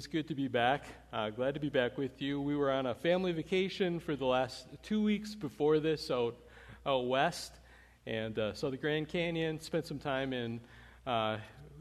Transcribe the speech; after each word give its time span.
is 0.00 0.06
good 0.06 0.26
to 0.26 0.34
be 0.34 0.48
back. 0.48 0.86
Uh, 1.12 1.28
glad 1.28 1.52
to 1.52 1.60
be 1.60 1.68
back 1.68 1.98
with 1.98 2.22
you. 2.22 2.40
We 2.40 2.56
were 2.56 2.70
on 2.70 2.86
a 2.86 2.94
family 2.94 3.32
vacation 3.32 4.00
for 4.00 4.16
the 4.16 4.24
last 4.24 4.66
two 4.82 5.02
weeks 5.02 5.34
before 5.34 5.78
this 5.78 6.10
out, 6.10 6.36
out 6.86 7.06
west, 7.06 7.52
and 8.06 8.38
uh, 8.38 8.54
saw 8.54 8.70
the 8.70 8.78
Grand 8.78 9.08
Canyon. 9.08 9.60
Spent 9.60 9.86
some 9.86 9.98
time 9.98 10.32
in. 10.32 10.58
Uh, 11.06 11.36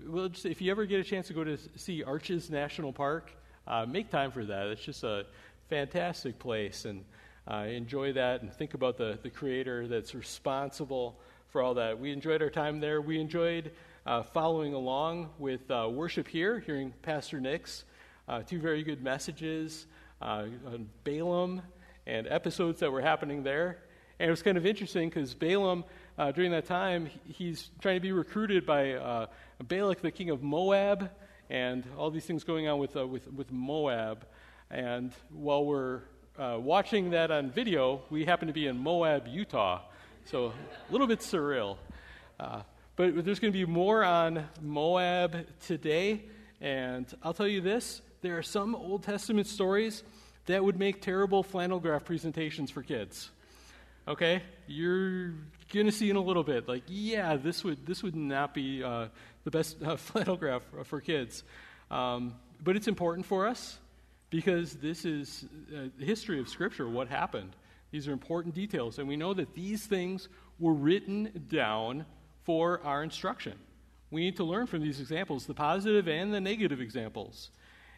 well, 0.06 0.28
just, 0.28 0.46
if 0.46 0.62
you 0.62 0.70
ever 0.70 0.86
get 0.86 1.00
a 1.00 1.04
chance 1.06 1.28
to 1.28 1.34
go 1.34 1.46
to 1.46 1.58
see 1.78 2.04
Arches 2.04 2.50
National 2.50 2.92
Park, 2.92 3.32
uh, 3.66 3.86
make 3.86 4.10
time 4.10 4.32
for 4.32 4.44
that. 4.44 4.68
It's 4.68 4.84
just 4.84 5.06
a 5.06 5.26
fantastic 5.70 6.38
place, 6.40 6.84
and 6.84 7.06
uh, 7.50 7.68
enjoy 7.70 8.12
that 8.12 8.42
and 8.42 8.52
think 8.52 8.74
about 8.74 8.98
the 8.98 9.18
the 9.24 9.30
Creator 9.30 9.88
that's 9.88 10.14
responsible 10.14 11.18
for 11.48 11.62
all 11.62 11.76
that. 11.76 11.98
We 11.98 12.12
enjoyed 12.12 12.42
our 12.42 12.50
time 12.50 12.82
there. 12.82 13.00
We 13.00 13.18
enjoyed 13.18 13.72
uh, 14.06 14.24
following 14.24 14.74
along 14.74 15.30
with 15.40 15.72
uh, 15.72 15.88
worship 15.90 16.28
here, 16.28 16.60
hearing 16.60 16.94
Pastor 17.02 17.40
Nick's 17.40 17.86
uh, 18.30 18.44
two 18.44 18.60
very 18.60 18.84
good 18.84 19.04
messages 19.04 19.88
uh, 20.22 20.46
on 20.68 20.88
Balaam 21.04 21.64
and 22.06 22.28
episodes 22.28 22.80
that 22.80 22.92
were 22.92 23.02
happening 23.02 23.42
there. 23.42 23.80
And 24.20 24.28
it 24.28 24.32
was 24.32 24.44
kind 24.44 24.58
of 24.58 24.66
interesting 24.66 25.10
because 25.10 25.34
Balaam, 25.34 25.84
uh, 26.18 26.32
during 26.32 26.52
that 26.52 26.66
time, 26.66 27.10
he's 27.28 27.72
trying 27.82 27.96
to 27.96 28.02
be 28.02 28.12
recruited 28.12 28.66
by 28.66 28.94
uh, 28.94 29.26
Balak, 29.64 30.02
the 30.02 30.12
king 30.12 30.30
of 30.30 30.44
Moab, 30.44 31.10
and 31.50 31.84
all 31.98 32.12
these 32.12 32.26
things 32.26 32.44
going 32.44 32.68
on 32.68 32.78
with, 32.78 32.96
with, 32.96 33.28
with 33.34 33.52
Moab. 33.52 34.26
And 34.70 35.12
while 35.32 35.66
we're 35.66 36.02
watching 36.38 37.10
that 37.10 37.32
on 37.32 37.50
video, 37.50 38.04
we 38.12 38.26
happen 38.26 38.48
to 38.48 38.54
be 38.54 38.68
in 38.68 38.78
Moab, 38.78 39.28
Utah. 39.28 39.82
So 40.26 40.54
a 40.90 40.92
little 40.92 41.08
bit 41.08 41.22
surreal. 41.22 41.78
Uh, 42.40 42.62
but 42.96 43.26
there's 43.26 43.40
going 43.40 43.52
to 43.52 43.58
be 43.58 43.66
more 43.66 44.04
on 44.04 44.48
Moab 44.62 45.48
today. 45.66 46.26
And 46.62 47.12
I'll 47.24 47.34
tell 47.34 47.48
you 47.48 47.62
this 47.62 48.02
there 48.22 48.38
are 48.38 48.44
some 48.44 48.76
Old 48.76 49.04
Testament 49.04 49.48
stories 49.48 50.04
that 50.46 50.64
would 50.64 50.80
make 50.80 51.02
terrible 51.02 51.44
flannel 51.44 51.80
graph 51.80 52.06
presentations 52.06 52.72
for 52.72 52.84
kids. 52.84 53.30
Okay? 54.08 54.42
You're 54.68 55.34
going 55.72 55.86
to 55.86 55.92
see 55.92 56.10
in 56.10 56.16
a 56.16 56.22
little 56.22 56.44
bit, 56.44 56.68
like, 56.68 56.84
yeah, 56.88 57.36
this 57.38 57.64
would, 57.64 57.86
this 57.86 58.02
would 58.02 58.16
not 58.16 58.54
be 58.54 58.84
uh, 58.84 59.08
the 59.44 59.52
best 59.52 59.82
uh, 59.84 59.96
flannel 59.98 60.36
graph 60.36 60.64
for 60.86 61.02
kids. 61.02 61.44
Um, 61.92 62.36
but 62.64 62.76
it's 62.76 62.88
important 62.88 63.26
for 63.26 63.48
us 63.48 63.78
because 64.30 64.74
this 64.76 65.06
is 65.06 65.46
uh, 65.74 65.90
the 65.98 66.06
history 66.06 66.40
of 66.40 66.50
Scripture, 66.50 66.88
what 66.90 67.08
happened. 67.08 67.56
These 67.92 68.08
are 68.08 68.12
important 68.12 68.54
details. 68.54 69.00
And 69.00 69.08
we 69.08 69.16
know 69.16 69.34
that 69.34 69.54
these 69.54 69.86
things 69.86 70.30
were 70.60 70.74
written 70.74 71.46
down 71.50 72.06
for 72.44 72.82
our 72.84 73.04
instruction. 73.04 73.54
We 74.12 74.22
need 74.22 74.38
to 74.38 74.44
learn 74.44 74.66
from 74.66 74.82
these 74.82 75.00
examples, 75.00 75.46
the 75.46 75.54
positive 75.54 76.08
and 76.08 76.34
the 76.34 76.42
negative 76.42 76.82
examples. 76.82 77.52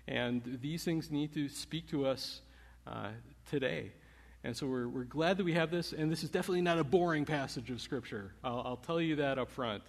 And 0.07 0.59
these 0.61 0.83
things 0.83 1.11
need 1.11 1.33
to 1.33 1.47
speak 1.49 1.87
to 1.89 2.05
us 2.05 2.41
uh, 2.87 3.09
today. 3.49 3.91
And 4.43 4.57
so 4.57 4.65
we're, 4.65 4.87
we're 4.87 5.03
glad 5.03 5.37
that 5.37 5.43
we 5.43 5.53
have 5.53 5.69
this. 5.69 5.93
And 5.93 6.11
this 6.11 6.23
is 6.23 6.29
definitely 6.29 6.61
not 6.61 6.79
a 6.79 6.83
boring 6.83 7.25
passage 7.25 7.69
of 7.69 7.81
Scripture. 7.81 8.33
I'll, 8.43 8.61
I'll 8.65 8.77
tell 8.77 8.99
you 8.99 9.17
that 9.17 9.37
up 9.37 9.51
front. 9.51 9.83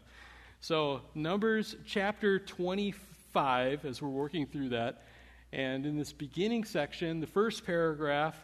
So, 0.60 1.00
Numbers 1.14 1.74
chapter 1.86 2.38
25, 2.38 3.84
as 3.84 4.00
we're 4.00 4.08
working 4.08 4.46
through 4.46 4.70
that. 4.70 5.02
And 5.52 5.84
in 5.84 5.98
this 5.98 6.12
beginning 6.12 6.64
section, 6.64 7.20
the 7.20 7.26
first 7.26 7.66
paragraph, 7.66 8.36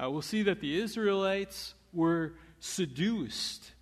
uh, 0.00 0.10
we'll 0.10 0.22
see 0.22 0.44
that 0.44 0.60
the 0.60 0.80
Israelites 0.80 1.74
were 1.92 2.32
seduced 2.60 3.72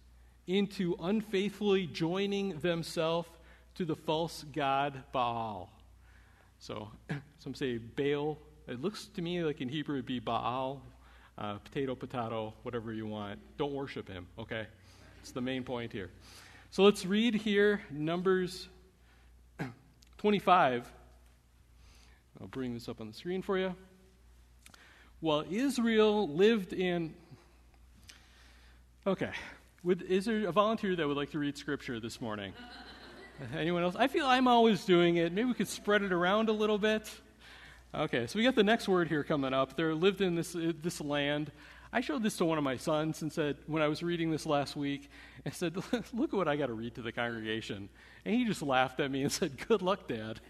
into 0.47 0.97
unfaithfully 1.00 1.87
joining 1.87 2.59
themselves 2.61 3.28
to 3.77 3.84
the 3.84 3.97
false 3.97 4.45
god 4.53 5.03
Baal. 5.12 5.71
So 6.59 6.89
some 7.39 7.55
say 7.55 7.78
Baal. 7.78 8.39
It 8.67 8.81
looks 8.81 9.06
to 9.15 9.22
me 9.22 9.43
like 9.44 9.61
in 9.61 9.69
Hebrew 9.69 9.97
it'd 9.97 10.06
be 10.06 10.19
Baal, 10.19 10.83
uh, 11.39 11.55
potato, 11.59 11.94
potato, 11.94 12.55
whatever 12.62 12.93
you 12.93 13.06
want. 13.06 13.39
Don't 13.59 13.72
worship 13.72 14.09
him, 14.09 14.27
okay? 14.39 14.67
It's 15.21 15.33
the 15.33 15.41
main 15.41 15.62
point 15.62 15.93
here. 15.93 16.11
So 16.71 16.83
let's 16.83 17.06
read 17.06 17.34
here 17.34 17.81
Numbers 17.91 18.69
25. 20.19 20.93
I'll 22.41 22.49
bring 22.49 22.75
this 22.75 22.88
up 22.88 23.00
on 23.00 23.06
the 23.06 23.15
screen 23.15 23.43
for 23.43 23.56
you. 23.56 23.75
While 25.21 25.44
Israel 25.50 26.28
lived 26.28 26.73
in. 26.73 27.15
Okay, 29.06 29.31
would, 29.83 30.03
is 30.03 30.25
there 30.25 30.49
a 30.49 30.53
volunteer 30.53 30.97
that 30.97 31.06
would 31.06 31.17
like 31.17 31.31
to 31.31 31.38
read 31.38 31.56
scripture 31.56 32.00
this 32.00 32.21
morning? 32.21 32.53
Anyone 33.57 33.83
else? 33.83 33.97
I 33.97 34.09
feel 34.09 34.27
I'm 34.27 34.49
always 34.49 34.85
doing 34.85 35.17
it. 35.17 35.33
Maybe 35.33 35.49
we 35.49 35.55
could 35.55 35.69
spread 35.69 36.03
it 36.03 36.13
around 36.13 36.49
a 36.49 36.53
little 36.53 36.79
bit. 36.79 37.11
Okay, 37.95 38.27
so 38.27 38.39
we 38.39 38.45
got 38.45 38.55
the 38.55 38.65
next 38.65 38.89
word 38.89 39.09
here 39.09 39.25
coming 39.25 39.55
up. 39.55 39.77
There 39.77 39.95
lived 39.95 40.21
in 40.21 40.35
this, 40.35 40.55
uh, 40.55 40.73
this 40.83 41.01
land. 41.01 41.51
I 41.93 42.01
showed 42.01 42.23
this 42.23 42.37
to 42.39 42.45
one 42.45 42.59
of 42.59 42.65
my 42.65 42.77
sons 42.77 43.23
and 43.23 43.33
said, 43.33 43.57
when 43.67 43.83
I 43.83 43.89
was 43.89 44.03
reading 44.03 44.31
this 44.31 44.45
last 44.45 44.77
week, 44.77 45.09
I 45.45 45.51
said, 45.51 45.77
Look 46.13 46.33
at 46.33 46.37
what 46.37 46.49
I 46.49 46.57
got 46.57 46.67
to 46.67 46.75
read 46.75 46.95
to 46.97 47.03
the 47.03 47.13
congregation. 47.13 47.89
And 48.25 48.35
he 48.35 48.45
just 48.45 48.63
laughed 48.63 49.01
at 49.01 49.11
me 49.11 49.23
and 49.23 49.33
said, 49.33 49.67
Good 49.67 49.83
luck, 49.83 50.09
Dad. 50.09 50.41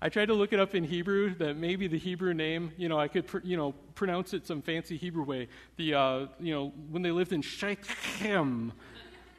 I 0.00 0.10
tried 0.10 0.26
to 0.26 0.34
look 0.34 0.52
it 0.52 0.60
up 0.60 0.74
in 0.74 0.84
Hebrew, 0.84 1.34
that 1.36 1.56
maybe 1.56 1.88
the 1.88 1.98
Hebrew 1.98 2.34
name, 2.34 2.70
you 2.76 2.88
know, 2.88 3.00
I 3.00 3.08
could, 3.08 3.26
pr- 3.26 3.38
you 3.42 3.56
know, 3.56 3.72
pronounce 3.94 4.34
it 4.34 4.46
some 4.46 4.60
fancy 4.60 4.98
Hebrew 4.98 5.24
way. 5.24 5.48
The, 5.78 5.94
uh, 5.94 6.26
you 6.38 6.54
know, 6.54 6.72
when 6.90 7.00
they 7.00 7.10
lived 7.10 7.32
in 7.32 7.40
Shechem. 7.40 8.72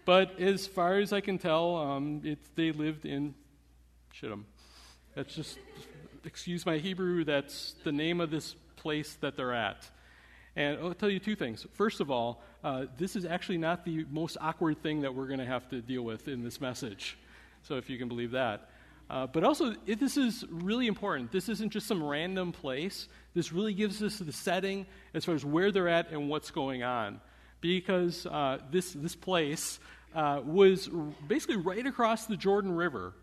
But 0.07 0.39
as 0.39 0.65
far 0.65 0.99
as 0.99 1.11
I 1.11 1.19
can 1.19 1.37
tell, 1.37 1.75
um, 1.75 2.21
it, 2.23 2.39
they 2.55 2.71
lived 2.71 3.05
in 3.05 3.35
Shittim. 4.13 4.45
That's 5.15 5.35
just, 5.35 5.59
excuse 6.23 6.65
my 6.65 6.77
Hebrew, 6.77 7.25
that's 7.25 7.75
the 7.83 7.91
name 7.91 8.21
of 8.21 8.31
this 8.31 8.55
place 8.77 9.17
that 9.19 9.35
they're 9.35 9.53
at. 9.53 9.85
And 10.55 10.79
I'll 10.79 10.93
tell 10.93 11.09
you 11.09 11.19
two 11.19 11.35
things. 11.35 11.67
First 11.73 11.99
of 11.99 12.09
all, 12.09 12.41
uh, 12.63 12.85
this 12.97 13.17
is 13.17 13.25
actually 13.25 13.57
not 13.57 13.83
the 13.83 14.05
most 14.09 14.37
awkward 14.39 14.81
thing 14.81 15.01
that 15.01 15.13
we're 15.13 15.27
going 15.27 15.39
to 15.39 15.45
have 15.45 15.67
to 15.71 15.81
deal 15.81 16.03
with 16.03 16.29
in 16.29 16.41
this 16.41 16.61
message. 16.61 17.17
So 17.63 17.75
if 17.75 17.89
you 17.89 17.97
can 17.97 18.07
believe 18.07 18.31
that. 18.31 18.69
Uh, 19.09 19.27
but 19.27 19.43
also, 19.43 19.75
it, 19.85 19.99
this 19.99 20.15
is 20.15 20.45
really 20.49 20.87
important. 20.87 21.33
This 21.33 21.49
isn't 21.49 21.73
just 21.73 21.85
some 21.85 22.01
random 22.01 22.53
place. 22.53 23.09
This 23.33 23.51
really 23.51 23.73
gives 23.73 24.01
us 24.01 24.19
the 24.19 24.31
setting 24.31 24.85
as 25.13 25.25
far 25.25 25.35
as 25.35 25.43
where 25.43 25.69
they're 25.69 25.89
at 25.89 26.11
and 26.11 26.29
what's 26.29 26.49
going 26.49 26.81
on. 26.81 27.19
Because 27.59 28.25
uh, 28.25 28.59
this, 28.71 28.93
this 28.93 29.15
place 29.15 29.79
uh, 30.17 30.41
was 30.43 30.89
basically 31.27 31.57
right 31.57 31.85
across 31.85 32.25
the 32.25 32.35
Jordan 32.35 32.75
River. 32.75 33.13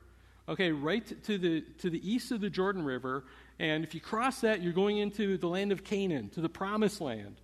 Okay, 0.49 0.71
right 0.71 1.05
to 1.25 1.39
the, 1.39 1.63
to 1.79 1.91
the 1.91 2.09
east 2.09 2.31
of 2.31 2.41
the 2.41 2.49
Jordan 2.49 2.85
River. 2.85 3.25
And 3.59 3.83
if 3.83 3.95
you 3.95 4.01
cross 4.01 4.41
that, 4.43 4.63
you're 4.63 4.73
going 4.73 4.99
into 4.99 5.37
the 5.37 5.49
land 5.49 5.73
of 5.73 5.83
Canaan, 5.83 6.29
to 6.31 6.41
the 6.41 6.49
promised 6.49 7.01
land. 7.01 7.41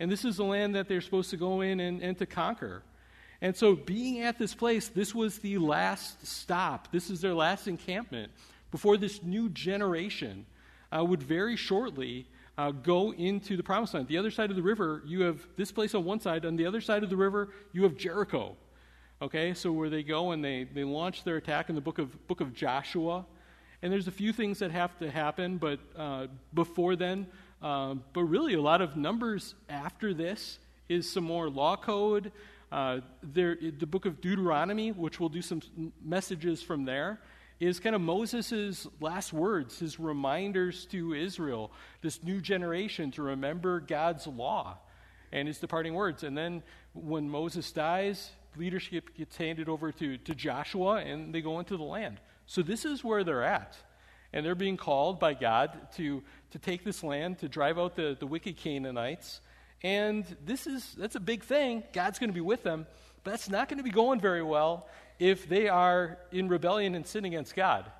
And 0.00 0.10
this 0.10 0.24
is 0.24 0.38
the 0.38 0.44
land 0.44 0.74
that 0.76 0.88
they're 0.88 1.02
supposed 1.02 1.28
to 1.30 1.36
go 1.36 1.60
in 1.60 1.78
and, 1.78 2.02
and 2.02 2.16
to 2.18 2.24
conquer. 2.24 2.82
And 3.42 3.54
so, 3.54 3.74
being 3.74 4.22
at 4.22 4.38
this 4.38 4.54
place, 4.54 4.88
this 4.88 5.14
was 5.14 5.40
the 5.40 5.58
last 5.58 6.26
stop. 6.26 6.90
This 6.90 7.10
is 7.10 7.20
their 7.20 7.34
last 7.34 7.68
encampment 7.68 8.32
before 8.70 8.96
this 8.96 9.22
new 9.22 9.50
generation 9.50 10.46
uh, 10.90 11.04
would 11.04 11.22
very 11.22 11.56
shortly 11.56 12.26
uh, 12.56 12.70
go 12.70 13.12
into 13.12 13.58
the 13.58 13.62
promised 13.62 13.92
land. 13.92 14.08
The 14.08 14.16
other 14.16 14.30
side 14.30 14.48
of 14.48 14.56
the 14.56 14.62
river, 14.62 15.02
you 15.04 15.20
have 15.22 15.46
this 15.56 15.70
place 15.70 15.94
on 15.94 16.04
one 16.04 16.20
side. 16.20 16.46
On 16.46 16.56
the 16.56 16.64
other 16.64 16.80
side 16.80 17.02
of 17.02 17.10
the 17.10 17.16
river, 17.16 17.50
you 17.72 17.82
have 17.82 17.96
Jericho. 17.96 18.56
Okay, 19.22 19.54
so 19.54 19.72
where 19.72 19.88
they 19.88 20.02
go 20.02 20.32
and 20.32 20.44
they, 20.44 20.64
they 20.64 20.84
launch 20.84 21.24
their 21.24 21.38
attack 21.38 21.70
in 21.70 21.74
the 21.74 21.80
book 21.80 21.98
of, 21.98 22.26
book 22.28 22.42
of 22.42 22.52
Joshua. 22.52 23.24
And 23.80 23.90
there's 23.90 24.08
a 24.08 24.12
few 24.12 24.30
things 24.30 24.58
that 24.58 24.70
have 24.72 24.98
to 24.98 25.10
happen, 25.10 25.56
but 25.56 25.80
uh, 25.96 26.26
before 26.52 26.96
then, 26.96 27.26
uh, 27.62 27.94
but 28.12 28.24
really 28.24 28.52
a 28.52 28.60
lot 28.60 28.82
of 28.82 28.94
numbers 28.94 29.54
after 29.70 30.12
this 30.12 30.58
is 30.90 31.10
some 31.10 31.24
more 31.24 31.48
law 31.48 31.76
code. 31.76 32.30
Uh, 32.70 33.00
there, 33.22 33.56
the 33.78 33.86
book 33.86 34.04
of 34.04 34.20
Deuteronomy, 34.20 34.92
which 34.92 35.18
we'll 35.18 35.30
do 35.30 35.40
some 35.40 35.62
messages 36.04 36.62
from 36.62 36.84
there, 36.84 37.18
is 37.58 37.80
kind 37.80 37.94
of 37.94 38.02
Moses' 38.02 38.86
last 39.00 39.32
words, 39.32 39.78
his 39.78 39.98
reminders 39.98 40.84
to 40.86 41.14
Israel, 41.14 41.72
this 42.02 42.22
new 42.22 42.42
generation, 42.42 43.10
to 43.12 43.22
remember 43.22 43.80
God's 43.80 44.26
law 44.26 44.76
and 45.32 45.48
his 45.48 45.58
departing 45.58 45.94
words. 45.94 46.22
And 46.22 46.36
then 46.36 46.62
when 46.92 47.30
Moses 47.30 47.72
dies, 47.72 48.30
leadership 48.56 49.16
gets 49.16 49.36
handed 49.36 49.68
over 49.68 49.92
to, 49.92 50.18
to 50.18 50.34
Joshua 50.34 50.96
and 50.96 51.34
they 51.34 51.40
go 51.40 51.58
into 51.58 51.76
the 51.76 51.84
land. 51.84 52.20
So 52.46 52.62
this 52.62 52.84
is 52.84 53.02
where 53.02 53.24
they're 53.24 53.44
at. 53.44 53.76
And 54.32 54.44
they're 54.44 54.54
being 54.54 54.76
called 54.76 55.18
by 55.18 55.34
God 55.34 55.70
to, 55.96 56.22
to 56.50 56.58
take 56.58 56.84
this 56.84 57.02
land, 57.02 57.38
to 57.38 57.48
drive 57.48 57.78
out 57.78 57.96
the, 57.96 58.16
the 58.18 58.26
wicked 58.26 58.56
Canaanites, 58.56 59.40
and 59.82 60.24
this 60.44 60.66
is 60.66 60.94
that's 60.96 61.14
a 61.14 61.20
big 61.20 61.44
thing. 61.44 61.84
God's 61.92 62.18
going 62.18 62.30
to 62.30 62.34
be 62.34 62.40
with 62.40 62.62
them, 62.62 62.86
but 63.24 63.30
that's 63.32 63.48
not 63.48 63.68
going 63.68 63.78
to 63.78 63.84
be 63.84 63.90
going 63.90 64.20
very 64.20 64.42
well 64.42 64.88
if 65.18 65.48
they 65.48 65.68
are 65.68 66.18
in 66.32 66.48
rebellion 66.48 66.94
and 66.94 67.06
sin 67.06 67.24
against 67.24 67.54
God. 67.54 67.90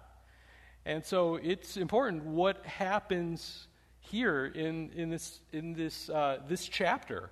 And 0.84 1.04
so 1.04 1.36
it's 1.36 1.76
important 1.76 2.24
what 2.24 2.64
happens 2.64 3.66
here 4.00 4.46
in, 4.46 4.90
in 4.94 5.10
this, 5.10 5.40
in 5.52 5.74
this, 5.74 6.08
uh, 6.08 6.38
this 6.48 6.66
chapter. 6.66 7.30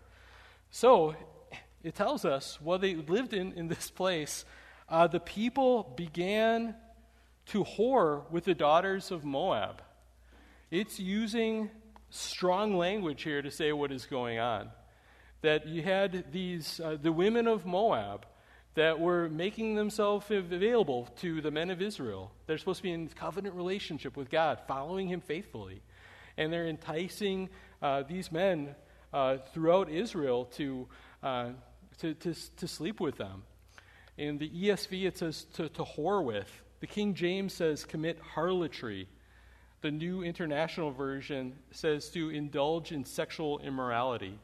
So 0.71 1.15
it 1.85 1.95
tells 1.95 2.25
us 2.25 2.59
while 2.61 2.79
they 2.79 2.95
lived 2.95 3.35
in, 3.35 3.53
in 3.53 3.69
this 3.69 3.91
place, 3.91 4.45
uh, 4.89 5.07
the 5.07 5.21
people 5.21 5.95
began 5.97 6.75
to 7.47 7.63
whore 7.63 8.29
with 8.31 8.45
the 8.45 8.55
daughters 8.55 9.11
of 9.11 9.25
Moab. 9.25 9.83
It's 10.71 10.99
using 10.99 11.71
strong 12.11 12.77
language 12.77 13.23
here 13.23 13.43
to 13.43 13.51
say 13.51 13.73
what 13.73 13.93
is 13.93 14.07
going 14.07 14.39
on. 14.39 14.71
That 15.43 15.67
you 15.69 15.83
had 15.83 16.33
these, 16.33 16.81
uh, 16.81 16.97
the 17.01 17.13
women 17.13 17.47
of 17.47 17.67
Moab, 17.67 18.27
that 18.75 18.99
were 18.99 19.29
making 19.29 19.77
themselves 19.77 20.27
available 20.31 21.09
to 21.21 21.41
the 21.41 21.51
men 21.51 21.71
of 21.71 21.81
Israel. 21.81 22.33
They're 22.47 22.59
supposed 22.59 22.79
to 22.79 22.83
be 22.83 22.93
in 22.93 23.09
covenant 23.09 23.55
relationship 23.55 24.17
with 24.17 24.31
God, 24.31 24.59
following 24.67 25.09
Him 25.09 25.21
faithfully. 25.21 25.83
And 26.37 26.53
they're 26.53 26.67
enticing 26.67 27.51
uh, 27.81 28.03
these 28.03 28.33
men 28.33 28.75
uh, 29.13 29.37
throughout 29.53 29.89
Israel 29.89 30.47
to, 30.57 30.89
uh, 31.23 31.51
to, 31.99 32.15
to, 32.15 32.35
to, 32.57 32.69
sleep 32.69 33.01
with 33.01 33.17
them. 33.17 33.43
In 34.17 34.39
the 34.39 34.49
ESV, 34.49 35.07
it 35.07 35.19
says 35.19 35.45
to, 35.55 35.69
to 35.71 35.85
whore 35.85 36.25
with. 36.25 36.51
The 36.81 36.87
King 36.87 37.15
James 37.15 37.55
says 37.55 37.85
commit 37.85 38.19
harlotry. 38.21 39.09
The 39.81 39.91
New 39.91 40.23
International 40.23 40.91
Version 40.91 41.55
says 41.71 42.09
to 42.11 42.31
indulge 42.31 42.93
in 42.93 43.05
sexual 43.05 43.59
immorality. 43.61 44.39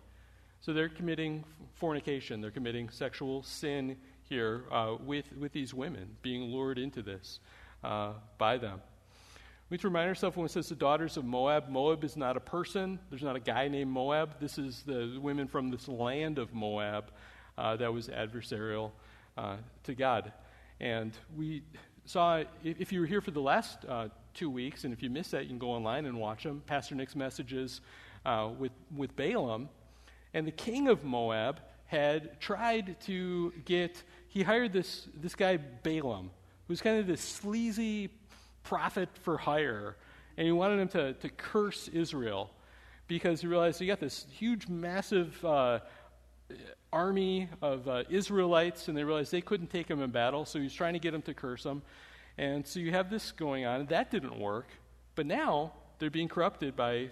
So 0.60 0.72
they're 0.72 0.88
committing 0.88 1.44
fornication, 1.74 2.40
they're 2.40 2.50
committing 2.50 2.90
sexual 2.90 3.42
sin 3.42 3.96
here 4.28 4.64
uh, 4.70 4.96
with, 5.04 5.24
with 5.36 5.52
these 5.52 5.72
women, 5.72 6.16
being 6.22 6.42
lured 6.42 6.78
into 6.78 7.02
this 7.02 7.40
uh, 7.82 8.12
by 8.38 8.58
them. 8.58 8.80
We 9.70 9.76
need 9.76 9.82
to 9.82 9.88
remind 9.88 10.08
ourselves 10.08 10.36
when 10.36 10.46
it 10.46 10.50
says 10.50 10.68
the 10.68 10.74
daughters 10.74 11.16
of 11.16 11.24
Moab, 11.24 11.68
Moab 11.68 12.04
is 12.04 12.16
not 12.16 12.36
a 12.36 12.40
person. 12.40 12.98
There's 13.08 13.22
not 13.22 13.36
a 13.36 13.40
guy 13.40 13.68
named 13.68 13.90
Moab. 13.90 14.40
This 14.40 14.58
is 14.58 14.82
the 14.82 15.18
women 15.20 15.46
from 15.46 15.70
this 15.70 15.88
land 15.88 16.38
of 16.38 16.52
Moab 16.52 17.12
uh, 17.60 17.76
that 17.76 17.92
was 17.92 18.08
adversarial 18.08 18.90
uh, 19.36 19.56
to 19.84 19.94
God. 19.94 20.32
And 20.80 21.12
we 21.36 21.62
saw, 22.06 22.42
if, 22.64 22.90
you 22.92 23.00
were 23.00 23.06
here 23.06 23.20
for 23.20 23.30
the 23.30 23.40
last 23.40 23.84
uh, 23.86 24.08
two 24.34 24.50
weeks, 24.50 24.84
and 24.84 24.92
if 24.92 25.02
you 25.02 25.10
missed 25.10 25.30
that, 25.32 25.42
you 25.42 25.50
can 25.50 25.58
go 25.58 25.70
online 25.70 26.06
and 26.06 26.18
watch 26.18 26.44
them. 26.44 26.62
Pastor 26.66 26.94
Nick's 26.94 27.14
messages 27.14 27.82
uh, 28.24 28.48
with, 28.58 28.72
with 28.96 29.14
Balaam. 29.14 29.68
And 30.32 30.46
the 30.46 30.52
king 30.52 30.88
of 30.88 31.04
Moab 31.04 31.60
had 31.86 32.40
tried 32.40 33.00
to 33.02 33.52
get 33.64 34.02
he 34.28 34.44
hired 34.44 34.72
this, 34.72 35.08
this 35.20 35.34
guy, 35.34 35.56
Balaam, 35.56 36.30
who's 36.68 36.80
kind 36.80 37.00
of 37.00 37.08
this 37.08 37.20
sleazy 37.20 38.10
prophet 38.62 39.08
for 39.22 39.36
hire. 39.36 39.96
And 40.36 40.46
he 40.46 40.52
wanted 40.52 40.78
him 40.78 40.88
to, 40.88 41.14
to 41.14 41.28
curse 41.30 41.88
Israel 41.88 42.52
because 43.08 43.40
he 43.40 43.48
realized 43.48 43.80
he 43.80 43.88
got 43.88 43.98
this 43.98 44.26
huge, 44.30 44.68
massive 44.68 45.44
uh, 45.44 45.80
army 46.92 47.48
of 47.62 47.88
uh, 47.88 48.04
Israelites, 48.08 48.88
and 48.88 48.96
they 48.96 49.04
realized 49.04 49.32
they 49.32 49.40
couldn't 49.40 49.70
take 49.70 49.88
him 49.88 50.02
in 50.02 50.10
battle, 50.10 50.44
so 50.44 50.58
he's 50.60 50.74
trying 50.74 50.94
to 50.94 50.98
get 50.98 51.12
them 51.12 51.22
to 51.22 51.34
curse 51.34 51.64
him. 51.64 51.82
And 52.38 52.66
so 52.66 52.80
you 52.80 52.90
have 52.92 53.10
this 53.10 53.32
going 53.32 53.66
on, 53.66 53.80
and 53.80 53.88
that 53.90 54.10
didn't 54.10 54.38
work. 54.38 54.68
But 55.14 55.26
now 55.26 55.72
they're 55.98 56.10
being 56.10 56.28
corrupted 56.28 56.76
by, 56.76 57.10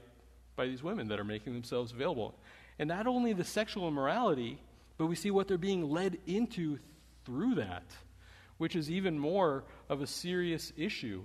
by 0.57 0.67
these 0.67 0.83
women 0.83 1.09
that 1.09 1.21
are 1.21 1.25
making 1.25 1.53
themselves 1.53 1.93
available. 1.93 2.35
And 2.79 2.89
not 2.89 3.07
only 3.07 3.33
the 3.33 3.45
sexual 3.45 3.89
immorality, 3.89 4.59
but 4.97 5.07
we 5.07 5.15
see 5.15 5.31
what 5.31 5.49
they're 5.49 5.59
being 5.59 5.89
led 5.89 6.19
into 6.27 6.79
through 7.25 7.57
that, 7.57 7.85
which 8.57 8.75
is 8.75 8.91
even 8.91 9.19
more 9.19 9.65
of 9.89 10.01
a 10.01 10.07
serious 10.07 10.73
issue. 10.77 11.23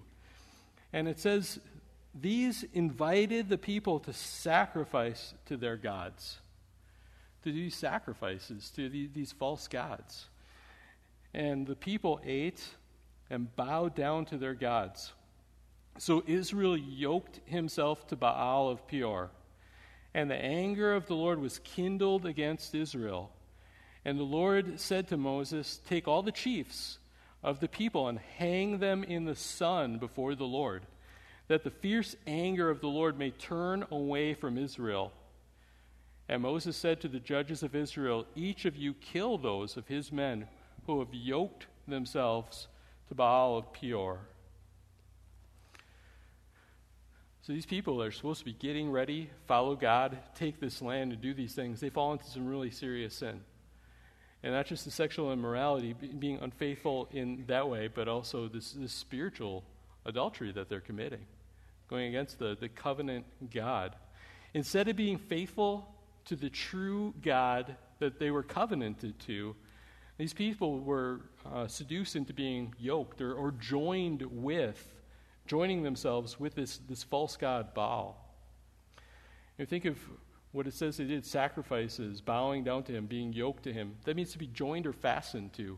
And 0.92 1.08
it 1.08 1.20
says, 1.20 1.60
These 2.14 2.66
invited 2.74 3.50
the 3.50 3.58
people 3.58 4.00
to 4.02 4.14
sacrifice 4.14 5.34
to 5.46 5.58
their 5.58 5.78
gods, 5.78 6.38
to 7.44 7.52
do 7.52 7.70
sacrifices 7.70 8.72
to 8.76 8.90
these 8.90 9.32
false 9.32 9.68
gods. 9.68 10.28
And 11.34 11.66
the 11.66 11.76
people 11.76 12.20
ate 12.24 12.64
and 13.30 13.54
bowed 13.56 13.96
down 13.96 14.26
to 14.26 14.38
their 14.38 14.54
gods. 14.54 15.14
So 15.98 16.24
Israel 16.28 16.78
yoked 16.78 17.40
himself 17.46 18.08
to 18.08 18.16
Baal 18.16 18.70
of 18.70 18.88
Peor. 18.88 19.32
And 20.14 20.30
the 20.30 20.36
anger 20.36 20.94
of 20.94 21.08
the 21.08 21.16
Lord 21.16 21.40
was 21.40 21.60
kindled 21.60 22.26
against 22.26 22.76
Israel 22.76 23.32
and 24.06 24.20
the 24.20 24.24
Lord 24.24 24.80
said 24.80 25.08
to 25.08 25.18
Moses, 25.18 25.80
Take 25.88 26.08
all 26.08 26.24
the 26.24 26.32
chiefs 26.32 27.00
of 27.42 27.60
the 27.60 27.68
people 27.68 28.08
and 28.08 28.20
hang 28.38 28.80
them 28.80 29.04
in 29.04 29.26
the 29.26 29.36
sun 29.36 29.98
before 29.98 30.36
the 30.36 30.46
Lord, 30.46 30.86
that 31.48 31.64
the 31.64 31.72
fierce 31.72 32.16
anger 32.28 32.70
of 32.70 32.82
the 32.82 32.88
Lord 32.88 33.18
may 33.18 33.32
turn 33.32 33.86
away 33.92 34.34
from 34.34 34.58
Israel. 34.58 35.14
And 36.30 36.42
Moses 36.42 36.78
said 36.78 37.02
to 37.02 37.08
the 37.08 37.20
judges 37.20 37.64
of 37.64 37.76
Israel, 37.76 38.26
Each 38.36 38.66
of 38.66 38.76
you 38.76 38.94
kill 38.94 39.38
those 39.38 39.76
of 39.78 39.88
his 39.88 40.12
men 40.12 40.48
who 40.86 41.00
have 41.00 41.14
yoked 41.14 41.68
themselves 41.88 42.68
to 43.10 43.16
Baal 43.16 43.58
of 43.58 43.74
Peor. 43.74 44.20
So 47.42 47.52
these 47.52 47.66
people 47.66 48.02
are 48.02 48.12
supposed 48.12 48.40
to 48.40 48.46
be 48.46 48.54
getting 48.54 48.90
ready, 48.90 49.30
follow 49.48 49.76
God, 49.76 50.18
take 50.34 50.62
this 50.62 50.82
land, 50.82 51.12
and 51.12 51.22
do 51.22 51.34
these 51.34 51.54
things. 51.54 51.82
They 51.82 51.90
fall 51.90 52.14
into 52.14 52.26
some 52.26 52.48
really 52.48 52.72
serious 52.72 53.16
sin. 53.16 53.42
And 54.44 54.54
not 54.54 54.66
just 54.66 54.86
the 54.86 54.92
sexual 54.92 55.32
immorality, 55.32 55.94
being 55.94 56.40
unfaithful 56.42 57.10
in 57.12 57.44
that 57.48 57.70
way, 57.70 57.90
but 57.94 58.08
also 58.08 58.48
this, 58.48 58.72
this 58.72 58.94
spiritual 58.94 59.66
adultery 60.06 60.54
that 60.54 60.70
they're 60.70 60.80
committing, 60.80 61.26
going 61.90 62.08
against 62.08 62.40
the, 62.40 62.56
the 62.58 62.70
covenant 62.70 63.26
God. 63.54 63.96
Instead 64.54 64.88
of 64.88 64.96
being 64.96 65.18
faithful 65.18 65.94
to 66.26 66.36
the 66.36 66.50
true 66.50 67.14
God 67.22 67.76
that 68.00 68.20
they 68.20 68.32
were 68.32 68.44
covenanted 68.44 69.20
to, 69.22 69.56
these 70.18 70.34
people 70.34 70.80
were 70.80 71.22
uh, 71.52 71.68
seduced 71.68 72.16
into 72.16 72.34
being 72.34 72.74
yoked 72.80 73.22
or, 73.22 73.34
or 73.34 73.52
joined 73.52 74.22
with, 74.22 74.94
joining 75.48 75.84
themselves 75.84 76.40
with 76.40 76.56
this, 76.56 76.80
this 76.90 77.04
false 77.04 77.36
God, 77.36 77.74
Baal. 77.74 78.20
You 79.58 79.66
think 79.66 79.86
of 79.86 79.98
what 80.52 80.68
it 80.68 80.74
says 80.74 80.98
they 80.98 81.06
did 81.06 81.26
sacrifices, 81.26 82.22
bowing 82.22 82.64
down 82.64 82.84
to 82.84 82.92
him, 82.92 83.08
being 83.08 83.34
yoked 83.34 83.64
to 83.64 83.74
him. 83.74 83.96
That 84.06 84.16
means 84.16 84.32
to 84.34 84.38
be 84.38 84.48
joined 84.48 84.86
or 84.86 84.94
fastened 84.94 85.54
to. 85.54 85.78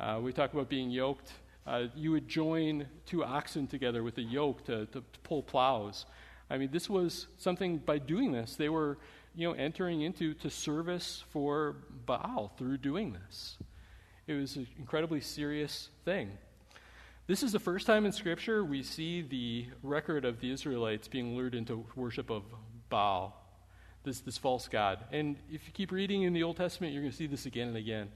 Uh, 0.00 0.20
we 0.20 0.32
talk 0.32 0.52
about 0.52 0.68
being 0.68 0.90
yoked. 0.90 1.32
Uh, 1.66 1.84
you 1.94 2.10
would 2.10 2.28
join 2.28 2.86
two 3.06 3.24
oxen 3.24 3.66
together 3.66 4.02
with 4.02 4.18
a 4.18 4.22
yoke 4.22 4.64
to, 4.64 4.86
to, 4.86 5.00
to, 5.00 5.18
pull 5.22 5.42
plows. 5.42 6.06
I 6.50 6.58
mean, 6.58 6.70
this 6.72 6.88
was 6.88 7.26
something, 7.36 7.78
by 7.78 7.98
doing 7.98 8.32
this, 8.32 8.56
they 8.56 8.68
were 8.68 8.98
you 9.38 9.46
know, 9.46 9.54
entering 9.54 10.00
into 10.00 10.34
to 10.34 10.50
service 10.50 11.22
for 11.30 11.76
Baal 12.06 12.50
through 12.58 12.76
doing 12.76 13.12
this. 13.12 13.56
It 14.26 14.34
was 14.34 14.56
an 14.56 14.66
incredibly 14.80 15.20
serious 15.20 15.90
thing. 16.04 16.36
This 17.28 17.44
is 17.44 17.52
the 17.52 17.60
first 17.60 17.86
time 17.86 18.04
in 18.04 18.10
Scripture 18.10 18.64
we 18.64 18.82
see 18.82 19.22
the 19.22 19.66
record 19.84 20.24
of 20.24 20.40
the 20.40 20.50
Israelites 20.50 21.06
being 21.06 21.36
lured 21.36 21.54
into 21.54 21.86
worship 21.94 22.30
of 22.30 22.42
Baal 22.88 23.40
this, 24.02 24.18
this 24.18 24.36
false 24.36 24.66
God. 24.66 25.04
And 25.12 25.36
if 25.48 25.68
you 25.68 25.72
keep 25.72 25.92
reading 25.92 26.22
in 26.22 26.32
the 26.32 26.42
Old 26.42 26.56
Testament, 26.56 26.92
you're 26.92 27.02
going 27.02 27.12
to 27.12 27.16
see 27.16 27.28
this 27.28 27.46
again 27.46 27.68
and 27.68 27.76
again. 27.76 28.08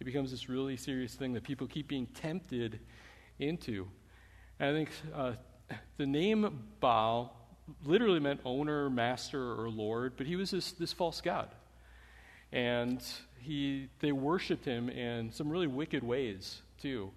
It 0.00 0.04
becomes 0.04 0.30
this 0.30 0.48
really 0.48 0.78
serious 0.78 1.14
thing 1.14 1.34
that 1.34 1.42
people 1.42 1.66
keep 1.66 1.88
being 1.88 2.06
tempted 2.06 2.80
into. 3.38 3.86
And 4.58 4.70
I 4.70 4.72
think 4.72 4.90
uh, 5.14 5.32
the 5.98 6.06
name 6.06 6.64
Baal 6.80 7.43
literally 7.84 8.20
meant 8.20 8.40
owner, 8.44 8.90
master, 8.90 9.54
or 9.60 9.68
lord, 9.68 10.14
but 10.16 10.26
he 10.26 10.36
was 10.36 10.50
this, 10.50 10.72
this 10.72 10.92
false 10.92 11.20
God. 11.20 11.48
And 12.52 13.02
he, 13.40 13.88
they 14.00 14.12
worshiped 14.12 14.64
him 14.64 14.88
in 14.88 15.32
some 15.32 15.50
really 15.50 15.66
wicked 15.66 16.02
ways, 16.02 16.62
too. 16.80 17.10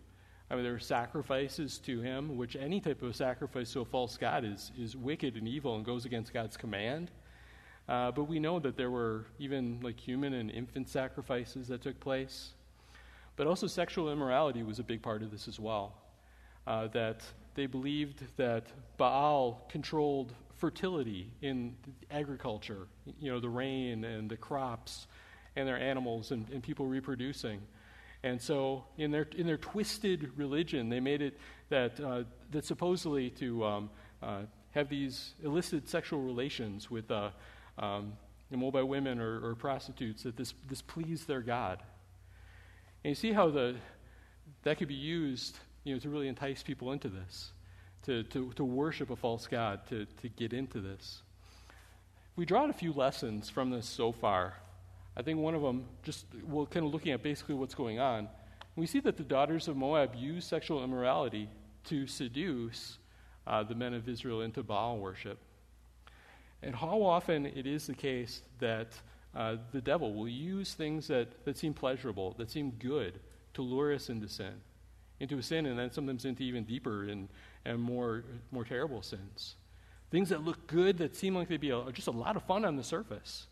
I 0.50 0.56
mean, 0.56 0.64
there 0.64 0.74
were 0.74 0.80
sacrifices 0.80 1.78
to 1.80 2.00
him, 2.00 2.38
which 2.38 2.56
any 2.56 2.80
type 2.80 3.02
of 3.02 3.16
sacrifice 3.16 3.74
to 3.74 3.82
a 3.82 3.86
false 3.86 4.16
God 4.18 4.46
is, 4.46 4.72
is 4.80 4.96
wicked 4.96 5.36
and 5.36 5.48
evil 5.48 5.76
and 5.76 5.86
goes 5.86 6.06
against 6.06 6.34
God's 6.34 6.56
command. 6.56 7.12
Uh, 7.90 8.12
but 8.12 8.26
we 8.26 8.40
know 8.40 8.60
that 8.60 8.78
there 8.78 8.92
were 8.92 9.26
even 9.40 9.80
like 9.82 10.00
human 10.00 10.34
and 10.34 10.50
infant 10.50 10.90
sacrifices 10.90 11.68
that 11.68 11.82
took 11.82 12.00
place. 12.00 12.52
But 13.36 13.48
also, 13.48 13.68
sexual 13.68 14.12
immorality 14.12 14.64
was 14.64 14.80
a 14.80 14.84
big 14.84 15.02
part 15.02 15.22
of 15.22 15.32
this 15.32 15.48
as 15.48 15.60
well. 15.60 15.94
Uh, 16.66 16.88
that 16.88 17.22
they 17.58 17.66
believed 17.66 18.24
that 18.38 18.68
Baal 18.98 19.66
controlled 19.68 20.32
fertility 20.58 21.32
in 21.42 21.76
agriculture, 22.12 22.88
you 23.20 23.32
know, 23.32 23.40
the 23.40 23.50
rain 23.50 24.06
and 24.06 24.30
the 24.30 24.38
crops 24.38 25.08
and 25.56 25.68
their 25.68 25.78
animals 25.78 26.32
and, 26.32 26.48
and 26.52 26.62
people 26.62 26.86
reproducing. 26.86 27.60
And 28.22 28.40
so, 28.40 28.86
in 28.98 29.10
their, 29.10 29.28
in 29.36 29.48
their 29.48 29.58
twisted 29.58 30.32
religion, 30.38 30.90
they 30.90 31.00
made 31.00 31.22
it 31.24 31.40
that, 31.70 32.00
uh, 32.00 32.24
that 32.52 32.64
supposedly 32.64 33.32
to 33.32 33.66
um, 33.66 33.90
uh, 34.22 34.42
have 34.72 34.88
these 34.88 35.34
illicit 35.44 35.90
sexual 35.90 36.22
relations 36.22 36.92
with 36.92 37.10
uh, 37.10 37.32
um, 37.80 38.14
Moabite 38.52 38.88
women 38.88 39.20
or, 39.20 39.44
or, 39.44 39.56
prostitutes, 39.56 40.24
that 40.24 40.38
this, 40.38 40.54
this 40.70 40.84
pleased 40.84 41.28
their 41.28 41.42
God. 41.42 41.82
And 43.04 43.10
you 43.10 43.16
see 43.16 43.34
how 43.34 43.50
the, 43.50 43.76
that 44.64 44.78
could 44.78 44.88
be 44.88 44.94
used 44.94 45.58
you 45.88 45.94
know, 45.94 46.00
to 46.00 46.10
really 46.10 46.28
entice 46.28 46.62
people 46.62 46.92
into 46.92 47.08
this, 47.08 47.52
to, 48.04 48.24
to, 48.24 48.52
to 48.54 48.64
worship 48.66 49.10
a 49.10 49.16
false 49.16 49.48
God, 49.48 49.88
to, 49.88 50.06
to 50.22 50.28
get 50.28 50.52
into 50.52 50.82
this. 50.82 51.22
We 52.36 52.46
draw 52.46 52.64
out 52.64 52.70
a 52.70 52.74
few 52.74 52.92
lessons 52.92 53.50
from 53.50 53.70
this 53.70 53.88
so 53.88 54.12
far. 54.12 54.56
I 55.16 55.22
think 55.22 55.40
one 55.40 55.56
of 55.56 55.62
them, 55.62 55.86
just 56.04 56.26
well, 56.46 56.66
kind 56.66 56.86
of 56.86 56.92
looking 56.92 57.14
at 57.14 57.24
basically 57.24 57.56
what's 57.56 57.74
going 57.74 58.00
on, 58.00 58.28
we 58.76 58.86
see 58.86 59.00
that 59.00 59.16
the 59.18 59.24
daughters 59.24 59.68
of 59.68 59.78
Moab 59.78 60.14
use 60.16 60.46
sexual 60.46 60.84
immorality 60.84 61.50
to 61.86 62.06
seduce 62.06 62.98
uh, 63.48 63.64
the 63.64 63.74
men 63.74 63.94
of 63.94 64.10
Israel 64.10 64.42
into 64.42 64.62
Baal 64.62 64.98
worship. 64.98 65.40
And 66.62 66.76
how 66.76 67.02
often 67.02 67.46
it 67.46 67.66
is 67.66 67.88
the 67.88 67.94
case 67.94 68.42
that 68.60 68.90
uh, 69.34 69.56
the 69.72 69.82
devil 69.82 70.14
will 70.14 70.28
use 70.28 70.74
things 70.74 71.08
that, 71.08 71.46
that 71.46 71.58
seem 71.58 71.74
pleasurable, 71.74 72.36
that 72.38 72.52
seem 72.52 72.72
good, 72.72 73.20
to 73.54 73.62
lure 73.62 73.94
us 73.94 74.10
into 74.10 74.28
sin, 74.28 74.54
into 75.20 75.38
a 75.38 75.44
sin, 75.44 75.66
and 75.66 75.78
then 75.78 75.92
sometimes 75.92 76.26
into 76.26 76.44
even 76.44 76.64
deeper 76.64 77.04
and, 77.10 77.30
and 77.66 77.80
more, 77.80 78.24
more 78.52 78.64
terrible 78.64 79.02
sins. 79.02 79.56
Things 80.10 80.30
that 80.30 80.44
look 80.44 80.68
good, 80.68 80.98
that 81.00 81.16
seem 81.16 81.36
like 81.36 81.50
they'd 81.50 81.60
be 81.60 81.72
a, 81.72 81.92
just 81.92 82.08
a 82.08 82.12
lot 82.12 82.36
of 82.36 82.44
fun 82.44 82.64
on 82.64 82.76
the 82.76 82.84
surface. 82.84 83.48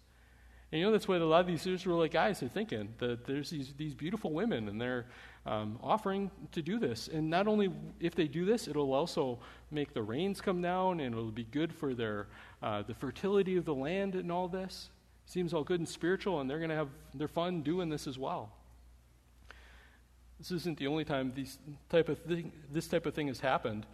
And 0.71 0.79
you 0.79 0.85
know, 0.85 0.91
that's 0.91 1.07
what 1.07 1.21
a 1.21 1.25
lot 1.25 1.41
of 1.41 1.47
these 1.47 1.65
Israelite 1.67 2.11
guys 2.11 2.41
are 2.41 2.47
thinking 2.47 2.93
that 2.97 3.25
there's 3.25 3.49
these, 3.49 3.73
these 3.77 3.93
beautiful 3.93 4.31
women 4.31 4.67
and 4.67 4.81
they're 4.81 5.05
um, 5.45 5.79
offering 5.83 6.31
to 6.53 6.61
do 6.61 6.79
this. 6.79 7.07
And 7.07 7.29
not 7.29 7.47
only 7.47 7.71
if 7.99 8.15
they 8.15 8.27
do 8.27 8.45
this, 8.45 8.67
it'll 8.67 8.93
also 8.93 9.39
make 9.71 9.93
the 9.93 10.01
rains 10.01 10.41
come 10.41 10.61
down 10.61 10.99
and 10.99 11.13
it'll 11.13 11.31
be 11.31 11.43
good 11.45 11.73
for 11.73 11.93
their, 11.93 12.27
uh, 12.63 12.81
the 12.81 12.93
fertility 12.93 13.57
of 13.57 13.65
the 13.65 13.75
land 13.75 14.15
and 14.15 14.31
all 14.31 14.47
this. 14.47 14.89
Seems 15.27 15.53
all 15.53 15.63
good 15.63 15.79
and 15.79 15.89
spiritual, 15.89 16.39
and 16.39 16.49
they're 16.49 16.59
going 16.59 16.69
to 16.69 16.75
have 16.75 16.89
their 17.13 17.27
fun 17.27 17.61
doing 17.61 17.89
this 17.89 18.05
as 18.05 18.19
well. 18.19 18.51
This 20.39 20.51
isn't 20.51 20.77
the 20.77 20.87
only 20.87 21.05
time 21.05 21.31
these 21.33 21.57
type 21.89 22.09
of 22.09 22.19
thing, 22.19 22.51
this 22.71 22.87
type 22.87 23.05
of 23.05 23.13
thing 23.13 23.27
has 23.27 23.39
happened. 23.39 23.85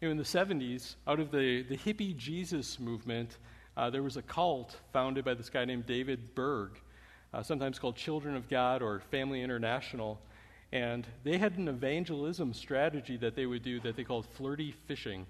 You 0.00 0.08
know, 0.08 0.12
in 0.12 0.18
the 0.18 0.24
70s, 0.24 0.96
out 1.06 1.20
of 1.20 1.30
the, 1.30 1.62
the 1.62 1.76
hippie 1.76 2.14
Jesus 2.14 2.78
movement, 2.78 3.38
uh, 3.76 3.88
there 3.88 4.02
was 4.02 4.16
a 4.16 4.22
cult 4.22 4.76
founded 4.92 5.24
by 5.24 5.34
this 5.34 5.48
guy 5.48 5.64
named 5.64 5.86
David 5.86 6.34
Berg, 6.34 6.72
uh, 7.32 7.42
sometimes 7.42 7.78
called 7.78 7.96
Children 7.96 8.36
of 8.36 8.48
God 8.48 8.82
or 8.82 9.00
Family 9.10 9.42
International. 9.42 10.20
And 10.72 11.06
they 11.24 11.38
had 11.38 11.56
an 11.56 11.68
evangelism 11.68 12.52
strategy 12.52 13.16
that 13.18 13.34
they 13.34 13.46
would 13.46 13.62
do 13.62 13.80
that 13.80 13.96
they 13.96 14.04
called 14.04 14.26
flirty 14.26 14.72
fishing. 14.86 15.26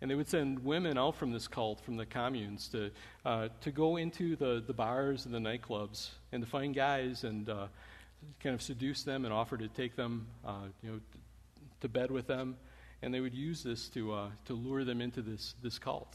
And 0.00 0.10
they 0.10 0.16
would 0.16 0.28
send 0.28 0.64
women 0.64 0.98
out 0.98 1.14
from 1.14 1.32
this 1.32 1.46
cult, 1.46 1.80
from 1.80 1.96
the 1.96 2.06
communes, 2.06 2.68
to, 2.68 2.90
uh, 3.24 3.48
to 3.60 3.70
go 3.70 3.96
into 3.96 4.34
the, 4.34 4.62
the 4.66 4.72
bars 4.72 5.26
and 5.26 5.34
the 5.34 5.38
nightclubs 5.38 6.10
and 6.32 6.42
to 6.42 6.50
find 6.50 6.74
guys 6.74 7.22
and 7.24 7.48
uh, 7.48 7.66
kind 8.40 8.54
of 8.54 8.62
seduce 8.62 9.02
them 9.02 9.24
and 9.24 9.32
offer 9.32 9.56
to 9.56 9.68
take 9.68 9.96
them 9.96 10.26
uh, 10.44 10.66
you 10.82 10.90
know, 10.90 11.00
to 11.80 11.88
bed 11.88 12.10
with 12.10 12.26
them. 12.26 12.56
And 13.02 13.12
they 13.12 13.20
would 13.20 13.34
use 13.34 13.62
this 13.62 13.88
to, 13.90 14.12
uh, 14.12 14.28
to 14.46 14.54
lure 14.54 14.84
them 14.84 15.00
into 15.00 15.22
this, 15.22 15.54
this 15.62 15.78
cult. 15.78 16.14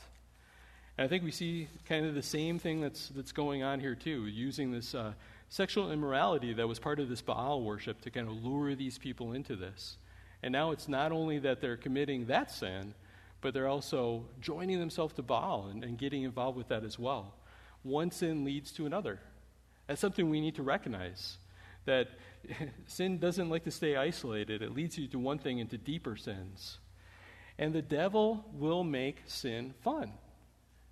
And 0.97 1.05
I 1.05 1.07
think 1.07 1.23
we 1.23 1.31
see 1.31 1.67
kind 1.87 2.05
of 2.05 2.15
the 2.15 2.23
same 2.23 2.59
thing 2.59 2.81
that's, 2.81 3.09
that's 3.09 3.31
going 3.31 3.63
on 3.63 3.79
here, 3.79 3.95
too, 3.95 4.25
using 4.25 4.71
this 4.71 4.93
uh, 4.95 5.13
sexual 5.49 5.91
immorality 5.91 6.53
that 6.53 6.67
was 6.67 6.79
part 6.79 6.99
of 6.99 7.09
this 7.09 7.21
Baal 7.21 7.61
worship 7.63 8.01
to 8.01 8.09
kind 8.09 8.27
of 8.27 8.43
lure 8.43 8.75
these 8.75 8.97
people 8.97 9.33
into 9.33 9.55
this. 9.55 9.97
And 10.43 10.51
now 10.51 10.71
it's 10.71 10.87
not 10.87 11.11
only 11.11 11.39
that 11.39 11.61
they're 11.61 11.77
committing 11.77 12.25
that 12.25 12.51
sin, 12.51 12.93
but 13.41 13.53
they're 13.53 13.67
also 13.67 14.25
joining 14.41 14.79
themselves 14.79 15.13
to 15.13 15.21
Baal 15.21 15.67
and, 15.71 15.83
and 15.83 15.97
getting 15.97 16.23
involved 16.23 16.57
with 16.57 16.67
that 16.69 16.83
as 16.83 16.99
well. 16.99 17.33
One 17.83 18.11
sin 18.11 18.43
leads 18.43 18.71
to 18.73 18.85
another. 18.85 19.19
That's 19.87 20.01
something 20.01 20.29
we 20.29 20.41
need 20.41 20.55
to 20.55 20.63
recognize 20.63 21.37
that 21.85 22.09
sin 22.87 23.17
doesn't 23.17 23.49
like 23.49 23.63
to 23.63 23.71
stay 23.71 23.95
isolated, 23.95 24.61
it 24.61 24.73
leads 24.73 24.97
you 24.97 25.07
to 25.07 25.19
one 25.19 25.39
thing 25.39 25.59
into 25.59 25.77
deeper 25.77 26.15
sins. 26.15 26.79
And 27.57 27.73
the 27.73 27.81
devil 27.81 28.45
will 28.53 28.83
make 28.83 29.23
sin 29.25 29.73
fun. 29.81 30.13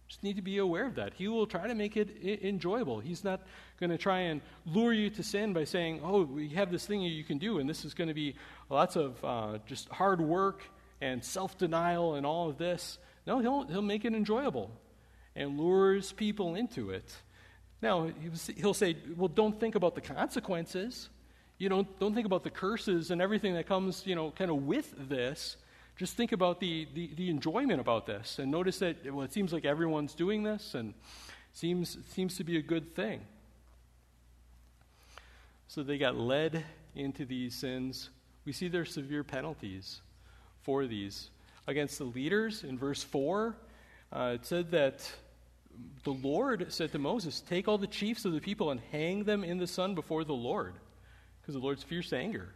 Just 0.08 0.24
need 0.24 0.38
to 0.38 0.42
be 0.42 0.58
aware 0.58 0.86
of 0.86 0.96
that. 0.96 1.14
He 1.14 1.28
will 1.28 1.46
try 1.46 1.68
to 1.68 1.76
make 1.76 1.98
it 1.98 2.10
I- 2.24 2.48
enjoyable. 2.48 3.00
He's 3.00 3.24
not 3.24 3.42
going 3.80 3.90
to 3.90 3.98
try 3.98 4.20
and 4.20 4.42
lure 4.66 4.94
you 4.94 5.10
to 5.12 5.24
sin 5.24 5.54
by 5.54 5.66
saying, 5.66 6.02
oh, 6.04 6.24
we 6.24 6.50
have 6.50 6.72
this 6.72 6.86
thing 6.86 7.02
you 7.02 7.24
can 7.24 7.38
do, 7.38 7.60
and 7.60 7.70
this 7.70 7.84
is 7.84 7.94
going 7.94 8.08
to 8.08 8.14
be 8.14 8.36
lots 8.70 8.96
of 8.96 9.24
uh, 9.24 9.58
just 9.66 9.90
hard 9.90 10.22
work 10.22 10.64
and 11.02 11.24
self 11.24 11.58
denial 11.58 12.16
and 12.16 12.26
all 12.26 12.50
of 12.50 12.58
this. 12.58 12.98
No, 13.26 13.40
he'll, 13.40 13.68
he'll 13.68 13.82
make 13.82 14.06
it 14.06 14.14
enjoyable 14.14 14.72
and 15.36 15.60
lures 15.60 16.14
people 16.14 16.56
into 16.56 16.90
it. 16.90 17.16
Now, 17.82 18.10
he'll 18.56 18.74
say, 18.74 18.98
well, 19.16 19.28
don't 19.28 19.60
think 19.60 19.76
about 19.76 19.96
the 19.96 20.02
consequences. 20.02 21.10
You 21.60 21.70
don't, 21.70 22.00
don't 22.00 22.14
think 22.14 22.26
about 22.26 22.44
the 22.44 22.50
curses 22.50 23.12
and 23.12 23.22
everything 23.22 23.54
that 23.54 23.68
comes, 23.68 24.06
you 24.06 24.16
know, 24.16 24.32
kind 24.32 24.50
of 24.50 24.66
with 24.66 24.94
this. 25.10 25.58
Just 25.96 26.16
think 26.16 26.32
about 26.32 26.60
the, 26.60 26.88
the, 26.94 27.12
the, 27.16 27.30
enjoyment 27.30 27.82
about 27.82 28.06
this 28.06 28.38
and 28.38 28.52
notice 28.52 28.78
that, 28.80 29.12
well, 29.12 29.24
it 29.24 29.34
seems 29.34 29.52
like 29.52 29.66
everyone's 29.66 30.14
doing 30.14 30.44
this 30.44 30.76
and 30.76 30.94
seems, 31.54 31.98
seems 32.10 32.38
to 32.38 32.44
be 32.44 32.58
a 32.58 32.62
good 32.62 32.96
thing. 32.96 33.22
So 35.68 35.82
they 35.82 35.98
got 35.98 36.16
led 36.16 36.64
into 36.96 37.26
these 37.26 37.56
sins. 37.56 38.10
We 38.46 38.54
see 38.54 38.68
their 38.68 38.86
severe 38.86 39.24
penalties 39.24 40.02
for 40.62 40.86
these. 40.86 41.32
Against 41.66 41.98
the 41.98 42.06
leaders, 42.06 42.64
in 42.64 42.78
verse 42.78 43.04
4, 43.04 43.56
uh, 44.14 44.32
it 44.36 44.46
said 44.46 44.72
that 44.72 45.12
the 46.04 46.12
Lord 46.12 46.68
said 46.70 46.92
to 46.94 47.00
Moses, 47.00 47.42
Take 47.42 47.68
all 47.68 47.78
the 47.78 47.88
chiefs 47.88 48.26
of 48.26 48.34
the 48.34 48.40
people 48.40 48.72
and 48.72 48.80
hang 48.92 49.24
them 49.24 49.44
in 49.44 49.58
the 49.58 49.68
sun 49.68 49.96
before 49.96 50.24
the 50.24 50.34
Lord, 50.34 50.74
because 51.42 51.54
the 51.54 51.60
Lord's 51.60 51.84
fierce 51.84 52.14
anger. 52.14 52.50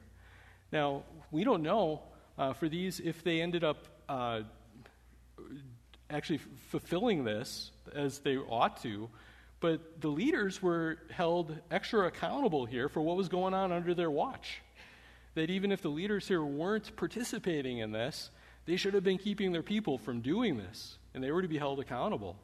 Now, 0.72 1.04
we 1.32 1.44
don't 1.44 1.64
know 1.64 2.02
uh, 2.38 2.54
for 2.54 2.70
these 2.70 3.00
if 3.00 3.24
they 3.24 3.42
ended 3.42 3.64
up 3.64 3.88
uh, 4.08 4.42
actually 6.10 6.38
f- 6.38 6.48
fulfilling 6.70 7.24
this 7.24 7.72
as 7.94 8.20
they 8.20 8.38
ought 8.38 8.82
to. 8.84 9.10
But 9.60 10.02
the 10.02 10.08
leaders 10.08 10.62
were 10.62 10.98
held 11.12 11.56
extra 11.70 12.08
accountable 12.08 12.66
here 12.66 12.90
for 12.90 13.02
what 13.02 13.16
was 13.16 13.30
going 13.30 13.54
on 13.54 13.72
under 13.72 13.94
their 13.94 14.10
watch. 14.10 14.62
That 15.36 15.50
even 15.50 15.72
if 15.72 15.82
the 15.82 15.90
leaders 15.90 16.28
here 16.28 16.44
weren't 16.44 16.96
participating 16.96 17.78
in 17.78 17.92
this, 17.92 18.32
they 18.66 18.76
should 18.76 18.94
have 18.94 19.04
been 19.04 19.18
keeping 19.18 19.52
their 19.52 19.64
people 19.64 19.98
from 19.98 20.22
doing 20.22 20.58
this, 20.58 20.98
and 21.14 21.24
they 21.24 21.32
were 21.32 21.42
to 21.42 21.48
be 21.48 21.58
held 21.58 21.80
accountable. 21.80 22.38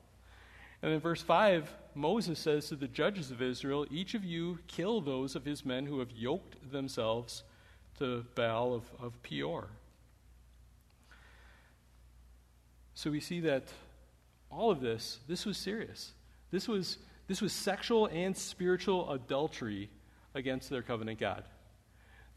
And 0.82 0.92
in 0.92 1.00
verse 1.00 1.22
5, 1.22 1.74
Moses 1.96 2.38
says 2.38 2.68
to 2.68 2.76
the 2.76 2.88
judges 2.88 3.32
of 3.32 3.42
Israel, 3.42 3.86
Each 3.90 4.14
of 4.14 4.24
you 4.24 4.60
kill 4.68 5.02
those 5.02 5.36
of 5.36 5.46
his 5.46 5.66
men 5.66 5.86
who 5.86 6.00
have 6.00 6.12
yoked 6.12 6.72
themselves 6.72 7.44
to 7.98 8.26
Baal 8.36 8.74
of, 8.74 8.84
of 9.02 9.22
Peor. 9.24 9.68
So 12.94 13.12
we 13.12 13.20
see 13.20 13.40
that 13.42 13.64
all 14.50 14.72
of 14.72 14.82
this, 14.82 15.20
this 15.28 15.46
was 15.46 15.58
serious. 15.58 16.14
This 16.52 16.68
was, 16.68 16.98
this 17.28 17.42
was 17.42 17.54
sexual 17.54 18.08
and 18.08 18.36
spiritual 18.36 19.12
adultery 19.12 19.90
against 20.34 20.70
their 20.70 20.82
covenant 20.82 21.20
God. 21.20 21.44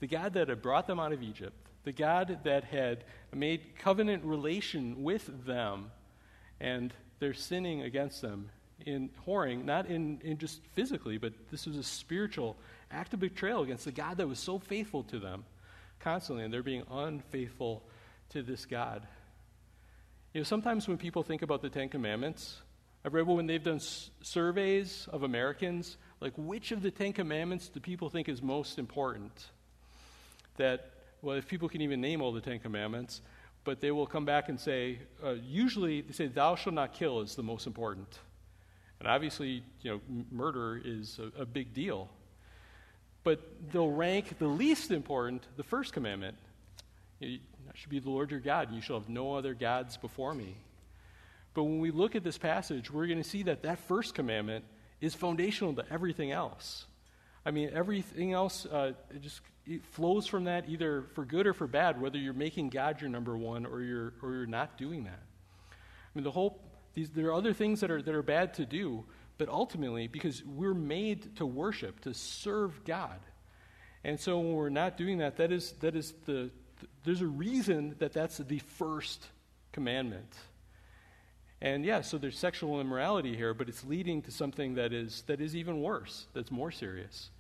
The 0.01 0.07
God 0.07 0.35
that 0.35 0.49
had 0.49 0.63
brought 0.63 0.87
them 0.87 0.99
out 0.99 1.13
of 1.13 1.23
Egypt, 1.23 1.55
the 1.85 1.93
God 1.93 2.41
that 2.45 2.65
had 2.65 3.05
made 3.35 3.77
covenant 3.79 4.25
relation 4.25 5.03
with 5.03 5.47
them, 5.47 5.91
and 6.61 6.93
they're 7.21 7.35
sinning 7.35 7.83
against 7.83 8.21
them 8.23 8.51
in 8.87 9.11
whoring, 9.27 9.65
not 9.65 9.87
in, 9.87 10.21
in 10.25 10.39
just 10.39 10.61
physically, 10.73 11.19
but 11.19 11.33
this 11.51 11.67
was 11.67 11.77
a 11.77 11.83
spiritual 11.83 12.57
act 12.91 13.15
of 13.15 13.21
betrayal 13.21 13.63
against 13.63 13.85
the 13.85 13.93
God 13.93 14.17
that 14.17 14.27
was 14.27 14.39
so 14.39 14.59
faithful 14.59 15.05
to 15.05 15.19
them 15.19 15.45
constantly, 16.01 16.45
and 16.45 16.53
they're 16.53 16.63
being 16.63 16.83
unfaithful 16.91 17.83
to 18.31 18.43
this 18.43 18.65
God. 18.65 19.07
You 20.33 20.41
know, 20.41 20.45
sometimes 20.45 20.89
when 20.89 20.97
people 20.97 21.23
think 21.23 21.43
about 21.43 21.61
the 21.61 21.69
Ten 21.69 21.89
Commandments, 21.89 22.61
I've 23.05 23.15
read 23.15 23.27
when 23.27 23.47
they've 23.47 23.63
done 23.63 23.77
s- 23.77 24.11
surveys 24.23 25.09
of 25.13 25.23
Americans, 25.23 25.97
like 26.21 26.33
which 26.37 26.73
of 26.73 26.83
the 26.83 26.91
Ten 26.91 27.13
Commandments 27.13 27.69
do 27.69 27.81
people 27.81 28.09
think 28.09 28.29
is 28.29 28.41
most 28.41 28.79
important? 28.79 29.33
That, 30.57 30.91
well, 31.21 31.37
if 31.37 31.49
people 31.49 31.69
can 31.69 31.81
even 31.81 32.01
name 32.01 32.23
all 32.23 32.33
the 32.33 32.41
Ten 32.41 32.61
Commandments, 32.61 33.23
but 33.65 33.81
they 33.81 33.91
will 33.91 34.07
come 34.07 34.25
back 34.25 34.49
and 34.49 34.59
say, 34.59 34.99
uh, 35.25 35.35
usually 35.45 36.01
they 36.01 36.13
say, 36.13 36.27
thou 36.27 36.55
shalt 36.57 36.75
not 36.75 36.95
kill 36.95 37.21
is 37.21 37.35
the 37.35 37.43
most 37.43 37.67
important. 37.67 38.19
And 38.99 39.09
obviously, 39.09 39.63
you 39.83 39.91
know, 39.91 40.01
m- 40.09 40.27
murder 40.31 40.81
is 40.83 41.19
a, 41.19 41.43
a 41.43 41.47
big 41.47 41.75
deal. 41.75 42.09
But 43.23 43.41
they'll 43.73 43.91
rank 43.91 44.39
the 44.39 44.47
least 44.47 44.91
important, 44.91 45.43
the 45.57 45.63
first 45.63 45.93
commandment. 45.93 46.37
That 47.21 47.39
should 47.75 47.91
be 47.91 47.99
the 47.99 48.11
Lord 48.11 48.31
your 48.31 48.41
God, 48.41 48.69
and 48.69 48.77
you 48.77 48.83
shall 48.83 48.99
have 48.99 49.09
no 49.09 49.35
other 49.35 49.53
gods 49.53 49.97
before 49.97 50.35
me. 50.35 50.57
But 51.53 51.65
when 51.65 51.81
we 51.81 51.91
look 51.91 52.17
at 52.17 52.25
this 52.25 52.39
passage, 52.39 52.91
we're 52.91 53.07
going 53.07 53.23
to 53.23 53.29
see 53.29 53.43
that 53.45 53.63
that 53.63 53.79
first 53.81 54.15
commandment 54.15 54.65
is 55.01 55.15
foundational 55.15 55.75
to 55.75 55.85
everything 55.91 56.31
else. 56.31 56.87
I 57.45 57.51
mean, 57.51 57.71
everything 57.75 58.33
else 58.33 58.67
uh, 58.67 58.93
it 59.15 59.23
just 59.23 59.41
it 59.71 59.85
flows 59.85 60.27
from 60.27 60.45
that, 60.45 60.69
either 60.69 61.05
for 61.15 61.25
good 61.25 61.47
or 61.47 61.55
for 61.55 61.69
bad, 61.69 62.01
whether 62.01 62.19
you're 62.19 62.33
making 62.33 62.71
God 62.71 63.01
your 63.01 63.09
number 63.09 63.39
one 63.39 63.65
or 63.65 63.83
you're, 63.83 64.13
or 64.21 64.33
you're 64.33 64.47
not 64.47 64.77
doing 64.77 65.05
that. 65.05 65.23
I 65.71 66.11
mean, 66.15 66.25
the 66.25 66.33
whole, 66.33 66.61
these, 66.95 67.11
there 67.11 67.27
are 67.27 67.35
other 67.35 67.53
things 67.53 67.81
that 67.81 67.91
are, 67.91 68.03
that 68.03 68.15
are 68.15 68.23
bad 68.23 68.55
to 68.55 68.67
do, 68.67 69.05
but 69.39 69.49
ultimately, 69.49 70.09
because 70.09 70.43
we're 70.45 70.75
made 70.75 71.37
to 71.37 71.47
worship, 71.47 72.01
to 72.01 72.13
serve 72.13 72.85
God. 72.85 73.21
And 74.03 74.19
so 74.19 74.41
when 74.41 74.55
we're 74.55 74.71
not 74.71 74.97
doing 74.97 75.19
that, 75.19 75.37
that 75.37 75.53
is, 75.53 75.71
that 75.81 75.95
is 75.95 76.15
the, 76.27 76.51
there's 77.05 77.21
a 77.23 77.27
reason 77.29 77.95
that 78.01 78.13
that's 78.13 78.39
the 78.39 78.59
first 78.59 79.25
commandment. 79.71 80.35
And 81.61 81.85
yeah, 81.85 82.01
so 82.01 82.19
there's 82.19 82.39
sexual 82.39 82.81
immorality 82.81 83.37
here, 83.37 83.55
but 83.55 83.69
it's 83.69 83.85
leading 83.85 84.23
to 84.23 84.33
something 84.33 84.75
that 84.75 84.93
is, 84.93 85.23
that 85.29 85.41
is 85.41 85.55
even 85.55 85.81
worse, 85.81 86.27
that's 86.35 86.51
more 86.51 86.73
serious, 86.73 87.31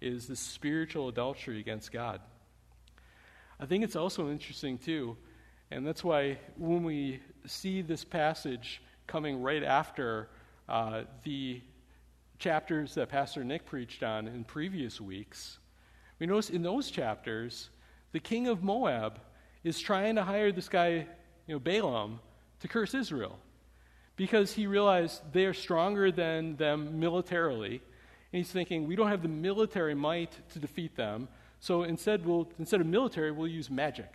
is 0.00 0.26
this 0.26 0.40
spiritual 0.40 1.08
adultery 1.08 1.60
against 1.60 1.92
God. 1.92 2.20
I 3.58 3.66
think 3.66 3.84
it's 3.84 3.96
also 3.96 4.30
interesting, 4.30 4.78
too, 4.78 5.16
and 5.70 5.86
that's 5.86 6.04
why 6.04 6.38
when 6.56 6.84
we 6.84 7.20
see 7.46 7.82
this 7.82 8.04
passage 8.04 8.82
coming 9.06 9.42
right 9.42 9.62
after 9.62 10.28
uh, 10.68 11.02
the 11.22 11.60
chapters 12.38 12.94
that 12.94 13.08
Pastor 13.08 13.44
Nick 13.44 13.64
preached 13.64 14.02
on 14.02 14.26
in 14.26 14.44
previous 14.44 15.00
weeks, 15.00 15.58
we 16.18 16.26
notice 16.26 16.50
in 16.50 16.62
those 16.62 16.90
chapters, 16.90 17.70
the 18.12 18.20
king 18.20 18.48
of 18.48 18.62
Moab 18.62 19.20
is 19.62 19.80
trying 19.80 20.16
to 20.16 20.22
hire 20.22 20.52
this 20.52 20.68
guy, 20.68 21.06
you 21.46 21.54
know, 21.54 21.58
Balaam, 21.58 22.20
to 22.60 22.68
curse 22.68 22.94
Israel 22.94 23.38
because 24.16 24.52
he 24.52 24.66
realized 24.66 25.20
they 25.32 25.44
are 25.44 25.54
stronger 25.54 26.12
than 26.12 26.56
them 26.56 27.00
militarily. 27.00 27.82
And 28.34 28.38
he's 28.38 28.50
thinking, 28.50 28.88
we 28.88 28.96
don't 28.96 29.10
have 29.10 29.22
the 29.22 29.28
military 29.28 29.94
might 29.94 30.32
to 30.54 30.58
defeat 30.58 30.96
them. 30.96 31.28
So 31.60 31.84
instead, 31.84 32.26
we'll, 32.26 32.48
instead 32.58 32.80
of 32.80 32.86
military, 32.88 33.30
we'll 33.30 33.46
use 33.46 33.70
magic. 33.70 34.12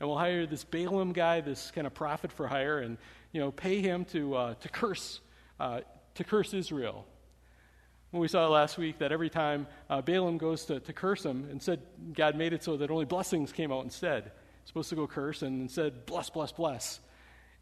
And 0.00 0.08
we'll 0.08 0.16
hire 0.16 0.46
this 0.46 0.64
Balaam 0.64 1.12
guy, 1.12 1.42
this 1.42 1.70
kind 1.70 1.86
of 1.86 1.92
prophet 1.92 2.32
for 2.32 2.48
hire, 2.48 2.78
and 2.78 2.96
you 3.32 3.42
know, 3.42 3.52
pay 3.52 3.82
him 3.82 4.06
to, 4.06 4.34
uh, 4.34 4.54
to, 4.54 4.68
curse, 4.70 5.20
uh, 5.60 5.80
to 6.14 6.24
curse 6.24 6.54
Israel. 6.54 7.04
When 8.12 8.22
we 8.22 8.28
saw 8.28 8.48
last 8.48 8.78
week 8.78 9.00
that 9.00 9.12
every 9.12 9.28
time 9.28 9.66
uh, 9.90 10.00
Balaam 10.00 10.38
goes 10.38 10.64
to, 10.64 10.80
to 10.80 10.94
curse 10.94 11.22
him, 11.22 11.46
instead 11.52 11.82
God 12.14 12.36
made 12.36 12.54
it 12.54 12.64
so 12.64 12.78
that 12.78 12.90
only 12.90 13.04
blessings 13.04 13.52
came 13.52 13.70
out 13.70 13.84
instead. 13.84 14.32
He's 14.62 14.68
supposed 14.68 14.88
to 14.88 14.96
go 14.96 15.06
curse 15.06 15.42
and 15.42 15.60
instead 15.60 16.06
bless, 16.06 16.30
bless, 16.30 16.50
bless 16.50 16.98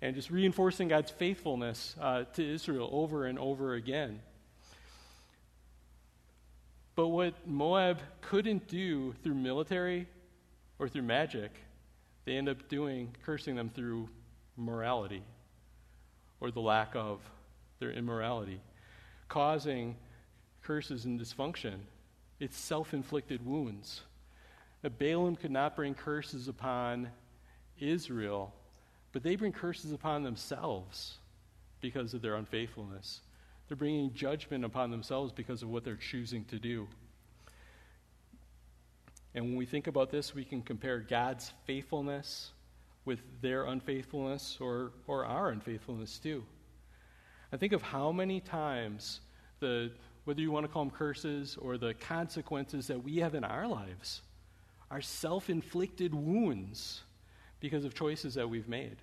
and 0.01 0.15
just 0.15 0.31
reinforcing 0.31 0.87
God's 0.87 1.11
faithfulness 1.11 1.97
uh, 2.01 2.23
to 2.35 2.55
Israel 2.55 2.89
over 2.93 3.27
and 3.27 3.37
over 3.37 3.75
again. 3.75 4.21
But 6.95 7.09
what 7.09 7.47
Moab 7.47 8.01
couldn't 8.21 8.69
do 8.69 9.15
through 9.23 9.35
military 9.35 10.07
or 10.79 10.89
through 10.89 11.03
magic, 11.03 11.53
they 12.25 12.37
end 12.37 12.49
up 12.49 12.69
doing, 12.69 13.15
cursing 13.25 13.57
them 13.57 13.71
through 13.71 14.09
morality 14.57 15.23
or 16.41 16.51
the 16.51 16.61
lack 16.61 16.95
of 16.95 17.21
their 17.79 17.93
immorality, 17.93 18.61
causing 19.29 19.97
curses 20.63 21.05
and 21.05 21.19
dysfunction. 21.19 21.79
It's 22.41 22.57
self 22.57 22.93
inflicted 22.93 23.45
wounds. 23.47 24.03
Balaam 24.99 25.37
could 25.37 25.51
not 25.51 25.77
bring 25.77 25.95
curses 25.95 26.49
upon 26.49 27.09
Israel 27.79 28.53
but 29.13 29.23
they 29.23 29.37
bring 29.37 29.53
curses 29.53 29.93
upon 29.93 30.23
themselves 30.23 31.19
because 31.81 32.15
of 32.15 32.23
their 32.23 32.37
unfaithfulness. 32.37 33.21
They're 33.73 33.76
bringing 33.79 34.12
judgment 34.12 34.67
upon 34.67 34.91
themselves 34.91 35.33
because 35.33 35.62
of 35.62 35.71
what 35.71 35.83
they're 35.83 35.97
choosing 35.97 36.45
to 36.50 36.59
do. 36.59 36.87
And 39.35 39.47
when 39.47 39.57
we 39.57 39.64
think 39.64 39.87
about 39.87 40.11
this, 40.11 40.35
we 40.35 40.45
can 40.45 40.61
compare 40.61 40.99
God's 40.99 41.50
faithfulness 41.64 42.50
with 43.07 43.21
their 43.41 43.64
unfaithfulness 43.64 44.59
or, 44.61 44.93
or 45.07 45.25
our 45.25 45.49
unfaithfulness 45.49 46.19
too. 46.19 46.45
I 47.50 47.57
think 47.57 47.73
of 47.73 47.81
how 47.81 48.12
many 48.12 48.41
times 48.41 49.21
the 49.61 49.91
whether 50.25 50.43
you 50.43 50.50
want 50.50 50.67
to 50.67 50.69
call 50.71 50.85
them 50.85 50.93
curses 50.95 51.57
or 51.57 51.79
the 51.79 51.95
consequences 51.95 52.87
that 52.88 53.02
we 53.02 53.17
have 53.21 53.35
in 53.35 53.43
our 53.43 53.67
lives 53.67 54.21
are 54.91 55.00
self-inflicted 55.00 56.14
wounds 56.14 57.00
because 57.59 57.87
of 57.87 57.95
choices 57.95 58.35
that 58.35 58.50
we've 58.50 58.69
made. 58.69 58.99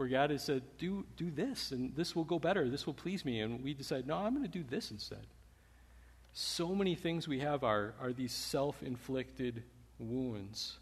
Where 0.00 0.08
God 0.08 0.30
has 0.30 0.42
said, 0.42 0.62
do, 0.78 1.04
do 1.18 1.30
this, 1.30 1.72
and 1.72 1.94
this 1.94 2.16
will 2.16 2.24
go 2.24 2.38
better, 2.38 2.70
this 2.70 2.86
will 2.86 2.94
please 2.94 3.22
me. 3.22 3.40
And 3.40 3.62
we 3.62 3.74
decide, 3.74 4.06
no, 4.06 4.16
I'm 4.16 4.32
going 4.32 4.46
to 4.46 4.48
do 4.48 4.64
this 4.64 4.90
instead. 4.90 5.26
So 6.32 6.74
many 6.74 6.94
things 6.94 7.28
we 7.28 7.40
have 7.40 7.64
are, 7.64 7.92
are 8.00 8.14
these 8.14 8.32
self 8.32 8.82
inflicted 8.82 9.62
wounds. 9.98 10.78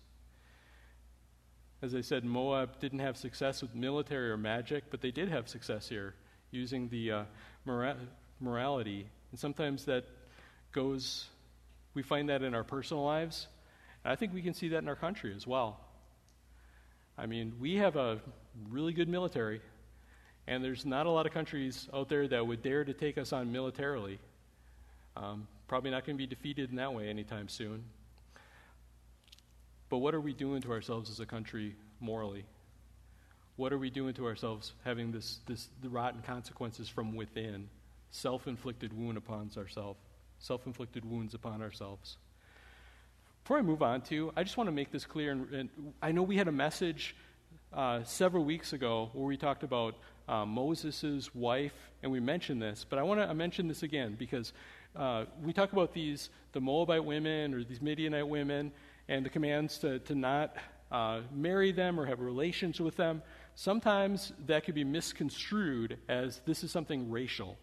As 1.82 1.96
I 1.96 2.00
said, 2.00 2.24
Moab 2.24 2.78
didn't 2.78 3.00
have 3.00 3.16
success 3.16 3.60
with 3.60 3.74
military 3.74 4.30
or 4.30 4.36
magic, 4.36 4.84
but 4.88 5.00
they 5.00 5.10
did 5.10 5.28
have 5.30 5.48
success 5.48 5.88
here 5.88 6.14
using 6.52 6.88
the 6.88 7.10
uh, 7.10 7.24
mora- 7.64 7.96
morality. 8.38 9.08
And 9.32 9.40
sometimes 9.40 9.84
that 9.86 10.04
goes, 10.70 11.26
we 11.92 12.04
find 12.04 12.28
that 12.28 12.44
in 12.44 12.54
our 12.54 12.62
personal 12.62 13.02
lives. 13.02 13.48
And 14.04 14.12
I 14.12 14.14
think 14.14 14.32
we 14.32 14.42
can 14.42 14.54
see 14.54 14.68
that 14.68 14.78
in 14.78 14.88
our 14.88 14.94
country 14.94 15.34
as 15.34 15.44
well. 15.44 15.80
I 17.20 17.26
mean, 17.26 17.54
we 17.58 17.74
have 17.74 17.96
a 17.96 18.20
really 18.70 18.92
good 18.92 19.08
military, 19.08 19.60
and 20.46 20.64
there's 20.64 20.86
not 20.86 21.06
a 21.06 21.10
lot 21.10 21.26
of 21.26 21.32
countries 21.32 21.88
out 21.92 22.08
there 22.08 22.26
that 22.28 22.46
would 22.46 22.62
dare 22.62 22.84
to 22.84 22.92
take 22.92 23.18
us 23.18 23.32
on 23.32 23.52
militarily. 23.52 24.18
Um, 25.16 25.46
probably 25.66 25.90
not 25.90 26.06
going 26.06 26.16
to 26.16 26.18
be 26.18 26.26
defeated 26.26 26.70
in 26.70 26.76
that 26.76 26.92
way 26.92 27.08
anytime 27.08 27.48
soon. 27.48 27.84
But 29.88 29.98
what 29.98 30.14
are 30.14 30.20
we 30.20 30.32
doing 30.32 30.62
to 30.62 30.72
ourselves 30.72 31.10
as 31.10 31.20
a 31.20 31.26
country 31.26 31.74
morally? 32.00 32.44
What 33.56 33.72
are 33.72 33.78
we 33.78 33.90
doing 33.90 34.14
to 34.14 34.26
ourselves 34.26 34.72
having 34.84 35.10
this, 35.10 35.40
this 35.46 35.68
the 35.82 35.88
rotten 35.88 36.22
consequences 36.22 36.88
from 36.88 37.14
within? 37.14 37.68
Self 38.10 38.46
inflicted 38.46 38.96
wound 38.96 39.18
upon 39.18 39.50
ourselves, 39.56 39.98
self 40.38 40.66
inflicted 40.66 41.04
wounds 41.04 41.34
upon 41.34 41.60
ourselves. 41.60 42.16
Before 43.42 43.58
I 43.58 43.62
move 43.62 43.82
on 43.82 44.02
to, 44.02 44.32
I 44.36 44.44
just 44.44 44.56
want 44.56 44.68
to 44.68 44.72
make 44.72 44.90
this 44.90 45.04
clear. 45.04 45.32
And, 45.32 45.52
and 45.52 45.68
I 46.02 46.12
know 46.12 46.22
we 46.22 46.36
had 46.36 46.48
a 46.48 46.52
message 46.52 47.16
uh, 47.72 48.02
several 48.04 48.44
weeks 48.44 48.72
ago 48.72 49.10
where 49.12 49.26
we 49.26 49.36
talked 49.36 49.62
about 49.62 49.94
uh, 50.28 50.44
Moses' 50.44 51.34
wife, 51.34 51.74
and 52.02 52.12
we 52.12 52.20
mentioned 52.20 52.60
this, 52.60 52.84
but 52.88 52.98
I 52.98 53.02
want 53.02 53.20
to 53.20 53.34
mention 53.34 53.68
this 53.68 53.82
again 53.82 54.16
because 54.18 54.52
uh, 54.96 55.24
we 55.42 55.52
talk 55.52 55.72
about 55.72 55.92
these, 55.92 56.30
the 56.52 56.60
Moabite 56.60 57.04
women 57.04 57.54
or 57.54 57.64
these 57.64 57.80
Midianite 57.80 58.28
women, 58.28 58.72
and 59.08 59.24
the 59.24 59.30
commands 59.30 59.78
to, 59.78 59.98
to 60.00 60.14
not 60.14 60.56
uh, 60.90 61.20
marry 61.32 61.72
them 61.72 61.98
or 61.98 62.06
have 62.06 62.20
relations 62.20 62.80
with 62.80 62.96
them. 62.96 63.22
Sometimes 63.54 64.32
that 64.46 64.64
could 64.64 64.74
be 64.74 64.84
misconstrued 64.84 65.98
as 66.08 66.40
this 66.46 66.62
is 66.62 66.70
something 66.70 67.10
racial, 67.10 67.56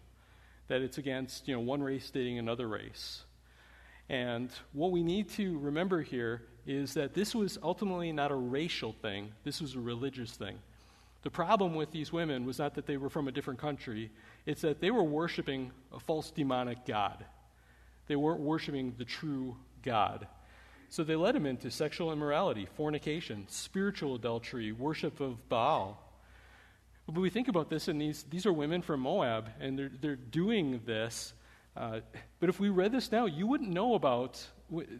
that 0.68 0.82
it's 0.82 0.98
against 0.98 1.46
you 1.46 1.54
know, 1.54 1.60
one 1.60 1.82
race 1.82 2.10
dating 2.10 2.38
another 2.38 2.68
race. 2.68 3.24
And 4.08 4.50
what 4.72 4.92
we 4.92 5.02
need 5.02 5.30
to 5.30 5.58
remember 5.58 6.02
here 6.02 6.42
is 6.66 6.94
that 6.94 7.14
this 7.14 7.34
was 7.34 7.58
ultimately 7.62 8.12
not 8.12 8.30
a 8.30 8.34
racial 8.34 8.92
thing, 8.92 9.32
this 9.44 9.60
was 9.60 9.74
a 9.74 9.80
religious 9.80 10.32
thing. 10.32 10.58
The 11.22 11.30
problem 11.30 11.74
with 11.74 11.90
these 11.90 12.12
women 12.12 12.44
was 12.44 12.58
not 12.58 12.74
that 12.74 12.86
they 12.86 12.96
were 12.96 13.08
from 13.08 13.28
a 13.28 13.32
different 13.32 13.60
country, 13.60 14.10
it's 14.44 14.62
that 14.62 14.80
they 14.80 14.90
were 14.90 15.02
worshiping 15.02 15.70
a 15.92 16.00
false 16.00 16.30
demonic 16.30 16.84
God. 16.86 17.24
They 18.06 18.16
weren't 18.16 18.40
worshiping 18.40 18.94
the 18.96 19.04
true 19.04 19.56
God. 19.82 20.28
So 20.88 21.02
they 21.02 21.16
led 21.16 21.34
him 21.34 21.46
into 21.46 21.70
sexual 21.70 22.12
immorality, 22.12 22.68
fornication, 22.76 23.46
spiritual 23.48 24.14
adultery, 24.14 24.70
worship 24.70 25.20
of 25.20 25.48
Baal. 25.48 26.00
But 27.08 27.20
we 27.20 27.30
think 27.30 27.48
about 27.48 27.70
this, 27.70 27.88
and 27.88 28.00
these, 28.00 28.24
these 28.30 28.46
are 28.46 28.52
women 28.52 28.82
from 28.82 29.00
Moab, 29.00 29.48
and 29.60 29.76
they're, 29.76 29.90
they're 30.00 30.16
doing 30.16 30.80
this 30.86 31.32
uh, 31.76 32.00
but 32.40 32.48
if 32.48 32.58
we 32.58 32.70
read 32.70 32.90
this 32.90 33.12
now, 33.12 33.26
you 33.26 33.46
wouldn't 33.46 33.70
know 33.70 33.94
about, 33.94 34.44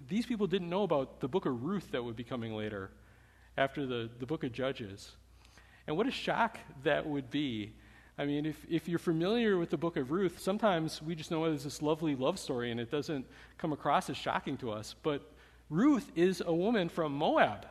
these 0.09 0.27
people 0.27 0.47
didn't 0.47 0.69
know 0.69 0.83
about 0.83 1.21
the 1.21 1.29
book 1.29 1.47
of 1.47 1.65
Ruth 1.65 1.91
that 1.93 2.03
would 2.03 2.17
be 2.17 2.25
coming 2.25 2.55
later 2.55 2.91
after 3.57 3.87
the, 3.87 4.09
the 4.19 4.27
book 4.27 4.45
of 4.45 4.53
Judges. 4.53 5.13
And 5.87 5.97
what 5.97 6.07
a 6.07 6.11
shock 6.11 6.59
that 6.85 7.07
would 7.07 7.31
be. 7.31 7.73
I 8.19 8.25
mean, 8.25 8.47
if, 8.47 8.65
if 8.69 8.89
you're 8.89 8.99
familiar 8.99 9.59
with 9.59 9.71
the 9.71 9.77
book 9.77 9.97
of 9.97 10.11
Ruth, 10.11 10.41
sometimes 10.41 11.03
we 11.03 11.15
just 11.15 11.31
know 11.31 11.45
it 11.45 11.53
as 11.53 11.65
this 11.65 11.83
lovely 11.83 12.15
love 12.15 12.39
story 12.39 12.71
and 12.71 12.81
it 12.81 12.91
doesn't 12.91 13.27
come 13.59 13.73
across 13.73 14.09
as 14.09 14.17
shocking 14.17 14.57
to 14.59 14.71
us. 14.71 14.95
But 15.03 15.31
Ruth 15.69 16.11
is 16.17 16.43
a 16.45 16.53
woman 16.53 16.89
from 16.89 17.13
Moab. 17.13 17.67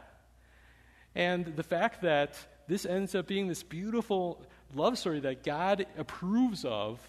And 1.15 1.55
the 1.55 1.63
fact 1.63 2.01
that 2.01 2.37
this 2.67 2.85
ends 2.85 3.15
up 3.15 3.27
being 3.27 3.47
this 3.47 3.63
beautiful 3.63 4.45
love 4.73 4.97
story 4.97 5.19
that 5.21 5.43
God 5.43 5.85
approves 5.97 6.65
of 6.65 6.99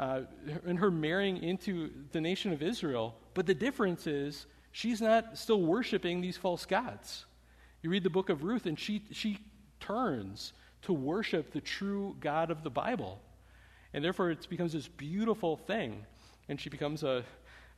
uh, 0.00 0.22
and 0.66 0.78
her 0.78 0.90
marrying 0.90 1.36
into 1.42 1.90
the 2.12 2.20
nation 2.20 2.52
of 2.54 2.62
Israel. 2.62 3.14
But 3.34 3.46
the 3.46 3.54
difference 3.54 4.06
is 4.06 4.46
she's 4.72 5.00
not 5.00 5.36
still 5.36 5.60
worshiping 5.60 6.22
these 6.22 6.38
false 6.38 6.64
gods. 6.64 7.26
You 7.82 7.90
read 7.90 8.02
the 8.02 8.10
book 8.10 8.30
of 8.30 8.42
Ruth, 8.42 8.64
and 8.64 8.78
she, 8.78 9.02
she 9.12 9.38
turns 9.78 10.54
to 10.82 10.94
worship 10.94 11.52
the 11.52 11.60
true 11.60 12.16
God 12.18 12.50
of 12.50 12.62
the 12.62 12.70
Bible. 12.70 13.20
And 13.92 14.02
therefore, 14.02 14.30
it 14.30 14.48
becomes 14.48 14.72
this 14.72 14.88
beautiful 14.88 15.58
thing. 15.58 16.06
And 16.48 16.58
she 16.58 16.70
becomes 16.70 17.02
a, 17.02 17.22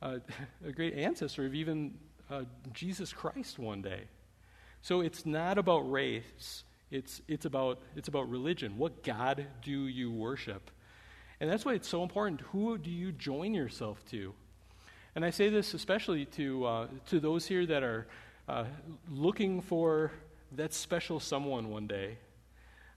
a, 0.01 0.21
a 0.65 0.71
great 0.71 0.93
ancestor 0.93 1.45
of 1.45 1.53
even 1.53 1.93
uh, 2.31 2.43
Jesus 2.71 3.11
Christ 3.11 3.59
one 3.59 3.81
day. 3.81 4.03
So 4.81 5.01
it's 5.01 5.25
not 5.25 5.57
about 5.57 5.91
race, 5.91 6.63
it's, 6.89 7.21
it's, 7.27 7.45
about, 7.45 7.81
it's 7.97 8.07
about 8.07 8.29
religion. 8.29 8.77
What 8.77 9.03
God 9.03 9.45
do 9.61 9.87
you 9.87 10.09
worship? 10.09 10.71
And 11.43 11.51
that's 11.51 11.65
why 11.65 11.73
it's 11.73 11.89
so 11.89 12.03
important. 12.03 12.39
Who 12.53 12.77
do 12.77 12.89
you 12.89 13.11
join 13.11 13.53
yourself 13.53 14.01
to? 14.11 14.33
And 15.13 15.25
I 15.25 15.29
say 15.29 15.49
this 15.49 15.73
especially 15.73 16.23
to, 16.27 16.65
uh, 16.65 16.87
to 17.07 17.19
those 17.19 17.45
here 17.45 17.65
that 17.65 17.83
are 17.83 18.07
uh, 18.47 18.63
looking 19.11 19.59
for 19.59 20.13
that 20.53 20.73
special 20.73 21.19
someone 21.19 21.69
one 21.69 21.85
day, 21.85 22.17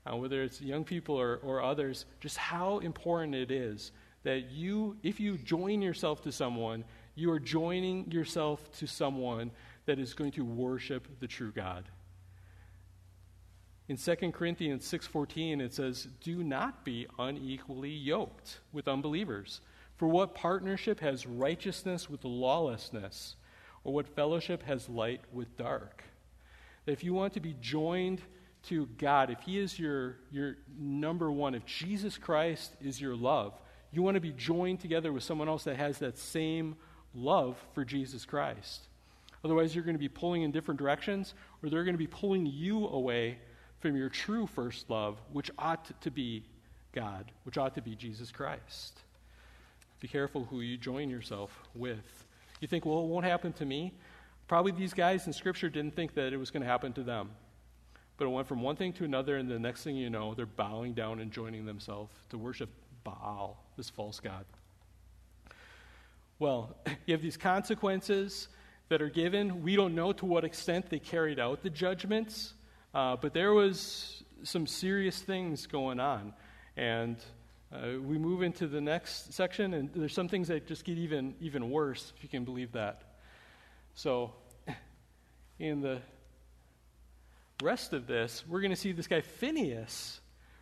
uh, 0.07 0.15
whether 0.15 0.45
it's 0.45 0.61
young 0.61 0.85
people 0.85 1.21
or, 1.21 1.41
or 1.43 1.61
others, 1.61 2.07
just 2.21 2.37
how 2.37 2.79
important 2.79 3.35
it 3.35 3.51
is 3.51 3.91
that 4.23 4.49
you, 4.53 4.97
if 5.03 5.19
you 5.19 5.39
join 5.39 5.83
yourself 5.83 6.23
to 6.23 6.31
someone, 6.31 6.85
you 7.17 7.33
are 7.33 7.41
joining 7.41 8.09
yourself 8.13 8.71
to 8.79 8.87
someone 8.87 9.51
that 9.87 9.99
is 9.99 10.15
going 10.15 10.31
to 10.31 10.45
worship 10.45 11.09
the 11.19 11.27
true 11.27 11.51
God. 11.51 11.83
In 13.88 13.96
2 13.96 14.33
Corinthians 14.33 14.85
6:14 14.85 15.61
it 15.61 15.72
says, 15.72 16.09
"Do 16.20 16.42
not 16.42 16.85
be 16.85 17.07
unequally 17.18 17.94
yoked 17.94 18.61
with 18.72 18.88
unbelievers. 18.88 19.61
For 19.94 20.09
what 20.09 20.35
partnership 20.35 21.01
has 21.01 21.27
righteousness 21.27 22.11
with 22.11 22.25
lawlessness, 22.25 23.37
or 23.85 23.94
what 23.94 24.09
fellowship 24.09 24.64
has 24.64 24.88
light 24.88 25.22
with 25.33 25.57
dark?" 25.57 26.05
That 26.85 26.92
if 26.92 27.05
you 27.05 27.14
want 27.14 27.33
to 27.35 27.40
be 27.40 27.55
joined 27.61 28.22
to 28.64 28.87
God, 28.99 29.31
if 29.31 29.40
He 29.42 29.59
is 29.59 29.79
your, 29.79 30.18
your 30.33 30.57
number 30.77 31.31
one, 31.31 31.55
if 31.55 31.64
Jesus 31.64 32.18
Christ 32.18 32.77
is 32.81 33.01
your 33.01 33.14
love, 33.14 33.61
you 33.92 34.03
want 34.03 34.16
to 34.16 34.20
be 34.20 34.33
joined 34.33 34.81
together 34.81 35.12
with 35.12 35.22
someone 35.22 35.49
else 35.49 35.62
that 35.64 35.77
has 35.77 36.01
that 36.01 36.18
same 36.18 36.77
love 37.14 37.57
for 37.72 37.85
Jesus 37.85 38.25
Christ. 38.25 38.88
Otherwise, 39.44 39.75
you're 39.77 39.85
going 39.85 39.94
to 39.94 40.01
be 40.01 40.09
pulling 40.09 40.42
in 40.42 40.51
different 40.51 40.79
directions, 40.79 41.35
or 41.62 41.70
they're 41.70 41.85
going 41.85 41.94
to 41.94 41.99
be 41.99 42.09
pulling 42.09 42.46
you 42.46 42.88
away 42.88 43.38
from 43.81 43.97
your 43.97 44.09
true 44.09 44.47
first 44.47 44.89
love, 44.91 45.19
which 45.33 45.51
ought 45.59 46.01
to 46.03 46.11
be 46.11 46.45
God, 46.93 47.31
which 47.45 47.59
ought 47.59 47.75
to 47.75 47.83
be 47.83 47.95
Jesus 47.95 48.31
Christ. 48.31 49.01
Be 50.01 50.09
careful 50.09 50.45
who 50.45 50.61
you 50.61 50.77
join 50.77 51.11
yourself 51.11 51.51
with. 51.75 52.25
You 52.61 52.69
think, 52.69 52.87
well, 52.87 53.01
it 53.01 53.07
won't 53.07 53.25
happen 53.25 53.53
to 53.55 53.65
me. 53.65 53.93
Probably 54.49 54.73
these 54.73 54.95
guys 54.95 55.27
in 55.27 55.33
Scripture 55.33 55.69
didn't 55.69 55.95
think 55.95 56.15
that 56.15 56.33
it 56.33 56.37
was 56.37 56.51
going 56.51 56.62
to 56.62 56.69
happen 56.69 56.93
to 56.95 57.03
them. 57.03 57.31
But 58.17 58.27
it 58.27 58.29
went 58.29 58.47
from 58.47 58.62
one 58.62 58.77
thing 58.77 58.93
to 58.95 59.05
another, 59.05 59.37
and 59.37 59.51
the 59.51 59.59
next 59.59 59.85
thing 59.85 59.97
you 59.97 60.09
know, 60.09 60.35
they're 60.35 60.47
bowing 60.47 60.95
down 60.95 61.21
and 61.21 61.31
joining 61.31 61.67
themselves 61.67 62.12
to 62.31 62.39
worship 62.39 62.71
Baal, 63.05 63.62
this 63.77 63.91
false 63.91 64.21
god. 64.21 64.45
Well, 66.39 66.77
you 67.07 67.15
have 67.15 67.23
these 67.23 67.37
consequences 67.37 68.49
that 68.89 69.03
are 69.03 69.11
given. 69.11 69.62
We 69.62 69.77
don't 69.77 69.95
know 69.95 70.12
to 70.12 70.27
what 70.27 70.45
extent 70.45 70.91
they 70.91 70.99
carried 70.99 71.39
out 71.39 71.62
the 71.62 71.71
judgments. 71.71 72.55
Uh, 72.97 73.15
but 73.15 73.35
there 73.35 73.53
was 73.53 74.25
some 74.43 74.67
serious 74.67 75.21
things 75.21 75.67
going 75.67 76.01
on. 76.01 76.33
And 76.79 77.19
uh, 77.71 78.01
we 78.01 78.17
move 78.17 78.41
into 78.41 78.67
the 78.67 78.81
next 78.81 79.35
section, 79.35 79.75
and 79.75 79.91
there's 79.95 80.15
some 80.15 80.29
things 80.29 80.49
that 80.49 80.67
just 80.67 80.83
get 80.83 80.97
even, 80.97 81.35
even 81.39 81.69
worse, 81.69 82.15
if 82.17 82.23
you 82.23 82.31
can 82.31 82.47
believe 82.47 82.73
that. 82.73 83.03
So, 83.97 84.33
in 85.59 85.83
the 85.83 86.01
rest 87.63 87.93
of 87.93 88.07
this, 88.07 88.43
we're 88.49 88.63
going 88.63 88.71
to 88.71 88.77
see 88.77 88.93
this 88.93 89.09
guy, 89.09 89.21
Phineas, 89.21 90.21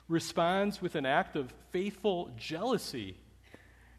responds 0.09 0.83
with 0.83 0.97
an 0.97 1.07
act 1.07 1.37
of 1.37 1.55
faithful 1.71 2.33
jealousy. 2.37 3.17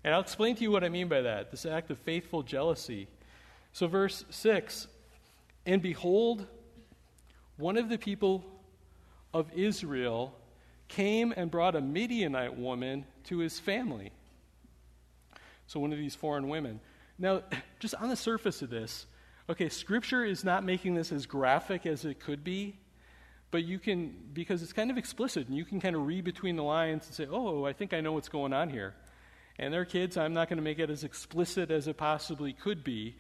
And 0.04 0.14
I'll 0.14 0.20
explain 0.20 0.58
to 0.58 0.62
you 0.62 0.72
what 0.72 0.84
I 0.84 0.90
mean 0.90 1.08
by 1.08 1.22
that 1.22 1.52
this 1.52 1.66
act 1.66 1.90
of 1.90 2.00
faithful 2.00 2.44
jealousy. 2.44 3.08
So, 3.72 3.88
verse 3.88 4.26
6 4.30 4.88
And 5.66 5.82
behold, 5.82 6.48
one 7.58 7.78
of 7.78 7.90
the 7.90 7.98
people 7.98 8.44
of 9.34 9.52
Israel 9.54 10.34
came 10.88 11.34
and 11.36 11.50
brought 11.50 11.76
a 11.76 11.82
Midianite 11.82 12.58
woman 12.58 13.06
to 13.26 13.40
his 13.40 13.60
family. 13.60 14.12
So, 15.68 15.80
one 15.80 15.92
of 15.92 15.98
these 15.98 16.16
foreign 16.16 16.48
women. 16.48 16.80
Now, 17.18 17.44
just 17.80 17.96
on 17.96 18.10
the 18.10 18.16
surface 18.16 18.62
of 18.62 18.70
this, 18.70 19.08
okay, 19.50 19.70
Scripture 19.70 20.24
is 20.24 20.44
not 20.44 20.64
making 20.64 20.96
this 20.96 21.12
as 21.12 21.26
graphic 21.26 21.86
as 21.86 22.06
it 22.06 22.20
could 22.20 22.44
be, 22.44 22.78
but 23.52 23.64
you 23.64 23.80
can, 23.80 24.14
because 24.34 24.62
it's 24.62 24.74
kind 24.74 24.92
of 24.92 24.98
explicit, 24.98 25.48
and 25.48 25.56
you 25.56 25.66
can 25.66 25.80
kind 25.80 25.96
of 25.96 26.06
read 26.06 26.24
between 26.24 26.56
the 26.56 26.64
lines 26.64 27.06
and 27.06 27.16
say, 27.16 27.28
oh, 27.30 27.66
I 27.66 27.74
think 27.74 27.94
I 27.94 28.02
know 28.02 28.12
what's 28.12 28.30
going 28.30 28.54
on 28.54 28.70
here. 28.70 28.96
And 29.58 29.74
their 29.74 29.86
kids, 29.86 30.18
I'm 30.18 30.34
not 30.34 30.50
going 30.50 30.58
to 30.58 30.64
make 30.64 30.80
it 30.80 30.90
as 30.90 31.04
explicit 31.04 31.72
as 31.72 31.88
it 31.88 31.96
possibly 31.96 32.52
could 32.52 32.84
be, 32.84 33.16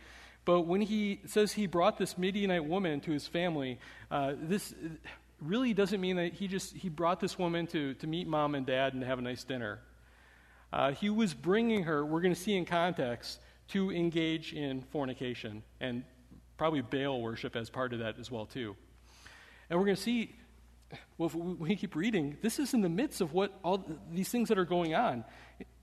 but 0.45 0.61
when 0.61 0.81
he 0.81 1.21
says 1.25 1.51
he 1.51 1.67
brought 1.67 1.97
this 1.97 2.17
Midianite 2.17 2.65
woman 2.65 3.01
to 3.01 3.11
his 3.11 3.27
family, 3.27 3.79
uh, 4.11 4.33
this 4.39 4.73
really 5.41 5.73
doesn't 5.73 5.99
mean 5.99 6.15
that 6.15 6.33
he 6.33 6.47
just 6.47 6.75
he 6.75 6.87
brought 6.87 7.19
this 7.19 7.37
woman 7.37 7.67
to, 7.67 7.93
to 7.95 8.07
meet 8.07 8.27
mom 8.27 8.55
and 8.55 8.65
dad 8.65 8.93
and 8.93 9.03
have 9.03 9.19
a 9.19 9.21
nice 9.21 9.43
dinner. 9.43 9.79
Uh, 10.71 10.91
he 10.91 11.09
was 11.09 11.33
bringing 11.33 11.83
her, 11.83 12.05
we're 12.05 12.21
going 12.21 12.33
to 12.33 12.39
see 12.39 12.55
in 12.55 12.65
context, 12.65 13.39
to 13.69 13.91
engage 13.91 14.53
in 14.53 14.81
fornication 14.81 15.63
and 15.79 16.03
probably 16.57 16.81
Baal 16.81 17.21
worship 17.21 17.55
as 17.55 17.69
part 17.69 17.93
of 17.93 17.99
that 17.99 18.19
as 18.19 18.29
well 18.29 18.45
too. 18.45 18.75
And 19.69 19.79
we're 19.79 19.85
going 19.85 19.95
to 19.95 20.01
see, 20.01 20.35
well, 21.17 21.27
if 21.27 21.35
we 21.35 21.75
keep 21.75 21.95
reading, 21.95 22.37
this 22.41 22.59
is 22.59 22.73
in 22.73 22.81
the 22.81 22.89
midst 22.89 23.21
of 23.21 23.33
what 23.33 23.57
all 23.63 23.83
these 24.11 24.29
things 24.29 24.49
that 24.49 24.57
are 24.57 24.65
going 24.65 24.93
on. 24.93 25.23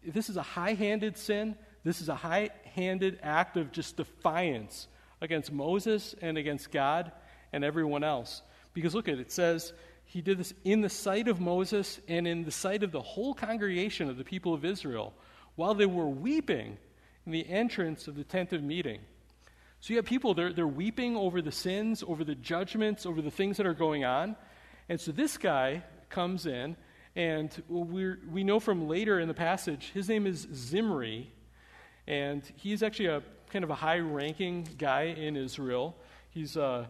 This 0.07 0.31
is 0.31 0.37
a 0.37 0.43
high-handed 0.43 1.17
sin 1.17 1.57
this 1.85 2.01
is 2.01 2.09
a 2.09 2.15
high 2.15 2.51
handed 2.75 3.19
act 3.23 3.57
of 3.57 3.73
just 3.73 3.97
defiance 3.97 4.89
against 5.21 5.53
Moses 5.53 6.15
and 6.21 6.39
against 6.39 6.71
God 6.71 7.13
and 7.53 7.65
everyone 7.65 8.05
else. 8.05 8.43
Because 8.75 8.95
look 8.95 9.09
at 9.09 9.15
it, 9.15 9.21
it 9.21 9.33
says 9.33 9.73
he 10.05 10.21
did 10.21 10.39
this 10.39 10.55
in 10.65 10.81
the 10.81 10.89
sight 10.89 11.29
of 11.29 11.41
Moses 11.41 12.01
and 12.09 12.27
in 12.27 12.45
the 12.45 12.51
sight 12.51 12.83
of 12.83 12.93
the 12.93 13.01
whole 13.01 13.35
congregation 13.35 14.09
of 14.09 14.17
the 14.17 14.25
people 14.25 14.55
of 14.55 14.65
Israel 14.65 15.15
while 15.57 15.75
they 15.75 15.87
were 15.87 16.09
weeping 16.09 16.79
in 17.27 17.33
the 17.33 17.49
entrance 17.49 18.09
of 18.09 18.17
the 18.17 18.25
tent 18.25 18.53
of 18.53 18.63
meeting. 18.63 19.01
So 19.81 19.93
you 19.93 19.97
have 19.97 20.07
people, 20.07 20.35
they're, 20.35 20.53
they're 20.53 20.67
weeping 20.67 21.17
over 21.17 21.43
the 21.43 21.53
sins, 21.53 22.05
over 22.07 22.25
the 22.25 22.35
judgments, 22.35 23.05
over 23.05 23.21
the 23.21 23.31
things 23.31 23.57
that 23.57 23.67
are 23.67 23.75
going 23.75 24.05
on. 24.05 24.37
And 24.89 25.01
so 25.01 25.13
this 25.13 25.37
guy 25.37 25.83
comes 26.09 26.47
in, 26.47 26.77
and 27.17 27.51
we 27.69 28.15
we 28.31 28.45
know 28.45 28.61
from 28.61 28.89
later 28.89 29.19
in 29.19 29.29
the 29.29 29.35
passage, 29.35 29.91
his 29.93 30.09
name 30.09 30.27
is 30.27 30.47
Zimri, 30.55 31.31
and 32.07 32.43
he's 32.57 32.83
actually 32.83 33.07
a 33.07 33.23
kind 33.51 33.65
of 33.65 33.71
a 33.71 33.75
high 33.75 33.99
ranking 33.99 34.69
guy 34.79 35.03
in 35.03 35.37
Israel. 35.37 35.97
He's 36.31 36.57
uh, 36.57 36.87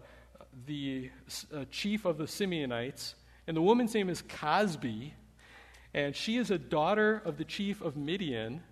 the 0.66 1.10
uh, 1.54 1.64
chief 1.70 2.04
of 2.04 2.18
the 2.18 2.24
Simeonites. 2.24 3.14
And 3.46 3.56
the 3.56 3.62
woman's 3.62 3.94
name 3.94 4.08
is 4.08 4.22
Cozbi. 4.22 5.12
And 5.94 6.14
she 6.16 6.36
is 6.36 6.50
a 6.50 6.58
daughter 6.58 7.20
of 7.24 7.36
the 7.36 7.44
chief 7.44 7.82
of 7.82 7.96
Midian. 7.96 8.62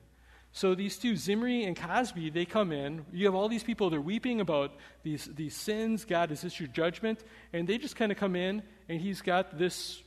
So 0.52 0.74
these 0.74 0.96
two, 0.98 1.16
Zimri 1.16 1.64
and 1.64 1.76
Cozbi, 1.76 2.32
they 2.32 2.44
come 2.44 2.72
in. 2.72 3.04
You 3.12 3.26
have 3.26 3.34
all 3.34 3.48
these 3.48 3.62
people, 3.62 3.90
they're 3.90 4.00
weeping 4.00 4.40
about 4.40 4.72
these, 5.02 5.26
these 5.26 5.54
sins. 5.54 6.04
God 6.04 6.30
has 6.30 6.44
issued 6.44 6.72
judgment. 6.72 7.22
And 7.52 7.68
they 7.68 7.78
just 7.78 7.96
kind 7.96 8.10
of 8.10 8.18
come 8.18 8.36
in, 8.36 8.62
and 8.88 9.00
he's 9.00 9.20
got 9.20 9.58
this 9.58 10.02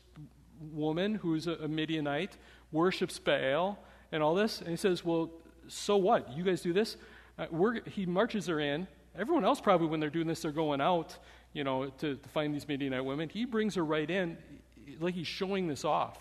woman 0.72 1.16
who's 1.16 1.48
a, 1.48 1.54
a 1.54 1.68
Midianite, 1.68 2.38
worships 2.72 3.20
Baal, 3.20 3.78
and 4.12 4.24
all 4.24 4.36
this. 4.36 4.60
And 4.60 4.70
he 4.70 4.76
says, 4.76 5.06
Well, 5.06 5.30
so 5.68 5.98
what? 5.98 6.36
You 6.36 6.44
guys 6.44 6.62
do 6.62 6.74
this? 6.74 6.98
Uh, 7.38 7.48
he 7.90 8.06
marches 8.06 8.48
her 8.48 8.60
in. 8.60 8.88
Everyone 9.18 9.46
else 9.46 9.62
probably, 9.62 9.88
when 9.88 10.00
they're 10.00 10.10
doing 10.10 10.28
this, 10.28 10.42
they're 10.42 10.52
going 10.52 10.82
out, 10.82 11.18
you 11.54 11.64
know, 11.64 11.86
to, 12.00 12.16
to 12.16 12.30
find 12.30 12.54
these 12.54 12.68
Midianite 12.68 13.06
women. 13.06 13.30
He 13.30 13.46
brings 13.46 13.76
her 13.76 13.86
right 13.86 14.10
in, 14.10 14.38
like 15.00 15.14
he's 15.14 15.28
showing 15.28 15.68
this 15.68 15.86
off. 15.86 16.18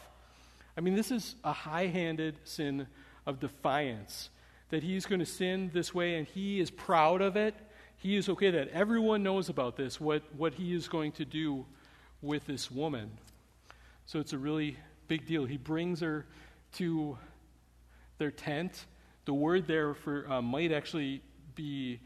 I 0.77 0.81
mean, 0.81 0.95
this 0.95 1.11
is 1.11 1.37
a 1.45 1.53
high-handed 1.53 2.37
sin 2.45 2.87
of 3.27 3.41
defiance 3.41 4.31
that 4.71 4.83
he's 4.83 5.05
going 5.07 5.21
to 5.21 5.27
sin 5.27 5.71
this 5.75 5.95
way, 5.95 6.17
and 6.17 6.27
he 6.27 6.61
is 6.61 6.71
proud 6.71 7.21
of 7.21 7.37
it. 7.37 7.55
He 7.99 8.17
is 8.17 8.29
okay 8.31 8.51
that 8.51 8.69
everyone 8.69 9.23
knows 9.23 9.49
about 9.49 9.77
this, 9.77 10.01
what, 10.01 10.23
what 10.37 10.55
he 10.55 10.73
is 10.75 10.89
going 10.89 11.13
to 11.13 11.25
do 11.25 11.67
with 12.21 12.47
this 12.47 12.71
woman. 12.71 13.11
So 14.07 14.19
it's 14.19 14.33
a 14.33 14.39
really 14.39 14.77
big 15.09 15.27
deal. 15.27 15.45
He 15.45 15.57
brings 15.57 16.01
her 16.01 16.27
to 16.75 17.19
their 18.19 18.31
tent. 18.31 18.87
The 19.25 19.35
word 19.35 19.67
there 19.67 19.95
for 19.95 20.31
uh, 20.31 20.43
might 20.43 20.73
actually 20.73 21.23
be 21.55 22.01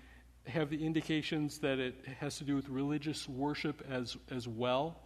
have 0.46 0.70
the 0.70 0.84
indications 0.84 1.58
that 1.58 1.78
it 1.78 1.94
has 2.20 2.38
to 2.38 2.44
do 2.44 2.54
with 2.54 2.68
religious 2.68 3.28
worship 3.28 3.84
as 3.90 4.16
as 4.30 4.46
well. 4.46 5.00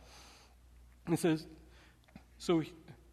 It 1.10 1.18
says, 1.18 1.46
so 2.38 2.62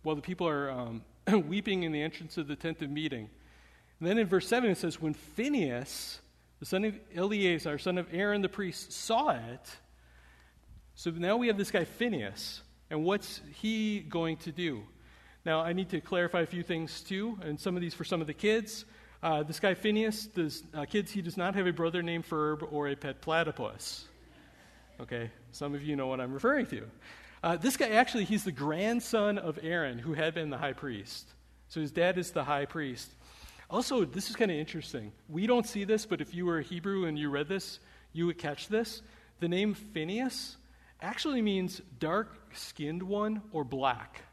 while 0.04 0.16
the 0.16 0.22
people 0.22 0.48
are 0.48 0.70
um, 0.70 1.04
weeping 1.48 1.84
in 1.84 1.92
the 1.92 2.02
entrance 2.02 2.38
of 2.38 2.48
the 2.48 2.56
tent 2.56 2.82
of 2.82 2.90
meeting, 2.90 3.30
and 4.00 4.08
then 4.08 4.18
in 4.18 4.28
verse 4.28 4.48
seven 4.48 4.70
it 4.70 4.78
says, 4.78 5.02
when 5.02 5.14
Phineas, 5.14 6.20
the 6.60 6.66
son 6.66 6.86
of 6.86 7.00
Eleazar, 7.16 7.78
son 7.78 7.98
of 7.98 8.08
Aaron 8.12 8.42
the 8.42 8.50
priest, 8.50 8.92
saw 8.92 9.30
it. 9.30 9.78
So 10.96 11.12
now 11.12 11.38
we 11.38 11.48
have 11.48 11.58
this 11.58 11.72
guy 11.72 11.86
Phineas, 11.86 12.62
and 12.90 13.04
what's 13.04 13.42
he 13.54 14.00
going 14.00 14.38
to 14.38 14.52
do? 14.52 14.84
Now, 15.48 15.62
I 15.62 15.72
need 15.72 15.88
to 15.92 16.02
clarify 16.02 16.42
a 16.42 16.46
few 16.46 16.62
things 16.62 17.00
too, 17.00 17.40
and 17.42 17.58
some 17.58 17.78
of 17.78 17.82
these 17.82 17.94
for 17.94 18.04
some 18.04 18.20
of 18.20 18.28
the 18.28 18.34
kids. 18.34 18.84
Uh, 19.24 19.44
this 19.44 19.62
guy 19.62 19.76
Phineas, 19.76 20.26
does, 20.26 20.62
uh, 20.74 20.84
kids, 20.84 21.10
he 21.10 21.22
does 21.22 21.38
not 21.38 21.56
have 21.56 21.66
a 21.66 21.72
brother 21.72 22.04
named 22.04 22.28
Ferb 22.28 22.68
or 22.70 22.90
a 22.90 22.98
pet 22.98 23.22
platypus. 23.22 24.04
Okay, 25.00 25.32
some 25.54 25.74
of 25.74 25.82
you 25.82 25.96
know 25.96 26.08
what 26.08 26.20
I'm 26.20 26.34
referring 26.34 26.66
to. 26.66 26.84
Uh, 27.42 27.56
this 27.56 27.78
guy 27.78 27.88
actually, 27.92 28.26
he's 28.26 28.44
the 28.44 28.52
grandson 28.52 29.38
of 29.38 29.58
Aaron, 29.64 29.98
who 29.98 30.14
had 30.16 30.34
been 30.34 30.50
the 30.50 30.58
high 30.58 30.74
priest. 30.74 31.30
So 31.70 31.80
his 31.80 31.94
dad 31.94 32.18
is 32.18 32.32
the 32.32 32.44
high 32.44 32.66
priest. 32.66 33.10
Also, 33.70 34.04
this 34.04 34.30
is 34.30 34.36
kind 34.36 34.52
of 34.52 34.58
interesting. 34.58 35.14
We 35.30 35.48
don't 35.48 35.66
see 35.66 35.86
this, 35.86 36.06
but 36.06 36.20
if 36.20 36.34
you 36.34 36.46
were 36.46 36.58
a 36.58 36.64
Hebrew 36.64 37.06
and 37.06 37.18
you 37.18 37.30
read 37.30 37.48
this, 37.48 37.80
you 38.12 38.26
would 38.26 38.38
catch 38.38 38.68
this. 38.68 39.02
The 39.40 39.48
name 39.48 39.76
Phineas 39.76 40.58
actually 41.02 41.42
means 41.42 41.82
dark 42.00 42.38
skinned 42.54 43.02
one 43.02 43.44
or 43.54 43.64
black. 43.64 44.24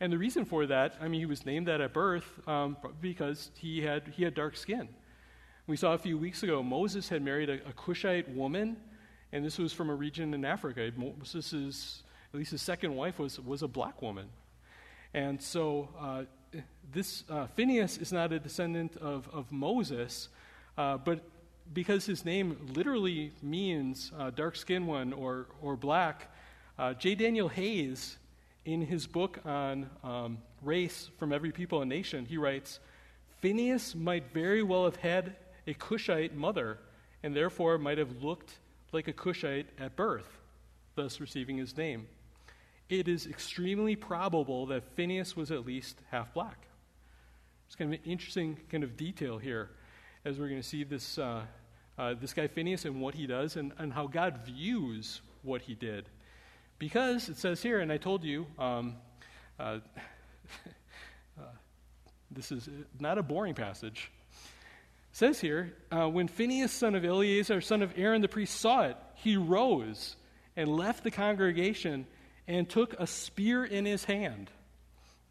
And 0.00 0.10
the 0.12 0.18
reason 0.18 0.46
for 0.46 0.66
that, 0.66 0.96
I 1.00 1.08
mean, 1.08 1.20
he 1.20 1.26
was 1.26 1.44
named 1.44 1.68
that 1.68 1.82
at 1.82 1.92
birth 1.92 2.26
um, 2.48 2.76
because 3.00 3.50
he 3.58 3.82
had, 3.82 4.08
he 4.08 4.24
had 4.24 4.34
dark 4.34 4.56
skin. 4.56 4.88
We 5.66 5.76
saw 5.76 5.92
a 5.92 5.98
few 5.98 6.16
weeks 6.16 6.42
ago 6.42 6.62
Moses 6.62 7.08
had 7.08 7.22
married 7.22 7.50
a, 7.50 7.54
a 7.68 7.72
Cushite 7.72 8.28
woman, 8.30 8.76
and 9.30 9.44
this 9.44 9.58
was 9.58 9.72
from 9.72 9.90
a 9.90 9.94
region 9.94 10.32
in 10.32 10.44
Africa. 10.44 10.90
Moses' 10.96 12.02
at 12.32 12.38
least 12.38 12.52
his 12.52 12.62
second 12.62 12.94
wife 12.94 13.18
was, 13.18 13.38
was 13.40 13.62
a 13.62 13.68
black 13.68 14.00
woman. 14.02 14.26
And 15.12 15.42
so 15.42 15.88
uh, 15.98 16.22
this 16.92 17.24
uh, 17.28 17.46
Phineas 17.48 17.98
is 17.98 18.12
not 18.12 18.32
a 18.32 18.38
descendant 18.38 18.96
of, 18.96 19.28
of 19.32 19.50
Moses, 19.52 20.28
uh, 20.78 20.96
but 20.96 21.20
because 21.72 22.06
his 22.06 22.24
name 22.24 22.56
literally 22.74 23.32
means 23.42 24.12
uh, 24.18 24.30
dark 24.30 24.56
skinned 24.56 24.86
one 24.86 25.12
or, 25.12 25.46
or 25.60 25.76
black, 25.76 26.32
uh, 26.78 26.94
J. 26.94 27.14
Daniel 27.14 27.48
Hays, 27.48 28.16
in 28.64 28.82
his 28.82 29.06
book 29.06 29.40
on 29.44 29.88
um, 30.04 30.38
race 30.62 31.10
from 31.18 31.32
every 31.32 31.52
people 31.52 31.80
and 31.80 31.88
nation, 31.88 32.26
he 32.26 32.36
writes 32.36 32.80
Phineas 33.40 33.94
might 33.94 34.32
very 34.32 34.62
well 34.62 34.84
have 34.84 34.96
had 34.96 35.36
a 35.66 35.74
Cushite 35.74 36.34
mother 36.34 36.78
and 37.22 37.34
therefore 37.34 37.78
might 37.78 37.98
have 37.98 38.22
looked 38.22 38.58
like 38.92 39.08
a 39.08 39.12
Cushite 39.12 39.68
at 39.78 39.96
birth, 39.96 40.38
thus 40.94 41.20
receiving 41.20 41.56
his 41.56 41.76
name 41.76 42.06
it 42.90 43.06
is 43.06 43.26
extremely 43.26 43.94
probable 43.94 44.66
that 44.66 44.82
Phineas 44.96 45.36
was 45.36 45.50
at 45.50 45.64
least 45.64 46.02
half 46.10 46.34
black. 46.34 46.66
It's 47.66 47.76
kind 47.76 47.94
of 47.94 48.00
an 48.00 48.10
interesting 48.10 48.58
kind 48.68 48.82
of 48.82 48.96
detail 48.96 49.38
here 49.38 49.70
as 50.24 50.38
we're 50.38 50.48
going 50.48 50.60
to 50.60 50.68
see 50.68 50.82
this, 50.82 51.16
uh, 51.16 51.42
uh, 51.96 52.14
this 52.20 52.34
guy 52.34 52.48
Phineas 52.48 52.84
and 52.84 53.00
what 53.00 53.14
he 53.14 53.26
does 53.28 53.56
and, 53.56 53.72
and 53.78 53.92
how 53.92 54.08
God 54.08 54.40
views 54.44 55.22
what 55.42 55.62
he 55.62 55.74
did. 55.74 56.08
Because 56.80 57.28
it 57.28 57.36
says 57.36 57.62
here, 57.62 57.78
and 57.78 57.92
I 57.92 57.98
told 57.98 58.24
you, 58.24 58.46
um, 58.58 58.96
uh, 59.60 59.80
uh 61.38 61.42
this 62.30 62.50
is 62.50 62.68
not 62.98 63.18
a 63.18 63.22
boring 63.22 63.54
passage. 63.54 64.10
It 65.10 65.16
says 65.16 65.40
here, 65.40 65.74
uh, 65.92 66.08
when 66.08 66.26
Phineas, 66.26 66.72
son 66.72 66.94
of 66.94 67.04
Eleazar, 67.04 67.60
son 67.60 67.82
of 67.82 67.92
Aaron 67.98 68.22
the 68.22 68.28
priest, 68.28 68.58
saw 68.58 68.84
it, 68.86 68.96
he 69.16 69.36
rose 69.36 70.16
and 70.56 70.74
left 70.74 71.04
the 71.04 71.10
congregation 71.10 72.06
and 72.48 72.66
took 72.66 72.94
a 72.98 73.06
spear 73.06 73.62
in 73.62 73.84
his 73.84 74.04
hand. 74.04 74.50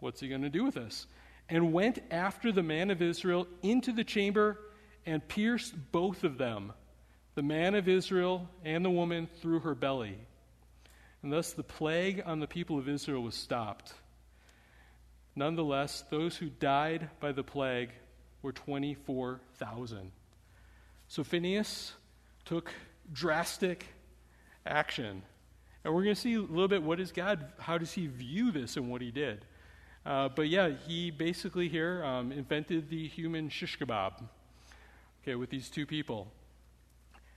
What's 0.01 0.21
he 0.21 0.29
going 0.29 0.43
to 0.43 0.49
do 0.49 0.63
with 0.63 0.75
this? 0.75 1.07
And 1.49 1.73
went 1.73 1.97
after 2.11 2.51
the 2.51 2.61
man 2.61 2.91
of 2.91 3.01
Israel 3.01 3.47
into 3.63 3.91
the 3.91 4.03
chamber 4.03 4.59
and 5.03 5.27
pierced 5.27 5.73
both 5.91 6.23
of 6.23 6.37
them, 6.37 6.73
the 7.33 7.41
man 7.41 7.73
of 7.73 7.87
Israel 7.87 8.47
and 8.63 8.85
the 8.85 8.91
woman, 8.91 9.27
through 9.41 9.61
her 9.61 9.73
belly. 9.73 10.19
And 11.21 11.33
thus 11.33 11.53
the 11.53 11.63
plague 11.63 12.23
on 12.25 12.39
the 12.39 12.47
people 12.47 12.77
of 12.77 12.87
Israel 12.87 13.21
was 13.21 13.35
stopped. 13.35 13.93
Nonetheless, 15.35 16.03
those 16.09 16.37
who 16.37 16.49
died 16.49 17.09
by 17.19 17.31
the 17.31 17.43
plague 17.43 17.91
were 18.41 18.51
24,000. 18.51 20.11
So 21.07 21.23
Phineas 21.23 21.93
took 22.45 22.71
drastic 23.11 23.85
action. 24.65 25.21
And 25.83 25.93
we're 25.93 26.03
going 26.03 26.15
to 26.15 26.21
see 26.21 26.35
a 26.35 26.41
little 26.41 26.67
bit 26.67 26.83
what 26.83 26.99
is 26.99 27.11
God, 27.11 27.51
how 27.57 27.77
does 27.77 27.91
he 27.91 28.07
view 28.07 28.51
this 28.51 28.77
and 28.77 28.89
what 28.89 29.01
he 29.01 29.11
did. 29.11 29.45
Uh, 30.05 30.29
but 30.29 30.47
yeah, 30.47 30.71
he 30.87 31.11
basically 31.11 31.67
here 31.67 32.03
um, 32.03 32.31
invented 32.31 32.89
the 32.89 33.07
human 33.07 33.49
shish 33.49 33.77
kebab, 33.77 34.23
okay, 35.23 35.35
with 35.35 35.49
these 35.49 35.69
two 35.69 35.85
people. 35.85 36.31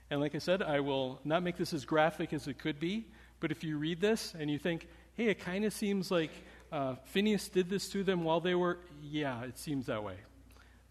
And 0.09 0.21
like 0.21 0.35
I 0.35 0.39
said, 0.39 0.61
I 0.61 0.79
will 0.79 1.19
not 1.23 1.43
make 1.43 1.57
this 1.57 1.73
as 1.73 1.85
graphic 1.85 2.33
as 2.33 2.47
it 2.47 2.59
could 2.59 2.79
be, 2.79 3.05
but 3.43 3.51
if 3.51 3.61
you 3.61 3.77
read 3.77 3.99
this 3.99 4.33
and 4.39 4.49
you 4.49 4.57
think, 4.57 4.87
hey, 5.17 5.25
it 5.25 5.37
kind 5.37 5.65
of 5.65 5.73
seems 5.73 6.09
like 6.09 6.31
uh, 6.71 6.95
Phineas 7.07 7.49
did 7.49 7.69
this 7.69 7.89
to 7.89 8.01
them 8.01 8.23
while 8.23 8.39
they 8.39 8.55
were, 8.55 8.77
yeah, 9.01 9.43
it 9.43 9.59
seems 9.59 9.87
that 9.87 10.01
way. 10.01 10.15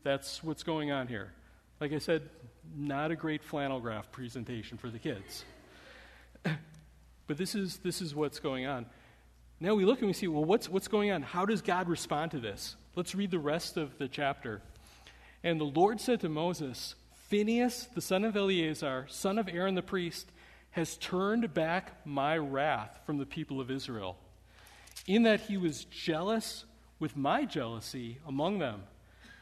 That's 0.03 0.45
what's 0.45 0.63
going 0.63 0.93
on 0.93 1.07
here. 1.07 1.33
Like 1.81 1.95
I 1.95 1.99
said, 1.99 2.29
not 2.77 3.11
a 3.11 3.17
great 3.17 3.43
flannel 3.43 3.81
graph 3.81 4.13
presentation 4.13 4.77
for 4.77 4.91
the 4.91 4.99
kids. 4.99 5.45
But 7.27 7.39
this 7.39 7.55
is, 7.55 7.79
this 7.79 8.03
is 8.03 8.15
what's 8.15 8.41
going 8.41 8.67
on. 8.67 8.85
Now 9.59 9.75
we 9.75 9.87
look 9.87 10.01
and 10.01 10.09
we 10.09 10.13
see, 10.13 10.29
well, 10.29 10.45
what's, 10.45 10.69
what's 10.69 10.89
going 10.89 11.11
on? 11.11 11.23
How 11.23 11.47
does 11.47 11.63
God 11.63 11.89
respond 11.89 12.33
to 12.33 12.41
this? 12.41 12.77
Let's 12.97 13.15
read 13.15 13.31
the 13.31 13.39
rest 13.39 13.79
of 13.79 13.97
the 13.97 14.09
chapter. 14.09 14.61
And 15.43 15.59
the 15.59 15.65
Lord 15.65 16.01
said 16.01 16.21
to 16.21 16.29
Moses, 16.29 16.97
Phinehas, 17.31 17.89
the 17.95 18.03
son 18.03 18.25
of 18.25 18.37
Eleazar, 18.37 19.07
son 19.09 19.39
of 19.39 19.49
Aaron 19.49 19.77
the 19.77 19.83
priest, 19.83 20.32
has 20.73 20.97
turned 20.97 21.55
back 21.55 22.05
my 22.05 22.37
wrath 22.37 23.01
from 23.07 23.19
the 23.19 23.27
people 23.27 23.61
of 23.61 23.71
Israel, 23.71 24.17
in 25.07 25.23
that 25.23 25.43
he 25.43 25.57
was 25.57 25.85
jealous 25.85 26.65
with 26.99 27.17
my 27.17 27.45
jealousy 27.45 28.19
among 28.27 28.59
them, 28.59 28.83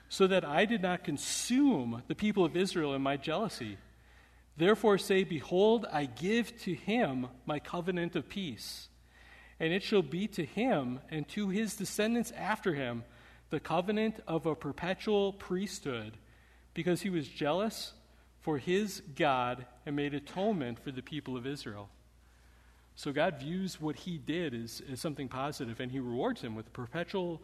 so 0.08 0.26
that 0.26 0.44
I 0.44 0.64
did 0.64 0.82
not 0.82 1.04
consume 1.04 2.02
the 2.08 2.14
people 2.14 2.44
of 2.44 2.56
Israel 2.56 2.94
in 2.94 3.02
my 3.02 3.16
jealousy. 3.16 3.78
Therefore 4.56 4.98
say, 4.98 5.22
Behold, 5.22 5.86
I 5.92 6.06
give 6.06 6.60
to 6.62 6.74
him 6.74 7.28
my 7.46 7.60
covenant 7.60 8.16
of 8.16 8.28
peace. 8.28 8.88
And 9.60 9.72
it 9.72 9.82
shall 9.82 10.02
be 10.02 10.26
to 10.28 10.44
him 10.44 11.00
and 11.10 11.28
to 11.28 11.48
his 11.50 11.76
descendants 11.76 12.32
after 12.32 12.74
him 12.74 13.04
the 13.50 13.60
covenant 13.60 14.16
of 14.26 14.46
a 14.46 14.54
perpetual 14.54 15.32
priesthood, 15.32 16.16
because 16.74 17.02
he 17.02 17.10
was 17.10 17.28
jealous 17.28 17.92
for 18.40 18.58
his 18.58 19.02
God 19.16 19.66
and 19.84 19.96
made 19.96 20.14
atonement 20.14 20.78
for 20.78 20.90
the 20.90 21.02
people 21.02 21.36
of 21.36 21.46
Israel. 21.46 21.88
So 22.96 23.12
God 23.12 23.38
views 23.38 23.80
what 23.80 23.96
he 23.96 24.18
did 24.18 24.54
as, 24.54 24.82
as 24.90 25.00
something 25.00 25.28
positive, 25.28 25.80
and 25.80 25.90
he 25.90 26.00
rewards 26.00 26.42
him 26.42 26.54
with 26.54 26.66
a 26.66 26.70
perpetual. 26.70 27.40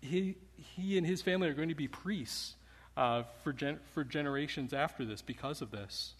He, 0.00 0.36
he 0.56 0.98
and 0.98 1.06
his 1.06 1.22
family 1.22 1.48
are 1.48 1.54
going 1.54 1.70
to 1.70 1.74
be 1.74 1.88
priests 1.88 2.56
uh, 2.96 3.22
for, 3.42 3.52
gen, 3.52 3.78
for 3.92 4.04
generations 4.04 4.72
after 4.74 5.04
this 5.04 5.22
because 5.22 5.62
of 5.62 5.70
this. 5.70 6.14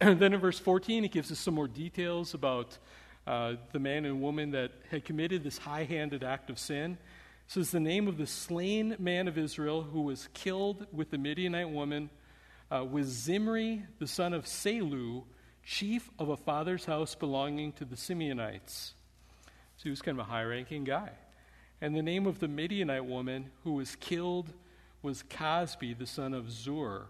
And 0.00 0.18
then 0.20 0.34
in 0.34 0.40
verse 0.40 0.58
14, 0.58 1.04
it 1.04 1.10
gives 1.10 1.32
us 1.32 1.38
some 1.38 1.54
more 1.54 1.68
details 1.68 2.34
about 2.34 2.78
uh, 3.26 3.54
the 3.72 3.78
man 3.78 4.04
and 4.04 4.20
woman 4.20 4.50
that 4.52 4.72
had 4.90 5.04
committed 5.04 5.42
this 5.42 5.58
high 5.58 5.84
handed 5.84 6.22
act 6.22 6.50
of 6.50 6.58
sin. 6.58 6.92
It 6.92 7.52
says, 7.52 7.70
The 7.70 7.80
name 7.80 8.08
of 8.08 8.18
the 8.18 8.26
slain 8.26 8.96
man 8.98 9.26
of 9.26 9.38
Israel 9.38 9.82
who 9.82 10.02
was 10.02 10.28
killed 10.34 10.86
with 10.92 11.10
the 11.10 11.18
Midianite 11.18 11.70
woman 11.70 12.10
uh, 12.70 12.84
was 12.84 13.06
Zimri, 13.06 13.82
the 13.98 14.06
son 14.06 14.32
of 14.32 14.44
Salu, 14.44 15.24
chief 15.64 16.10
of 16.18 16.28
a 16.28 16.36
father's 16.36 16.84
house 16.84 17.14
belonging 17.14 17.72
to 17.72 17.84
the 17.84 17.96
Simeonites. 17.96 18.92
So 19.76 19.84
he 19.84 19.90
was 19.90 20.02
kind 20.02 20.18
of 20.18 20.26
a 20.26 20.30
high 20.30 20.44
ranking 20.44 20.84
guy. 20.84 21.10
And 21.80 21.96
the 21.96 22.02
name 22.02 22.26
of 22.26 22.38
the 22.38 22.48
Midianite 22.48 23.04
woman 23.04 23.50
who 23.64 23.72
was 23.72 23.96
killed 23.96 24.52
was 25.02 25.22
Cozbi, 25.22 25.98
the 25.98 26.06
son 26.06 26.34
of 26.34 26.50
Zur, 26.50 27.06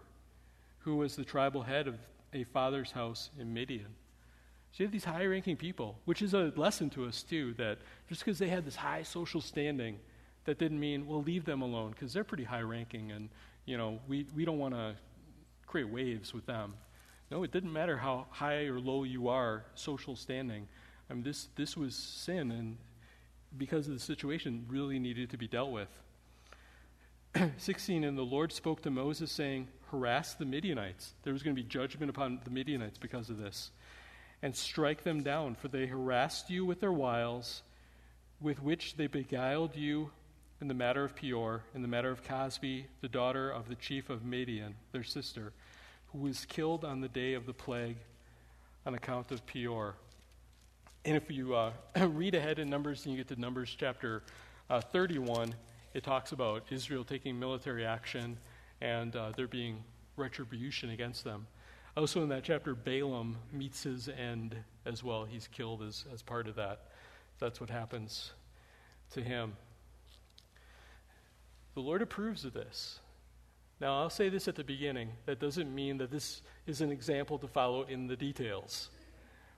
who 0.79 0.95
was 0.95 1.15
the 1.15 1.25
tribal 1.25 1.63
head 1.63 1.87
of 1.87 1.95
a 2.33 2.45
father's 2.45 2.91
house 2.91 3.29
in 3.37 3.53
Midian. 3.53 3.93
So 4.71 4.77
you 4.77 4.85
have 4.85 4.93
these 4.93 5.03
high 5.03 5.25
ranking 5.25 5.57
people, 5.57 5.97
which 6.05 6.21
is 6.21 6.33
a 6.33 6.53
lesson 6.55 6.89
to 6.91 7.05
us 7.05 7.23
too, 7.23 7.53
that 7.55 7.79
just 8.07 8.23
because 8.23 8.39
they 8.39 8.47
had 8.47 8.65
this 8.65 8.77
high 8.77 9.03
social 9.03 9.41
standing, 9.41 9.99
that 10.45 10.57
didn't 10.57 10.79
mean, 10.79 11.05
well, 11.07 11.21
leave 11.21 11.45
them 11.45 11.61
alone, 11.61 11.91
because 11.91 12.13
they're 12.13 12.23
pretty 12.23 12.45
high 12.45 12.61
ranking 12.61 13.11
and, 13.11 13.29
you 13.65 13.77
know, 13.77 13.99
we, 14.07 14.25
we 14.33 14.45
don't 14.45 14.57
want 14.57 14.73
to 14.73 14.95
create 15.71 15.89
waves 15.89 16.33
with 16.33 16.45
them. 16.45 16.73
No, 17.31 17.43
it 17.43 17.51
didn't 17.51 17.71
matter 17.71 17.97
how 17.97 18.25
high 18.29 18.65
or 18.65 18.79
low 18.79 19.03
you 19.03 19.29
are, 19.29 19.63
social 19.73 20.17
standing. 20.17 20.67
I 21.09 21.13
mean, 21.13 21.23
this, 21.23 21.47
this 21.55 21.77
was 21.77 21.95
sin, 21.95 22.51
and 22.51 22.77
because 23.57 23.87
of 23.87 23.93
the 23.93 23.99
situation, 23.99 24.65
really 24.67 24.99
needed 24.99 25.29
to 25.29 25.37
be 25.37 25.47
dealt 25.47 25.71
with. 25.71 25.87
16, 27.57 28.03
and 28.03 28.17
the 28.17 28.21
Lord 28.21 28.51
spoke 28.51 28.81
to 28.81 28.91
Moses, 28.91 29.31
saying, 29.31 29.69
harass 29.91 30.33
the 30.33 30.45
Midianites. 30.45 31.13
There 31.23 31.31
was 31.31 31.41
going 31.41 31.55
to 31.55 31.61
be 31.61 31.67
judgment 31.67 32.09
upon 32.09 32.41
the 32.43 32.51
Midianites 32.51 32.97
because 32.97 33.29
of 33.29 33.37
this. 33.37 33.71
And 34.41 34.53
strike 34.53 35.03
them 35.03 35.23
down, 35.23 35.55
for 35.55 35.69
they 35.69 35.85
harassed 35.85 36.49
you 36.49 36.65
with 36.65 36.81
their 36.81 36.91
wiles, 36.91 37.63
with 38.41 38.61
which 38.61 38.97
they 38.97 39.07
beguiled 39.07 39.77
you 39.77 40.11
in 40.61 40.67
the 40.67 40.73
matter 40.75 41.03
of 41.03 41.15
Peor, 41.15 41.63
in 41.73 41.81
the 41.81 41.87
matter 41.87 42.11
of 42.11 42.23
Cozbi, 42.23 42.85
the 43.01 43.07
daughter 43.07 43.49
of 43.49 43.67
the 43.67 43.75
chief 43.75 44.11
of 44.11 44.23
Midian, 44.23 44.75
their 44.91 45.03
sister, 45.03 45.53
who 46.11 46.19
was 46.19 46.45
killed 46.45 46.85
on 46.85 47.01
the 47.01 47.07
day 47.07 47.33
of 47.33 47.47
the 47.47 47.53
plague 47.53 47.97
on 48.85 48.93
account 48.93 49.31
of 49.31 49.43
Peor. 49.47 49.95
And 51.03 51.17
if 51.17 51.31
you 51.31 51.55
uh, 51.55 51.71
read 52.07 52.35
ahead 52.35 52.59
in 52.59 52.69
Numbers 52.69 53.05
and 53.05 53.15
you 53.15 53.23
get 53.23 53.33
to 53.35 53.41
Numbers 53.41 53.75
chapter 53.77 54.21
uh, 54.69 54.81
31, 54.81 55.55
it 55.95 56.03
talks 56.03 56.31
about 56.31 56.63
Israel 56.69 57.03
taking 57.03 57.39
military 57.39 57.83
action 57.83 58.37
and 58.81 59.15
uh, 59.15 59.31
there 59.35 59.47
being 59.47 59.83
retribution 60.15 60.91
against 60.91 61.23
them. 61.23 61.47
Also, 61.97 62.21
in 62.21 62.29
that 62.29 62.43
chapter, 62.43 62.75
Balaam 62.75 63.35
meets 63.51 63.83
his 63.83 64.09
end 64.09 64.55
as 64.85 65.03
well. 65.03 65.25
He's 65.25 65.47
killed 65.47 65.81
as, 65.81 66.05
as 66.13 66.21
part 66.21 66.47
of 66.47 66.55
that. 66.55 66.87
That's 67.39 67.59
what 67.59 67.69
happens 67.71 68.31
to 69.11 69.21
him. 69.21 69.53
The 71.73 71.81
Lord 71.81 72.01
approves 72.01 72.45
of 72.45 72.53
this. 72.53 72.99
Now, 73.79 73.99
I'll 73.99 74.09
say 74.09 74.29
this 74.29 74.47
at 74.47 74.55
the 74.55 74.63
beginning. 74.63 75.09
That 75.25 75.39
doesn't 75.39 75.73
mean 75.73 75.97
that 75.97 76.11
this 76.11 76.41
is 76.67 76.81
an 76.81 76.91
example 76.91 77.39
to 77.39 77.47
follow 77.47 77.83
in 77.83 78.07
the 78.07 78.15
details. 78.15 78.89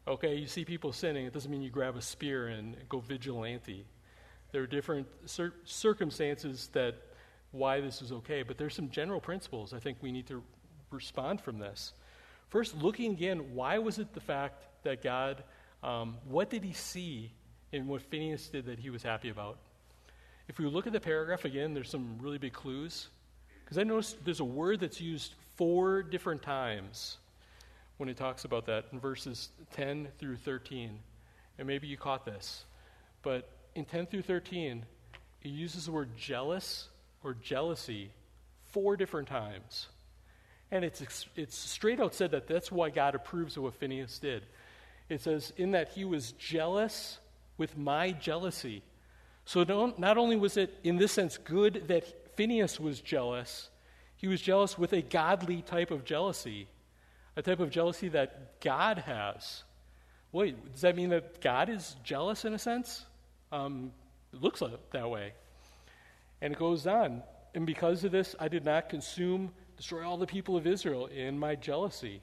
Okay, 0.08 0.36
you 0.36 0.47
see 0.47 0.63
people 0.63 0.93
sinning, 0.93 1.26
it 1.26 1.34
doesn't 1.34 1.52
mean 1.52 1.62
you 1.62 1.69
grab 1.69 1.95
a 1.95 2.02
spear 2.02 2.47
and 2.47 2.76
go 2.88 2.99
vigilante. 2.99 3.86
There 4.52 4.62
are 4.62 4.67
different 4.67 5.08
cir- 5.26 5.54
circumstances 5.65 6.69
that 6.73 6.95
why 7.52 7.82
this 7.82 8.02
is 8.02 8.12
okay, 8.12 8.43
but 8.43 8.58
there's 8.58 8.76
some 8.76 8.89
general 8.89 9.19
principles 9.19 9.73
I 9.73 9.80
think 9.80 9.97
we 10.02 10.12
need 10.12 10.28
to 10.28 10.43
respond 10.91 11.41
from 11.41 11.60
this. 11.60 11.93
First, 12.49 12.76
looking 12.78 13.12
again, 13.12 13.56
why 13.56 13.80
was 13.80 13.97
it 13.97 14.13
the 14.13 14.19
fact 14.19 14.63
that 14.84 15.02
God, 15.02 15.43
um, 15.82 16.17
what 16.26 16.49
did 16.49 16.63
he 16.63 16.73
see 16.73 17.32
in 17.71 17.88
what 17.88 18.02
Phineas 18.02 18.47
did 18.47 18.65
that 18.67 18.80
he 18.80 18.89
was 18.89 19.04
happy 19.04 19.30
about? 19.30 19.58
If 20.47 20.60
we 20.60 20.65
look 20.65 20.88
at 20.88 20.93
the 20.93 20.99
paragraph 20.99 21.45
again, 21.45 21.73
there's 21.73 21.89
some 21.89 22.17
really 22.19 22.38
big 22.38 22.53
clues. 22.53 23.08
Because 23.63 23.77
I 23.77 23.84
noticed 23.84 24.23
there's 24.25 24.39
a 24.39 24.45
word 24.45 24.79
that's 24.82 24.99
used 24.99 25.34
four 25.56 26.03
different 26.03 26.41
times 26.41 27.17
when 27.97 28.10
he 28.10 28.15
talks 28.15 28.43
about 28.45 28.65
that 28.65 28.86
in 28.91 28.99
verses 28.99 29.49
10 29.73 30.10
through 30.19 30.38
13. 30.38 30.99
And 31.58 31.67
maybe 31.67 31.88
you 31.88 31.97
caught 31.97 32.25
this. 32.25 32.65
But 33.21 33.49
in 33.75 33.86
10 33.86 34.08
through 34.08 34.23
13, 34.23 34.86
he 35.39 35.49
uses 35.49 35.86
the 35.86 35.91
word 35.91 36.10
jealous 36.17 36.89
or 37.23 37.34
jealousy 37.34 38.12
four 38.71 38.97
different 38.97 39.27
times. 39.27 39.88
And 40.71 40.84
it's, 40.84 41.25
it's 41.36 41.56
straight 41.56 41.99
out 41.99 42.15
said 42.15 42.32
that 42.32 42.47
that's 42.47 42.71
why 42.71 42.89
God 42.89 43.15
approves 43.15 43.56
of 43.58 43.63
what 43.63 43.75
Phineas 43.75 44.17
did. 44.19 44.43
It 45.08 45.21
says, 45.21 45.53
in 45.58 45.71
that 45.71 45.89
he 45.89 46.06
was 46.06 46.32
jealous 46.34 47.19
with 47.58 47.77
my 47.77 48.12
jealousy. 48.12 48.82
So 49.45 49.63
not 49.97 50.17
only 50.17 50.36
was 50.36 50.58
it, 50.58 50.77
in 50.84 50.97
this 50.97 51.12
sense, 51.12 51.38
good 51.38 51.88
that 51.88 52.36
Phineas 52.36 52.79
was 52.79 53.01
jealous, 53.01 53.69
he 54.15 54.27
was 54.27 54.41
jealous 54.41 54.77
with 54.77 54.93
a 54.93 55.01
godly 55.01 55.62
type 55.62 55.91
of 55.91 56.06
jealousy, 56.06 56.67
a 57.36 57.41
type 57.41 57.60
of 57.60 57.69
jealousy 57.69 58.08
that 58.10 58.62
God 58.62 58.99
has. 58.99 59.63
Wait, 60.32 60.71
does 60.71 60.82
that 60.82 60.95
mean 60.95 61.10
that 61.10 61.41
God 61.41 61.69
is 61.69 61.95
jealous 62.03 62.45
in 62.45 62.53
a 62.53 62.60
sense? 62.60 63.06
Um, 63.51 63.91
it 64.32 64.41
looks 64.41 64.62
like 64.62 64.71
that 64.91 65.10
way. 65.10 65.34
And 66.41 66.53
it 66.53 66.60
goes 66.60 66.88
on. 66.88 67.21
And 67.53 67.65
because 67.65 68.03
of 68.03 68.12
this, 68.12 68.36
I 68.39 68.47
did 68.47 68.65
not 68.65 68.89
consume, 68.89 69.51
destroy 69.77 70.08
all 70.08 70.17
the 70.17 70.25
people 70.25 70.58
of 70.58 70.65
Israel 70.65 71.06
in 71.08 71.38
my 71.38 71.56
jealousy. 71.56 72.21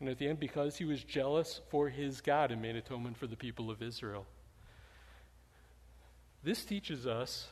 And 0.00 0.08
at 0.08 0.18
the 0.18 0.28
end, 0.28 0.40
because 0.40 0.76
he 0.76 0.84
was 0.84 1.04
jealous 1.04 1.60
for 1.70 1.88
his 1.88 2.20
God 2.20 2.50
and 2.52 2.62
made 2.62 2.76
atonement 2.76 3.16
for 3.16 3.26
the 3.26 3.36
people 3.36 3.70
of 3.70 3.82
Israel. 3.82 4.26
This 6.42 6.64
teaches 6.64 7.06
us 7.06 7.48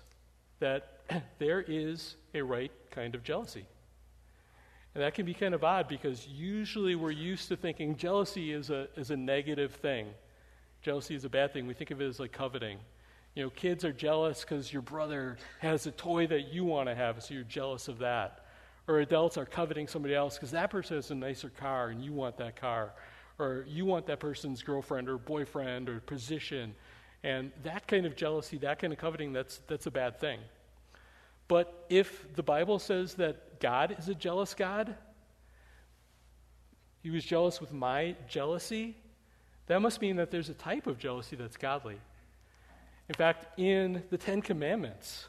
that 0.58 1.00
there 1.38 1.60
is 1.66 2.16
a 2.34 2.42
right 2.42 2.72
kind 2.90 3.14
of 3.14 3.22
jealousy. 3.22 3.66
And 4.94 5.04
that 5.04 5.14
can 5.14 5.24
be 5.24 5.34
kind 5.34 5.54
of 5.54 5.62
odd 5.62 5.86
because 5.88 6.26
usually 6.26 6.96
we're 6.96 7.12
used 7.12 7.48
to 7.48 7.56
thinking 7.56 7.96
jealousy 7.96 8.52
is 8.52 8.70
a, 8.70 8.88
is 8.96 9.10
a 9.10 9.16
negative 9.16 9.74
thing. 9.74 10.08
Jealousy 10.82 11.14
is 11.14 11.24
a 11.24 11.28
bad 11.28 11.52
thing. 11.52 11.66
We 11.66 11.74
think 11.74 11.90
of 11.90 12.00
it 12.00 12.06
as 12.06 12.18
like 12.18 12.32
coveting. 12.32 12.78
You 13.34 13.44
know, 13.44 13.50
kids 13.50 13.84
are 13.84 13.92
jealous 13.92 14.40
because 14.40 14.72
your 14.72 14.82
brother 14.82 15.36
has 15.60 15.86
a 15.86 15.92
toy 15.92 16.26
that 16.26 16.52
you 16.52 16.64
want 16.64 16.88
to 16.88 16.94
have, 16.96 17.22
so 17.22 17.34
you're 17.34 17.44
jealous 17.44 17.86
of 17.86 17.98
that. 17.98 18.46
Or 18.88 18.98
adults 18.98 19.36
are 19.36 19.46
coveting 19.46 19.86
somebody 19.86 20.16
else 20.16 20.34
because 20.34 20.50
that 20.50 20.70
person 20.70 20.96
has 20.96 21.12
a 21.12 21.14
nicer 21.14 21.50
car 21.50 21.90
and 21.90 22.02
you 22.02 22.12
want 22.12 22.36
that 22.38 22.56
car. 22.56 22.92
Or 23.38 23.64
you 23.68 23.84
want 23.84 24.06
that 24.06 24.18
person's 24.18 24.62
girlfriend 24.62 25.08
or 25.08 25.16
boyfriend 25.16 25.88
or 25.88 26.00
position. 26.00 26.74
And 27.22 27.52
that 27.64 27.86
kind 27.86 28.06
of 28.06 28.16
jealousy, 28.16 28.58
that 28.58 28.78
kind 28.78 28.92
of 28.92 28.98
coveting, 28.98 29.32
that's, 29.32 29.60
that's 29.66 29.86
a 29.86 29.90
bad 29.90 30.18
thing. 30.18 30.40
But 31.48 31.84
if 31.88 32.34
the 32.34 32.42
Bible 32.42 32.78
says 32.78 33.14
that 33.14 33.60
God 33.60 33.96
is 33.98 34.08
a 34.08 34.14
jealous 34.14 34.54
God, 34.54 34.94
he 37.02 37.10
was 37.10 37.24
jealous 37.24 37.60
with 37.60 37.72
my 37.72 38.14
jealousy, 38.28 38.96
that 39.66 39.80
must 39.80 40.00
mean 40.00 40.16
that 40.16 40.30
there's 40.30 40.48
a 40.48 40.54
type 40.54 40.86
of 40.86 40.98
jealousy 40.98 41.36
that's 41.36 41.56
godly. 41.56 41.96
In 43.08 43.14
fact, 43.14 43.58
in 43.58 44.02
the 44.10 44.18
Ten 44.18 44.42
Commandments, 44.42 45.26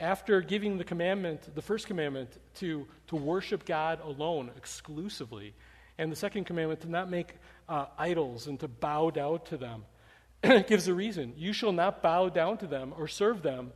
after 0.00 0.40
giving 0.40 0.78
the 0.78 0.84
commandment, 0.84 1.54
the 1.54 1.62
first 1.62 1.86
commandment, 1.86 2.38
to, 2.56 2.86
to 3.08 3.16
worship 3.16 3.64
God 3.64 4.00
alone 4.04 4.50
exclusively, 4.56 5.54
and 5.98 6.10
the 6.10 6.16
second 6.16 6.44
commandment 6.44 6.80
to 6.80 6.90
not 6.90 7.10
make 7.10 7.34
uh, 7.68 7.86
idols 7.98 8.46
and 8.46 8.58
to 8.60 8.68
bow 8.68 9.10
down 9.10 9.40
to 9.46 9.56
them, 9.56 9.84
gives 10.66 10.88
a 10.88 10.94
reason. 10.94 11.34
You 11.36 11.52
shall 11.52 11.72
not 11.72 12.02
bow 12.02 12.28
down 12.28 12.58
to 12.58 12.66
them 12.66 12.92
or 12.98 13.08
serve 13.08 13.42
them. 13.42 13.72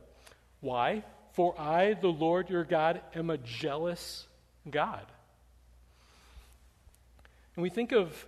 Why? 0.59 1.03
For 1.33 1.59
I, 1.59 1.93
the 1.93 2.07
Lord 2.07 2.49
your 2.49 2.63
God, 2.63 3.01
am 3.15 3.29
a 3.29 3.37
jealous 3.37 4.27
God. 4.69 5.05
And 7.55 7.63
we 7.63 7.69
think 7.69 7.91
of 7.91 8.25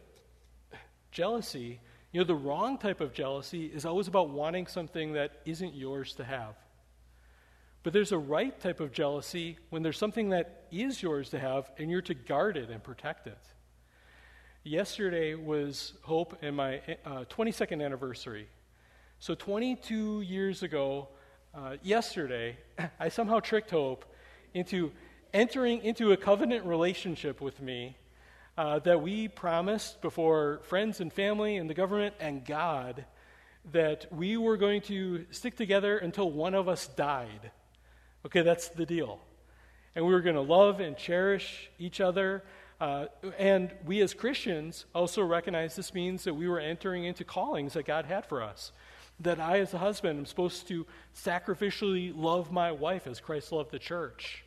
jealousy, 1.11 1.79
you 2.11 2.21
know, 2.21 2.25
the 2.25 2.35
wrong 2.35 2.77
type 2.77 3.01
of 3.01 3.13
jealousy 3.13 3.65
is 3.65 3.85
always 3.85 4.07
about 4.07 4.29
wanting 4.29 4.67
something 4.67 5.13
that 5.13 5.41
isn't 5.45 5.75
yours 5.75 6.13
to 6.15 6.23
have. 6.23 6.55
But 7.83 7.93
there's 7.93 8.11
a 8.11 8.17
right 8.17 8.57
type 8.59 8.79
of 8.79 8.91
jealousy 8.91 9.57
when 9.69 9.83
there's 9.83 9.97
something 9.97 10.29
that 10.29 10.65
is 10.71 11.01
yours 11.01 11.29
to 11.29 11.39
have 11.39 11.71
and 11.77 11.89
you're 11.89 12.01
to 12.03 12.13
guard 12.13 12.57
it 12.57 12.69
and 12.69 12.83
protect 12.83 13.27
it. 13.27 13.37
Yesterday 14.65 15.35
was 15.35 15.93
Hope 16.01 16.37
and 16.41 16.53
my 16.53 16.81
uh, 17.05 17.23
22nd 17.29 17.81
anniversary. 17.81 18.49
So 19.17 19.33
22 19.33 20.19
years 20.19 20.63
ago, 20.63 21.07
uh, 21.55 21.77
yesterday, 21.81 22.57
I 22.99 23.07
somehow 23.07 23.39
tricked 23.39 23.71
Hope 23.71 24.03
into 24.53 24.91
entering 25.33 25.81
into 25.85 26.11
a 26.11 26.17
covenant 26.17 26.65
relationship 26.65 27.39
with 27.39 27.61
me 27.61 27.95
uh, 28.57 28.79
that 28.79 29.01
we 29.01 29.29
promised 29.29 30.01
before 30.01 30.59
friends 30.63 30.99
and 30.99 31.13
family 31.13 31.55
and 31.55 31.69
the 31.69 31.73
government 31.73 32.15
and 32.19 32.43
God 32.43 33.05
that 33.71 34.07
we 34.11 34.35
were 34.35 34.57
going 34.57 34.81
to 34.81 35.25
stick 35.31 35.55
together 35.55 35.97
until 35.99 36.29
one 36.29 36.53
of 36.53 36.67
us 36.67 36.85
died. 36.85 37.51
Okay, 38.25 38.41
that's 38.41 38.67
the 38.67 38.85
deal. 38.85 39.21
And 39.95 40.05
we 40.05 40.11
were 40.11 40.21
going 40.21 40.35
to 40.35 40.41
love 40.41 40.81
and 40.81 40.97
cherish 40.97 41.69
each 41.79 42.01
other 42.01 42.43
uh, 42.79 43.07
and 43.37 43.73
we 43.85 44.01
as 44.01 44.13
Christians 44.13 44.85
also 44.95 45.23
recognize 45.23 45.75
this 45.75 45.93
means 45.93 46.23
that 46.23 46.33
we 46.33 46.47
were 46.47 46.59
entering 46.59 47.03
into 47.03 47.23
callings 47.23 47.73
that 47.73 47.85
God 47.85 48.05
had 48.05 48.25
for 48.25 48.41
us. 48.41 48.71
That 49.19 49.39
I, 49.39 49.59
as 49.59 49.73
a 49.73 49.77
husband, 49.77 50.17
am 50.17 50.25
supposed 50.25 50.67
to 50.69 50.85
sacrificially 51.13 52.13
love 52.15 52.51
my 52.51 52.71
wife 52.71 53.05
as 53.05 53.19
Christ 53.19 53.51
loved 53.51 53.71
the 53.71 53.79
church. 53.79 54.45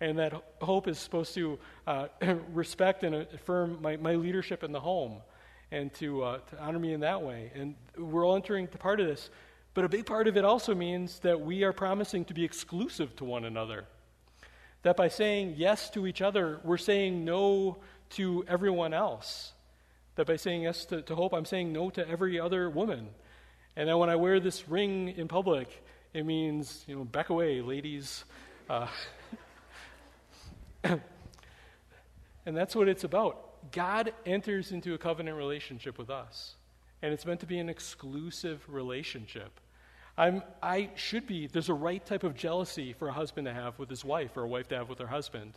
And 0.00 0.18
that 0.18 0.32
hope 0.62 0.88
is 0.88 0.98
supposed 0.98 1.34
to 1.34 1.58
uh, 1.86 2.06
respect 2.52 3.04
and 3.04 3.14
affirm 3.14 3.78
my, 3.82 3.96
my 3.96 4.14
leadership 4.14 4.64
in 4.64 4.72
the 4.72 4.80
home 4.80 5.18
and 5.70 5.92
to, 5.94 6.22
uh, 6.22 6.38
to 6.38 6.62
honor 6.62 6.78
me 6.78 6.94
in 6.94 7.00
that 7.00 7.20
way. 7.20 7.52
And 7.54 7.74
we're 7.98 8.26
all 8.26 8.36
entering 8.36 8.68
the 8.70 8.78
part 8.78 9.00
of 9.00 9.06
this. 9.06 9.28
But 9.74 9.84
a 9.84 9.88
big 9.90 10.06
part 10.06 10.26
of 10.26 10.38
it 10.38 10.44
also 10.44 10.74
means 10.74 11.18
that 11.18 11.38
we 11.38 11.62
are 11.64 11.74
promising 11.74 12.24
to 12.26 12.34
be 12.34 12.44
exclusive 12.44 13.14
to 13.16 13.24
one 13.24 13.44
another. 13.44 13.84
That 14.82 14.96
by 14.96 15.08
saying 15.08 15.54
yes 15.56 15.90
to 15.90 16.06
each 16.06 16.22
other, 16.22 16.60
we're 16.62 16.78
saying 16.78 17.24
no 17.24 17.78
to 18.10 18.44
everyone 18.48 18.94
else. 18.94 19.52
That 20.14 20.26
by 20.26 20.36
saying 20.36 20.62
yes 20.62 20.84
to, 20.86 21.02
to 21.02 21.14
hope, 21.14 21.32
I'm 21.32 21.44
saying 21.44 21.72
no 21.72 21.90
to 21.90 22.08
every 22.08 22.38
other 22.40 22.70
woman. 22.70 23.08
And 23.76 23.88
then 23.88 23.98
when 23.98 24.10
I 24.10 24.16
wear 24.16 24.40
this 24.40 24.68
ring 24.68 25.08
in 25.08 25.28
public, 25.28 25.68
it 26.12 26.24
means, 26.24 26.84
you 26.86 26.96
know, 26.96 27.04
back 27.04 27.28
away, 27.28 27.60
ladies. 27.60 28.24
Uh, 28.68 28.88
and 30.84 30.96
that's 32.44 32.74
what 32.74 32.88
it's 32.88 33.04
about. 33.04 33.70
God 33.72 34.12
enters 34.24 34.72
into 34.72 34.94
a 34.94 34.98
covenant 34.98 35.36
relationship 35.36 35.98
with 35.98 36.10
us, 36.10 36.54
and 37.02 37.12
it's 37.12 37.26
meant 37.26 37.40
to 37.40 37.46
be 37.46 37.58
an 37.58 37.68
exclusive 37.68 38.64
relationship. 38.68 39.60
I'm, 40.18 40.42
I 40.60 40.90
should 40.96 41.28
be, 41.28 41.46
there's 41.46 41.68
a 41.68 41.74
right 41.74 42.04
type 42.04 42.24
of 42.24 42.34
jealousy 42.34 42.92
for 42.92 43.06
a 43.06 43.12
husband 43.12 43.46
to 43.46 43.54
have 43.54 43.78
with 43.78 43.88
his 43.88 44.04
wife 44.04 44.36
or 44.36 44.42
a 44.42 44.48
wife 44.48 44.66
to 44.68 44.76
have 44.76 44.88
with 44.88 44.98
her 44.98 45.06
husband. 45.06 45.52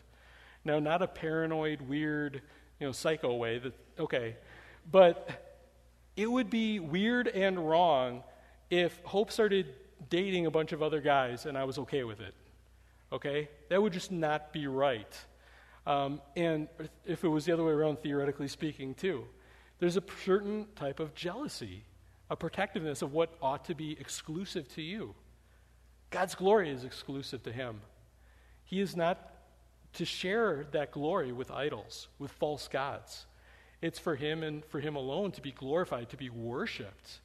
Now, 0.63 0.77
not 0.77 1.01
a 1.01 1.07
paranoid, 1.07 1.81
weird, 1.81 2.43
you 2.79 2.85
know, 2.85 2.91
psycho 2.91 3.33
way 3.33 3.57
that, 3.57 3.73
okay. 3.97 4.35
But 4.89 5.27
it 6.15 6.27
would 6.27 6.51
be 6.51 6.79
weird 6.79 7.27
and 7.27 7.67
wrong 7.67 8.21
if 8.69 8.95
Hope 9.03 9.31
started 9.31 9.73
dating 10.11 10.45
a 10.45 10.51
bunch 10.51 10.73
of 10.73 10.83
other 10.83 11.01
guys 11.01 11.47
and 11.47 11.57
I 11.57 11.63
was 11.63 11.79
okay 11.79 12.03
with 12.03 12.21
it. 12.21 12.35
Okay? 13.11 13.49
That 13.69 13.81
would 13.81 13.93
just 13.93 14.11
not 14.11 14.53
be 14.53 14.67
right. 14.67 15.17
Um, 15.87 16.21
and 16.35 16.67
if 17.03 17.23
it 17.23 17.29
was 17.29 17.45
the 17.45 17.53
other 17.53 17.63
way 17.63 17.71
around, 17.71 18.03
theoretically 18.03 18.47
speaking, 18.47 18.93
too. 18.93 19.25
There's 19.79 19.97
a 19.97 20.03
certain 20.23 20.67
type 20.75 20.99
of 20.99 21.15
jealousy 21.15 21.85
a 22.31 22.35
protectiveness 22.37 23.01
of 23.01 23.11
what 23.11 23.33
ought 23.41 23.65
to 23.65 23.75
be 23.75 23.91
exclusive 23.99 24.67
to 24.69 24.81
you. 24.81 25.13
God's 26.11 26.33
glory 26.33 26.71
is 26.71 26.85
exclusive 26.85 27.43
to 27.43 27.51
Him. 27.51 27.81
He 28.63 28.79
is 28.79 28.95
not 28.95 29.33
to 29.93 30.05
share 30.05 30.65
that 30.71 30.91
glory 30.91 31.33
with 31.33 31.51
idols, 31.51 32.07
with 32.19 32.31
false 32.31 32.69
gods. 32.69 33.25
It's 33.81 33.99
for 33.99 34.15
Him 34.15 34.43
and 34.43 34.63
for 34.63 34.79
Him 34.79 34.95
alone 34.95 35.31
to 35.33 35.41
be 35.41 35.51
glorified, 35.51 36.09
to 36.11 36.17
be 36.17 36.29
worshiped. 36.29 37.19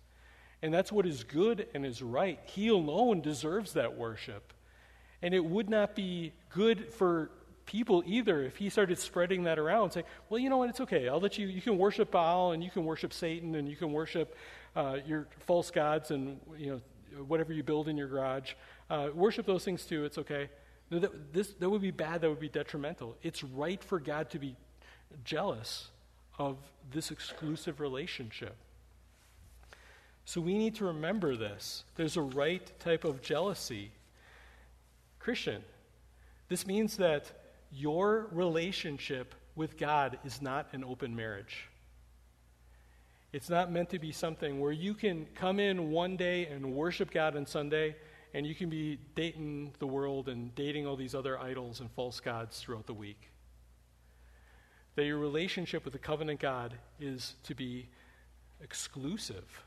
And 0.60 0.74
that's 0.74 0.90
what 0.90 1.06
is 1.06 1.22
good 1.22 1.68
and 1.72 1.86
is 1.86 2.02
right. 2.02 2.40
He 2.44 2.66
alone 2.66 3.20
deserves 3.20 3.74
that 3.74 3.96
worship. 3.96 4.52
And 5.22 5.32
it 5.32 5.44
would 5.44 5.70
not 5.70 5.94
be 5.94 6.32
good 6.50 6.92
for 6.92 7.30
people 7.66 8.02
either 8.06 8.42
if 8.42 8.56
he 8.56 8.70
started 8.70 8.98
spreading 8.98 9.42
that 9.42 9.58
around, 9.58 9.90
saying, 9.90 10.06
well, 10.28 10.38
you 10.38 10.48
know 10.48 10.56
what, 10.56 10.70
it's 10.70 10.80
okay. 10.80 11.08
I'll 11.08 11.20
let 11.20 11.36
you, 11.36 11.48
you 11.48 11.60
can 11.60 11.76
worship 11.76 12.10
Baal 12.10 12.52
and 12.52 12.62
you 12.62 12.70
can 12.70 12.84
worship 12.84 13.12
Satan 13.12 13.56
and 13.56 13.68
you 13.68 13.76
can 13.76 13.92
worship 13.92 14.36
uh, 14.74 14.98
your 15.06 15.26
false 15.40 15.70
gods 15.70 16.10
and 16.10 16.40
you 16.56 16.70
know 16.70 16.80
whatever 17.24 17.52
you 17.52 17.62
build 17.62 17.88
in 17.88 17.96
your 17.96 18.08
garage. 18.08 18.52
Uh, 18.88 19.08
worship 19.14 19.46
those 19.46 19.64
things 19.64 19.84
too. 19.84 20.04
It's 20.04 20.18
okay. 20.18 20.48
That, 20.90 21.32
this, 21.32 21.48
that 21.54 21.68
would 21.68 21.82
be 21.82 21.90
bad, 21.90 22.20
that 22.20 22.30
would 22.30 22.40
be 22.40 22.48
detrimental. 22.48 23.16
It's 23.22 23.42
right 23.42 23.82
for 23.82 23.98
God 23.98 24.30
to 24.30 24.38
be 24.38 24.56
jealous 25.24 25.88
of 26.38 26.58
this 26.92 27.10
exclusive 27.10 27.80
relationship. 27.80 28.54
So 30.24 30.40
we 30.40 30.58
need 30.58 30.74
to 30.76 30.84
remember 30.84 31.36
this. 31.36 31.84
There's 31.96 32.16
a 32.16 32.22
right 32.22 32.70
type 32.80 33.04
of 33.04 33.22
jealousy. 33.22 33.92
Christian, 35.18 35.62
this 36.48 36.66
means 36.66 36.96
that 36.98 37.32
your 37.76 38.28
relationship 38.32 39.34
with 39.54 39.76
God 39.76 40.18
is 40.24 40.40
not 40.40 40.68
an 40.72 40.82
open 40.82 41.14
marriage. 41.14 41.68
It's 43.32 43.50
not 43.50 43.70
meant 43.70 43.90
to 43.90 43.98
be 43.98 44.12
something 44.12 44.60
where 44.60 44.72
you 44.72 44.94
can 44.94 45.26
come 45.34 45.60
in 45.60 45.90
one 45.90 46.16
day 46.16 46.46
and 46.46 46.72
worship 46.72 47.10
God 47.10 47.36
on 47.36 47.44
Sunday, 47.44 47.96
and 48.32 48.46
you 48.46 48.54
can 48.54 48.70
be 48.70 48.98
dating 49.14 49.74
the 49.78 49.86
world 49.86 50.28
and 50.28 50.54
dating 50.54 50.86
all 50.86 50.96
these 50.96 51.14
other 51.14 51.38
idols 51.38 51.80
and 51.80 51.90
false 51.90 52.18
gods 52.18 52.60
throughout 52.60 52.86
the 52.86 52.94
week. 52.94 53.30
That 54.94 55.04
your 55.04 55.18
relationship 55.18 55.84
with 55.84 55.92
the 55.92 55.98
covenant 55.98 56.40
God 56.40 56.74
is 56.98 57.34
to 57.42 57.54
be 57.54 57.90
exclusive, 58.62 59.62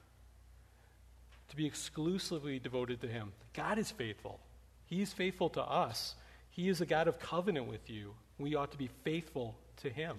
to 1.49 1.55
be 1.55 1.67
exclusively 1.67 2.57
devoted 2.57 3.01
to 3.01 3.07
Him. 3.07 3.33
God 3.53 3.77
is 3.77 3.91
faithful, 3.91 4.39
He's 4.87 5.13
faithful 5.13 5.49
to 5.51 5.61
us. 5.61 6.15
He 6.59 6.67
is 6.67 6.81
a 6.81 6.85
God 6.85 7.07
of 7.07 7.19
covenant 7.19 7.67
with 7.67 7.89
you. 7.89 8.15
We 8.37 8.55
ought 8.55 8.71
to 8.71 8.77
be 8.77 8.89
faithful 9.05 9.55
to 9.77 9.89
Him. 9.89 10.17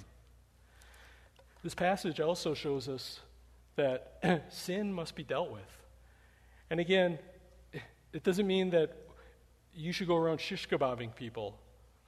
This 1.62 1.74
passage 1.74 2.18
also 2.18 2.54
shows 2.54 2.88
us 2.88 3.20
that 3.76 4.44
sin 4.48 4.90
must 4.90 5.14
be 5.14 5.22
dealt 5.22 5.50
with. 5.50 5.60
And 6.70 6.80
again, 6.80 7.18
it 8.14 8.24
doesn't 8.24 8.46
mean 8.46 8.70
that 8.70 8.96
you 9.74 9.92
should 9.92 10.08
go 10.08 10.16
around 10.16 10.40
shish 10.40 10.66
kebabbing 10.66 11.14
people. 11.14 11.58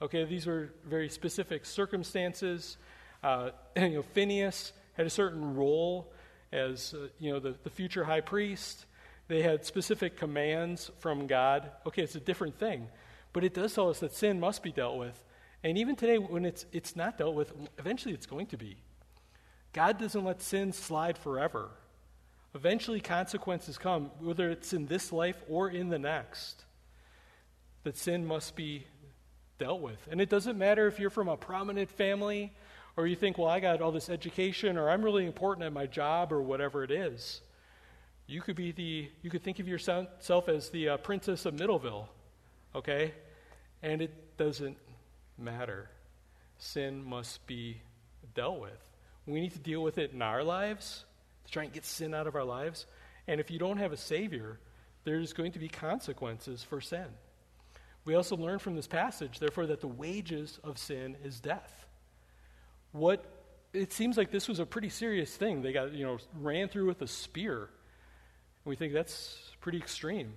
Okay, 0.01 0.25
these 0.25 0.47
were 0.47 0.73
very 0.83 1.09
specific 1.09 1.63
circumstances. 1.63 2.77
Uh, 3.23 3.51
you 3.77 3.89
know, 3.89 4.01
Phineas 4.01 4.73
had 4.93 5.05
a 5.05 5.11
certain 5.11 5.53
role 5.53 6.11
as 6.51 6.95
uh, 6.95 7.09
you 7.19 7.31
know 7.31 7.39
the, 7.39 7.53
the 7.63 7.69
future 7.69 8.03
high 8.03 8.21
priest. 8.21 8.87
They 9.27 9.43
had 9.43 9.63
specific 9.63 10.17
commands 10.17 10.89
from 11.01 11.27
God. 11.27 11.69
Okay, 11.85 12.01
it's 12.01 12.15
a 12.15 12.19
different 12.19 12.57
thing, 12.57 12.87
but 13.33 13.43
it 13.43 13.53
does 13.53 13.73
tell 13.73 13.89
us 13.89 13.99
that 13.99 14.13
sin 14.13 14.39
must 14.39 14.63
be 14.63 14.71
dealt 14.71 14.97
with. 14.97 15.23
And 15.63 15.77
even 15.77 15.95
today, 15.95 16.17
when 16.17 16.45
it's 16.45 16.65
it's 16.71 16.95
not 16.95 17.17
dealt 17.17 17.35
with, 17.35 17.53
eventually 17.77 18.13
it's 18.13 18.25
going 18.25 18.47
to 18.47 18.57
be. 18.57 18.77
God 19.73 19.97
doesn't 19.99 20.23
let 20.23 20.41
sin 20.41 20.71
slide 20.71 21.17
forever. 21.17 21.71
Eventually, 22.55 23.01
consequences 23.01 23.79
come, 23.79 24.11
whether 24.19 24.49
it's 24.49 24.73
in 24.73 24.85
this 24.85 25.11
life 25.11 25.41
or 25.49 25.69
in 25.69 25.89
the 25.89 25.97
next, 25.97 26.65
that 27.83 27.97
sin 27.97 28.25
must 28.25 28.55
be 28.55 28.85
dealt 29.57 29.81
with. 29.81 30.07
And 30.11 30.21
it 30.21 30.29
doesn't 30.29 30.57
matter 30.57 30.87
if 30.87 30.99
you're 30.99 31.09
from 31.09 31.27
a 31.27 31.37
prominent 31.37 31.89
family 31.89 32.53
or 32.95 33.07
you 33.07 33.15
think, 33.15 33.37
well, 33.37 33.47
I 33.47 33.59
got 33.59 33.81
all 33.81 33.91
this 33.91 34.09
education 34.09 34.77
or 34.77 34.89
I'm 34.89 35.01
really 35.01 35.25
important 35.25 35.65
at 35.65 35.73
my 35.73 35.87
job 35.87 36.31
or 36.31 36.41
whatever 36.41 36.83
it 36.83 36.91
is. 36.91 37.41
You 38.27 38.41
could 38.41 38.55
be 38.55 38.71
the, 38.71 39.09
you 39.21 39.29
could 39.29 39.43
think 39.43 39.59
of 39.59 39.67
yourself 39.67 40.47
as 40.47 40.69
the 40.69 40.89
uh, 40.89 40.97
princess 40.97 41.45
of 41.45 41.55
Middleville, 41.55 42.07
okay? 42.75 43.13
And 43.83 44.01
it 44.01 44.37
doesn't 44.37 44.77
matter. 45.37 45.89
Sin 46.57 47.03
must 47.03 47.45
be 47.45 47.81
dealt 48.33 48.59
with. 48.59 48.79
We 49.27 49.41
need 49.41 49.53
to 49.53 49.59
deal 49.59 49.83
with 49.83 49.97
it 49.97 50.11
in 50.11 50.21
our 50.21 50.43
lives 50.43 51.05
to 51.45 51.51
try 51.51 51.63
and 51.63 51.73
get 51.73 51.85
sin 51.85 52.13
out 52.13 52.25
of 52.25 52.35
our 52.35 52.43
lives. 52.43 52.85
And 53.27 53.39
if 53.39 53.51
you 53.51 53.59
don't 53.59 53.77
have 53.77 53.91
a 53.91 53.97
Savior, 53.97 54.59
there's 55.03 55.33
going 55.33 55.51
to 55.51 55.59
be 55.59 55.67
consequences 55.67 56.63
for 56.63 56.81
sin. 56.81 57.05
We 58.05 58.15
also 58.15 58.35
learn 58.35 58.59
from 58.59 58.75
this 58.75 58.87
passage, 58.87 59.39
therefore, 59.39 59.67
that 59.67 59.81
the 59.81 59.87
wages 59.87 60.59
of 60.63 60.77
sin 60.77 61.15
is 61.23 61.39
death. 61.39 61.85
What 62.91 63.25
it 63.73 63.91
seems 63.91 64.17
like 64.17 64.29
this 64.29 64.47
was 64.47 64.59
a 64.59 64.65
pretty 64.65 64.89
serious 64.89 65.35
thing. 65.35 65.61
They 65.61 65.73
got, 65.73 65.93
you 65.93 66.05
know, 66.05 66.19
ran 66.39 66.67
through 66.67 66.85
with 66.85 67.01
a 67.01 67.07
spear. 67.07 67.61
And 67.61 68.69
we 68.69 68.75
think 68.75 68.93
that's 68.93 69.37
pretty 69.61 69.77
extreme. 69.77 70.33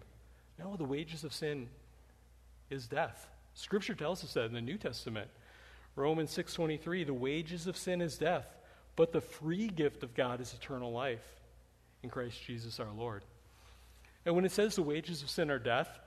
No, 0.59 0.77
the 0.77 0.85
wages 0.85 1.23
of 1.23 1.35
sin 1.35 1.69
is 2.71 2.87
death. 2.87 3.29
Scripture 3.57 3.95
tells 3.95 4.23
us 4.23 4.35
that 4.35 4.45
in 4.45 4.53
the 4.53 4.61
New 4.61 4.77
Testament. 4.77 5.31
Romans 5.97 6.31
6:23, 6.31 7.05
the 7.05 7.15
wages 7.15 7.67
of 7.67 7.77
sin 7.77 8.03
is 8.03 8.19
death, 8.19 8.47
but 8.97 9.13
the 9.13 9.21
free 9.21 9.69
gift 9.69 10.03
of 10.03 10.15
God 10.15 10.43
is 10.43 10.53
eternal 10.53 10.93
life 10.93 11.41
in 12.03 12.11
Christ 12.11 12.43
Jesus 12.45 12.79
our 12.79 12.93
Lord. 12.93 13.25
And 14.27 14.35
when 14.35 14.45
it 14.45 14.53
says 14.53 14.77
the 14.77 14.83
wages 14.83 15.23
of 15.23 15.31
sin 15.31 15.51
are 15.51 15.59
death, 15.59 15.99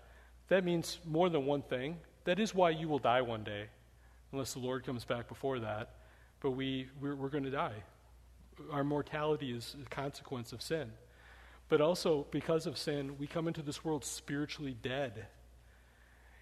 that 0.49 0.63
means 0.63 0.99
more 1.05 1.27
than 1.27 1.47
one 1.47 1.63
thing. 1.63 1.97
That 2.25 2.39
is 2.39 2.53
why 2.53 2.69
you 2.69 2.87
will 2.87 2.99
die 2.99 3.21
one 3.21 3.43
day, 3.43 3.65
unless 4.31 4.53
the 4.53 4.59
Lord 4.59 4.85
comes 4.85 5.03
back 5.03 5.27
before 5.27 5.57
that. 5.59 5.95
But 6.41 6.51
we, 6.51 6.87
we're, 7.01 7.15
we're 7.15 7.29
going 7.29 7.45
to 7.45 7.49
die. 7.49 7.83
Our 8.71 8.83
mortality 8.83 9.51
is 9.51 9.75
a 9.83 9.89
consequence 9.89 10.53
of 10.53 10.61
sin. 10.61 10.91
But 11.67 11.81
also, 11.81 12.27
because 12.29 12.67
of 12.67 12.77
sin, 12.77 13.17
we 13.17 13.25
come 13.25 13.47
into 13.47 13.63
this 13.63 13.83
world 13.83 14.05
spiritually 14.05 14.77
dead. 14.79 15.27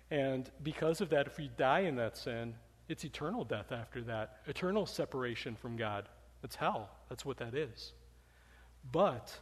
And 0.10 0.50
because 0.64 1.02
of 1.02 1.10
that, 1.10 1.28
if 1.28 1.38
we 1.38 1.50
die 1.58 1.82
in 1.82 1.96
that 1.98 2.18
sin, 2.18 2.56
it's 2.88 3.04
eternal 3.04 3.44
death 3.44 3.72
after 3.72 4.02
that, 4.04 4.38
eternal 4.48 4.86
separation 4.86 5.56
from 5.56 5.76
God. 5.76 6.08
That's 6.42 6.56
hell. 6.56 6.90
That's 7.10 7.26
what 7.26 7.38
that 7.38 7.54
is. 7.54 7.92
But 8.92 9.38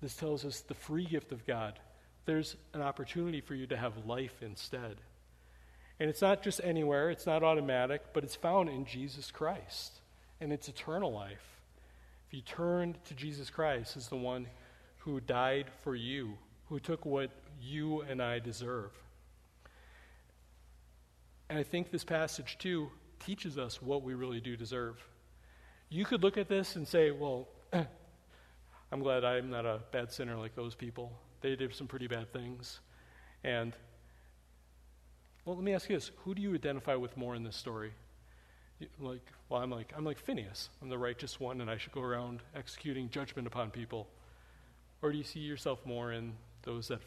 this 0.00 0.16
tells 0.16 0.44
us 0.44 0.60
the 0.60 0.74
free 0.74 1.04
gift 1.04 1.32
of 1.32 1.46
God. 1.46 1.78
There's 2.24 2.56
an 2.72 2.80
opportunity 2.80 3.40
for 3.40 3.54
you 3.54 3.66
to 3.66 3.76
have 3.76 4.06
life 4.06 4.42
instead. 4.42 4.96
And 6.00 6.08
it's 6.08 6.22
not 6.22 6.42
just 6.42 6.60
anywhere, 6.64 7.10
it's 7.10 7.26
not 7.26 7.42
automatic, 7.42 8.02
but 8.12 8.24
it's 8.24 8.34
found 8.34 8.68
in 8.68 8.84
Jesus 8.86 9.30
Christ. 9.30 10.00
And 10.40 10.52
it's 10.52 10.68
eternal 10.68 11.12
life. 11.12 11.60
If 12.26 12.34
you 12.34 12.40
turn 12.40 12.96
to 13.04 13.14
Jesus 13.14 13.50
Christ 13.50 13.96
as 13.96 14.08
the 14.08 14.16
one 14.16 14.46
who 14.98 15.20
died 15.20 15.66
for 15.82 15.94
you, 15.94 16.38
who 16.68 16.80
took 16.80 17.04
what 17.04 17.30
you 17.60 18.00
and 18.02 18.22
I 18.22 18.38
deserve. 18.38 18.90
And 21.48 21.58
I 21.58 21.62
think 21.62 21.90
this 21.90 22.04
passage, 22.04 22.56
too, 22.58 22.90
teaches 23.24 23.58
us 23.58 23.82
what 23.82 24.02
we 24.02 24.14
really 24.14 24.40
do 24.40 24.56
deserve. 24.56 24.96
You 25.88 26.04
could 26.04 26.22
look 26.22 26.36
at 26.36 26.48
this 26.48 26.76
and 26.76 26.86
say, 26.86 27.10
well, 27.10 27.48
I'm 27.72 29.00
glad 29.00 29.24
I'm 29.24 29.50
not 29.50 29.66
a 29.66 29.80
bad 29.92 30.12
sinner 30.12 30.36
like 30.36 30.54
those 30.54 30.74
people. 30.74 31.12
They 31.40 31.56
did 31.56 31.74
some 31.74 31.86
pretty 31.86 32.06
bad 32.06 32.32
things. 32.32 32.80
And, 33.42 33.74
well, 35.44 35.56
let 35.56 35.64
me 35.64 35.74
ask 35.74 35.88
you 35.88 35.96
this 35.96 36.10
who 36.24 36.34
do 36.34 36.42
you 36.42 36.54
identify 36.54 36.94
with 36.94 37.16
more 37.16 37.34
in 37.34 37.42
this 37.42 37.56
story? 37.56 37.92
Like, 38.98 39.22
well, 39.48 39.62
I'm 39.62 39.70
like, 39.70 39.92
I'm 39.96 40.04
like 40.04 40.18
Phineas. 40.18 40.70
I'm 40.82 40.88
the 40.88 40.98
righteous 40.98 41.38
one, 41.38 41.60
and 41.60 41.70
I 41.70 41.76
should 41.76 41.92
go 41.92 42.00
around 42.00 42.40
executing 42.56 43.08
judgment 43.08 43.46
upon 43.46 43.70
people. 43.70 44.08
Or 45.00 45.12
do 45.12 45.18
you 45.18 45.24
see 45.24 45.40
yourself 45.40 45.84
more 45.84 46.12
in 46.12 46.32
those 46.62 46.88
that 46.88 47.00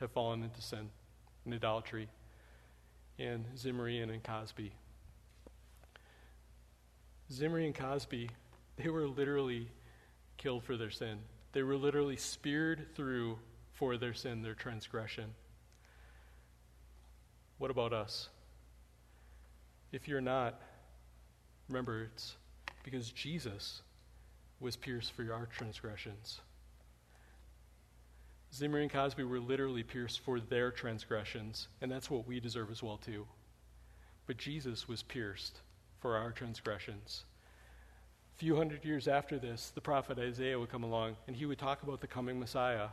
have 0.00 0.10
fallen 0.10 0.42
into 0.42 0.60
sin, 0.60 0.90
and 1.44 1.54
idolatry, 1.54 2.08
in 3.20 3.44
Zimri 3.56 4.00
and 4.00 4.22
Cozbi? 4.22 4.70
Zimri 7.30 7.66
and 7.66 7.74
Cozbi, 7.74 8.30
they 8.76 8.88
were 8.88 9.06
literally 9.06 9.68
killed 10.38 10.64
for 10.64 10.76
their 10.76 10.90
sin. 10.90 11.18
They 11.52 11.62
were 11.62 11.76
literally 11.76 12.16
speared 12.16 12.86
through 12.94 13.38
for 13.72 13.96
their 13.98 14.14
sin, 14.14 14.42
their 14.42 14.54
transgression. 14.54 15.34
What 17.58 17.70
about 17.70 17.92
us? 17.92 18.30
If 19.92 20.08
you're 20.08 20.20
not, 20.20 20.60
remember 21.68 22.04
it's 22.04 22.36
because 22.84 23.10
Jesus 23.10 23.82
was 24.60 24.76
pierced 24.76 25.12
for 25.12 25.30
our 25.32 25.46
transgressions. 25.46 26.40
Zimri 28.52 28.82
and 28.82 28.90
Cozbi 28.90 29.28
were 29.28 29.40
literally 29.40 29.82
pierced 29.82 30.20
for 30.20 30.40
their 30.40 30.70
transgressions, 30.70 31.68
and 31.80 31.90
that's 31.90 32.10
what 32.10 32.26
we 32.26 32.40
deserve 32.40 32.70
as 32.70 32.82
well 32.82 32.96
too. 32.96 33.26
But 34.26 34.38
Jesus 34.38 34.88
was 34.88 35.02
pierced 35.02 35.60
for 36.00 36.16
our 36.16 36.32
transgressions. 36.32 37.24
A 38.34 38.38
few 38.38 38.56
hundred 38.56 38.84
years 38.84 39.06
after 39.06 39.38
this, 39.38 39.70
the 39.70 39.80
prophet 39.80 40.18
Isaiah 40.18 40.58
would 40.58 40.70
come 40.70 40.82
along 40.82 41.16
and 41.26 41.36
he 41.36 41.46
would 41.46 41.58
talk 41.58 41.82
about 41.82 42.00
the 42.00 42.06
coming 42.06 42.40
Messiah. 42.40 42.88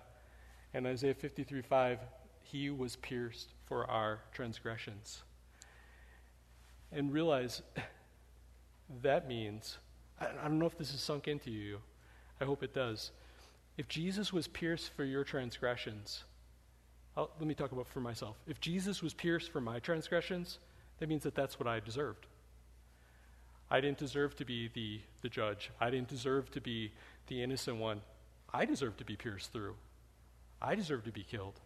And 0.73 0.85
Isaiah 0.85 1.13
53 1.13 1.61
5, 1.61 1.99
he 2.43 2.69
was 2.69 2.97
pierced 2.97 3.53
for 3.65 3.89
our 3.89 4.19
transgressions. 4.33 5.23
And 6.91 7.11
realize 7.11 7.61
that 9.01 9.27
means, 9.27 9.77
I, 10.19 10.27
I 10.27 10.43
don't 10.43 10.59
know 10.59 10.65
if 10.65 10.77
this 10.77 10.93
is 10.93 11.01
sunk 11.01 11.27
into 11.27 11.49
you, 11.49 11.79
I 12.39 12.45
hope 12.45 12.61
it 12.61 12.73
does. 12.73 13.11
If 13.77 13.87
Jesus 13.87 14.33
was 14.33 14.47
pierced 14.47 14.91
for 14.93 15.03
your 15.03 15.23
transgressions, 15.23 16.23
I'll, 17.15 17.29
let 17.39 17.47
me 17.47 17.53
talk 17.53 17.71
about 17.71 17.87
for 17.87 17.99
myself. 17.99 18.35
If 18.47 18.59
Jesus 18.59 19.03
was 19.03 19.13
pierced 19.13 19.51
for 19.51 19.61
my 19.61 19.79
transgressions, 19.79 20.59
that 20.99 21.07
means 21.09 21.23
that 21.23 21.35
that's 21.35 21.59
what 21.59 21.67
I 21.67 21.79
deserved. 21.79 22.25
I 23.69 23.81
didn't 23.81 23.97
deserve 23.97 24.35
to 24.37 24.45
be 24.45 24.69
the, 24.73 25.01
the 25.21 25.29
judge. 25.29 25.71
I 25.79 25.89
didn't 25.89 26.07
deserve 26.07 26.49
to 26.51 26.61
be 26.61 26.91
the 27.27 27.43
innocent 27.43 27.77
one. 27.77 28.01
I 28.53 28.65
deserve 28.65 28.97
to 28.97 29.05
be 29.05 29.15
pierced 29.15 29.51
through. 29.51 29.75
I 30.61 30.73
deserve 30.73 31.03
to 31.03 31.11
be 31.11 31.23
killed. 31.23 31.59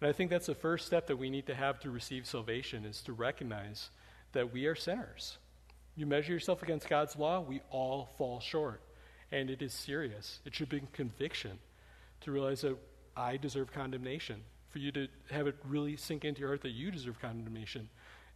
And 0.00 0.10
I 0.10 0.12
think 0.12 0.30
that's 0.30 0.46
the 0.46 0.54
first 0.54 0.86
step 0.86 1.06
that 1.06 1.16
we 1.16 1.30
need 1.30 1.46
to 1.46 1.54
have 1.54 1.78
to 1.80 1.90
receive 1.90 2.26
salvation 2.26 2.84
is 2.84 3.00
to 3.02 3.12
recognize 3.12 3.90
that 4.32 4.52
we 4.52 4.66
are 4.66 4.74
sinners. 4.74 5.38
You 5.96 6.04
measure 6.04 6.32
yourself 6.32 6.62
against 6.62 6.88
God's 6.88 7.16
law, 7.16 7.40
we 7.40 7.62
all 7.70 8.10
fall 8.18 8.40
short. 8.40 8.82
And 9.32 9.50
it 9.50 9.62
is 9.62 9.72
serious. 9.72 10.40
It 10.44 10.54
should 10.54 10.68
be 10.68 10.82
conviction 10.92 11.58
to 12.22 12.30
realize 12.30 12.62
that 12.62 12.76
I 13.16 13.36
deserve 13.36 13.72
condemnation, 13.72 14.42
for 14.70 14.78
you 14.78 14.90
to 14.92 15.08
have 15.30 15.46
it 15.46 15.56
really 15.64 15.96
sink 15.96 16.24
into 16.24 16.40
your 16.40 16.50
heart 16.50 16.62
that 16.62 16.70
you 16.70 16.90
deserve 16.90 17.20
condemnation. 17.20 17.88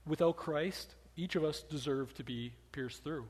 Without 0.07 0.36
Christ, 0.36 0.95
each 1.16 1.36
of 1.36 1.45
us 1.45 1.62
deserve 1.62 2.14
to 2.14 2.24
be 2.24 2.53
pierced 2.72 3.03
through. 3.03 3.26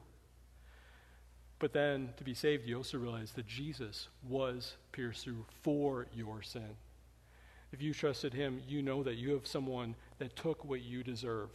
But 1.58 1.72
then, 1.72 2.10
to 2.18 2.24
be 2.24 2.34
saved, 2.34 2.66
you 2.66 2.76
also 2.76 2.98
realize 2.98 3.32
that 3.32 3.46
Jesus 3.46 4.08
was 4.28 4.76
pierced 4.92 5.24
through 5.24 5.44
for 5.62 6.06
your 6.14 6.42
sin. 6.42 6.76
If 7.72 7.82
you 7.82 7.92
trusted 7.92 8.32
him, 8.32 8.62
you 8.66 8.80
know 8.80 9.02
that 9.02 9.16
you 9.16 9.32
have 9.32 9.46
someone 9.46 9.94
that 10.18 10.36
took 10.36 10.64
what 10.64 10.82
you 10.82 11.02
deserve. 11.02 11.50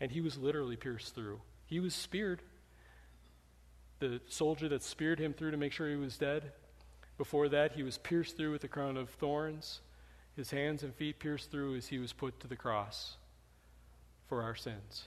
And 0.00 0.10
he 0.10 0.20
was 0.20 0.36
literally 0.36 0.76
pierced 0.76 1.14
through. 1.14 1.40
He 1.66 1.80
was 1.80 1.94
speared. 1.94 2.42
The 4.00 4.20
soldier 4.28 4.68
that 4.68 4.82
speared 4.82 5.18
him 5.18 5.32
through 5.32 5.52
to 5.52 5.56
make 5.56 5.72
sure 5.72 5.88
he 5.88 5.96
was 5.96 6.18
dead. 6.18 6.52
Before 7.16 7.48
that, 7.48 7.72
he 7.72 7.82
was 7.82 7.98
pierced 7.98 8.36
through 8.36 8.52
with 8.52 8.64
a 8.64 8.68
crown 8.68 8.96
of 8.96 9.10
thorns, 9.10 9.80
his 10.36 10.50
hands 10.50 10.82
and 10.82 10.94
feet 10.94 11.20
pierced 11.20 11.50
through 11.50 11.76
as 11.76 11.86
he 11.86 11.98
was 11.98 12.12
put 12.12 12.40
to 12.40 12.48
the 12.48 12.56
cross 12.56 13.16
for 14.28 14.42
our 14.42 14.54
sins. 14.54 15.04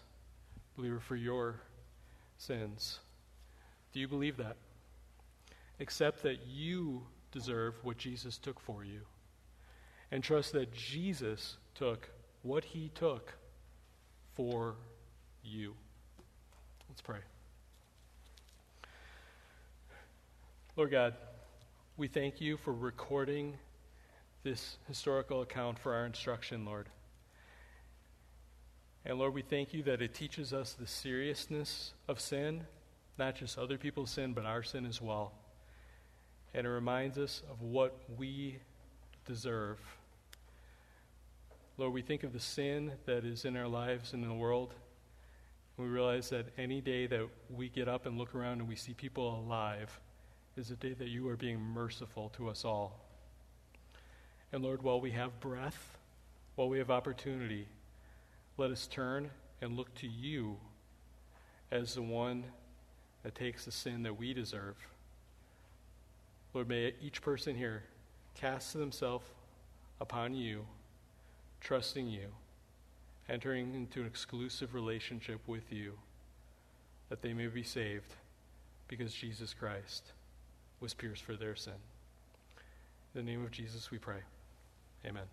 Believer, 0.77 0.99
for 0.99 1.15
your 1.15 1.61
sins. 2.37 2.99
Do 3.93 3.99
you 3.99 4.07
believe 4.07 4.37
that? 4.37 4.57
Accept 5.79 6.23
that 6.23 6.45
you 6.47 7.03
deserve 7.31 7.75
what 7.83 7.97
Jesus 7.97 8.37
took 8.37 8.59
for 8.59 8.83
you. 8.83 9.01
And 10.11 10.23
trust 10.23 10.53
that 10.53 10.73
Jesus 10.73 11.57
took 11.75 12.09
what 12.41 12.63
he 12.63 12.89
took 12.95 13.33
for 14.33 14.75
you. 15.43 15.73
Let's 16.89 17.01
pray. 17.01 17.19
Lord 20.77 20.91
God, 20.91 21.15
we 21.97 22.07
thank 22.07 22.39
you 22.39 22.55
for 22.55 22.71
recording 22.71 23.55
this 24.43 24.77
historical 24.87 25.41
account 25.41 25.79
for 25.79 25.95
our 25.95 26.05
instruction, 26.05 26.65
Lord. 26.65 26.87
And 29.03 29.17
Lord, 29.17 29.33
we 29.33 29.41
thank 29.41 29.73
you 29.73 29.81
that 29.81 30.03
it 30.03 30.13
teaches 30.13 30.53
us 30.53 30.73
the 30.73 30.85
seriousness 30.85 31.95
of 32.07 32.19
sin, 32.19 32.61
not 33.17 33.33
just 33.33 33.57
other 33.57 33.79
people's 33.79 34.11
sin, 34.11 34.33
but 34.33 34.45
our 34.45 34.61
sin 34.61 34.85
as 34.85 35.01
well. 35.01 35.33
And 36.53 36.67
it 36.67 36.69
reminds 36.69 37.17
us 37.17 37.41
of 37.49 37.63
what 37.63 37.97
we 38.15 38.59
deserve. 39.25 39.79
Lord, 41.79 41.91
we 41.91 42.03
think 42.03 42.21
of 42.21 42.33
the 42.33 42.39
sin 42.39 42.91
that 43.07 43.25
is 43.25 43.45
in 43.45 43.57
our 43.57 43.67
lives 43.67 44.13
and 44.13 44.21
in 44.21 44.29
the 44.29 44.35
world. 44.35 44.75
We 45.75 45.87
realize 45.87 46.29
that 46.29 46.45
any 46.55 46.81
day 46.81 47.07
that 47.07 47.27
we 47.49 47.67
get 47.67 47.87
up 47.87 48.05
and 48.05 48.19
look 48.19 48.35
around 48.35 48.59
and 48.59 48.67
we 48.67 48.75
see 48.75 48.93
people 48.93 49.39
alive 49.43 49.99
is 50.57 50.71
a 50.71 50.75
day 50.75 50.93
that 50.93 51.07
you 51.07 51.27
are 51.29 51.35
being 51.35 51.59
merciful 51.59 52.29
to 52.37 52.49
us 52.49 52.65
all. 52.65 52.99
And 54.51 54.63
Lord, 54.63 54.81
while 54.81 55.01
we 55.01 55.11
have 55.11 55.39
breath, 55.39 55.97
while 56.55 56.69
we 56.69 56.77
have 56.79 56.89
opportunity, 56.89 57.67
let 58.57 58.71
us 58.71 58.87
turn 58.87 59.29
and 59.61 59.75
look 59.75 59.93
to 59.95 60.07
you 60.07 60.57
as 61.71 61.95
the 61.95 62.01
one 62.01 62.43
that 63.23 63.35
takes 63.35 63.65
the 63.65 63.71
sin 63.71 64.03
that 64.03 64.17
we 64.17 64.33
deserve. 64.33 64.75
Lord, 66.53 66.69
may 66.69 66.93
each 67.01 67.21
person 67.21 67.55
here 67.55 67.83
cast 68.35 68.73
themselves 68.73 69.25
upon 69.99 70.33
you, 70.33 70.65
trusting 71.59 72.07
you 72.07 72.29
entering 73.29 73.73
into 73.75 74.01
an 74.01 74.07
exclusive 74.07 74.73
relationship 74.73 75.41
with 75.47 75.71
you, 75.71 75.93
that 77.09 77.21
they 77.21 77.33
may 77.33 77.47
be 77.47 77.63
saved 77.63 78.13
because 78.87 79.13
Jesus 79.13 79.53
Christ 79.53 80.11
was 80.79 80.93
pierced 80.93 81.23
for 81.23 81.35
their 81.35 81.55
sin. 81.55 81.73
In 83.15 83.25
the 83.25 83.31
name 83.31 83.43
of 83.43 83.51
Jesus 83.51 83.89
we 83.89 83.97
pray. 83.97 84.19
Amen. 85.05 85.23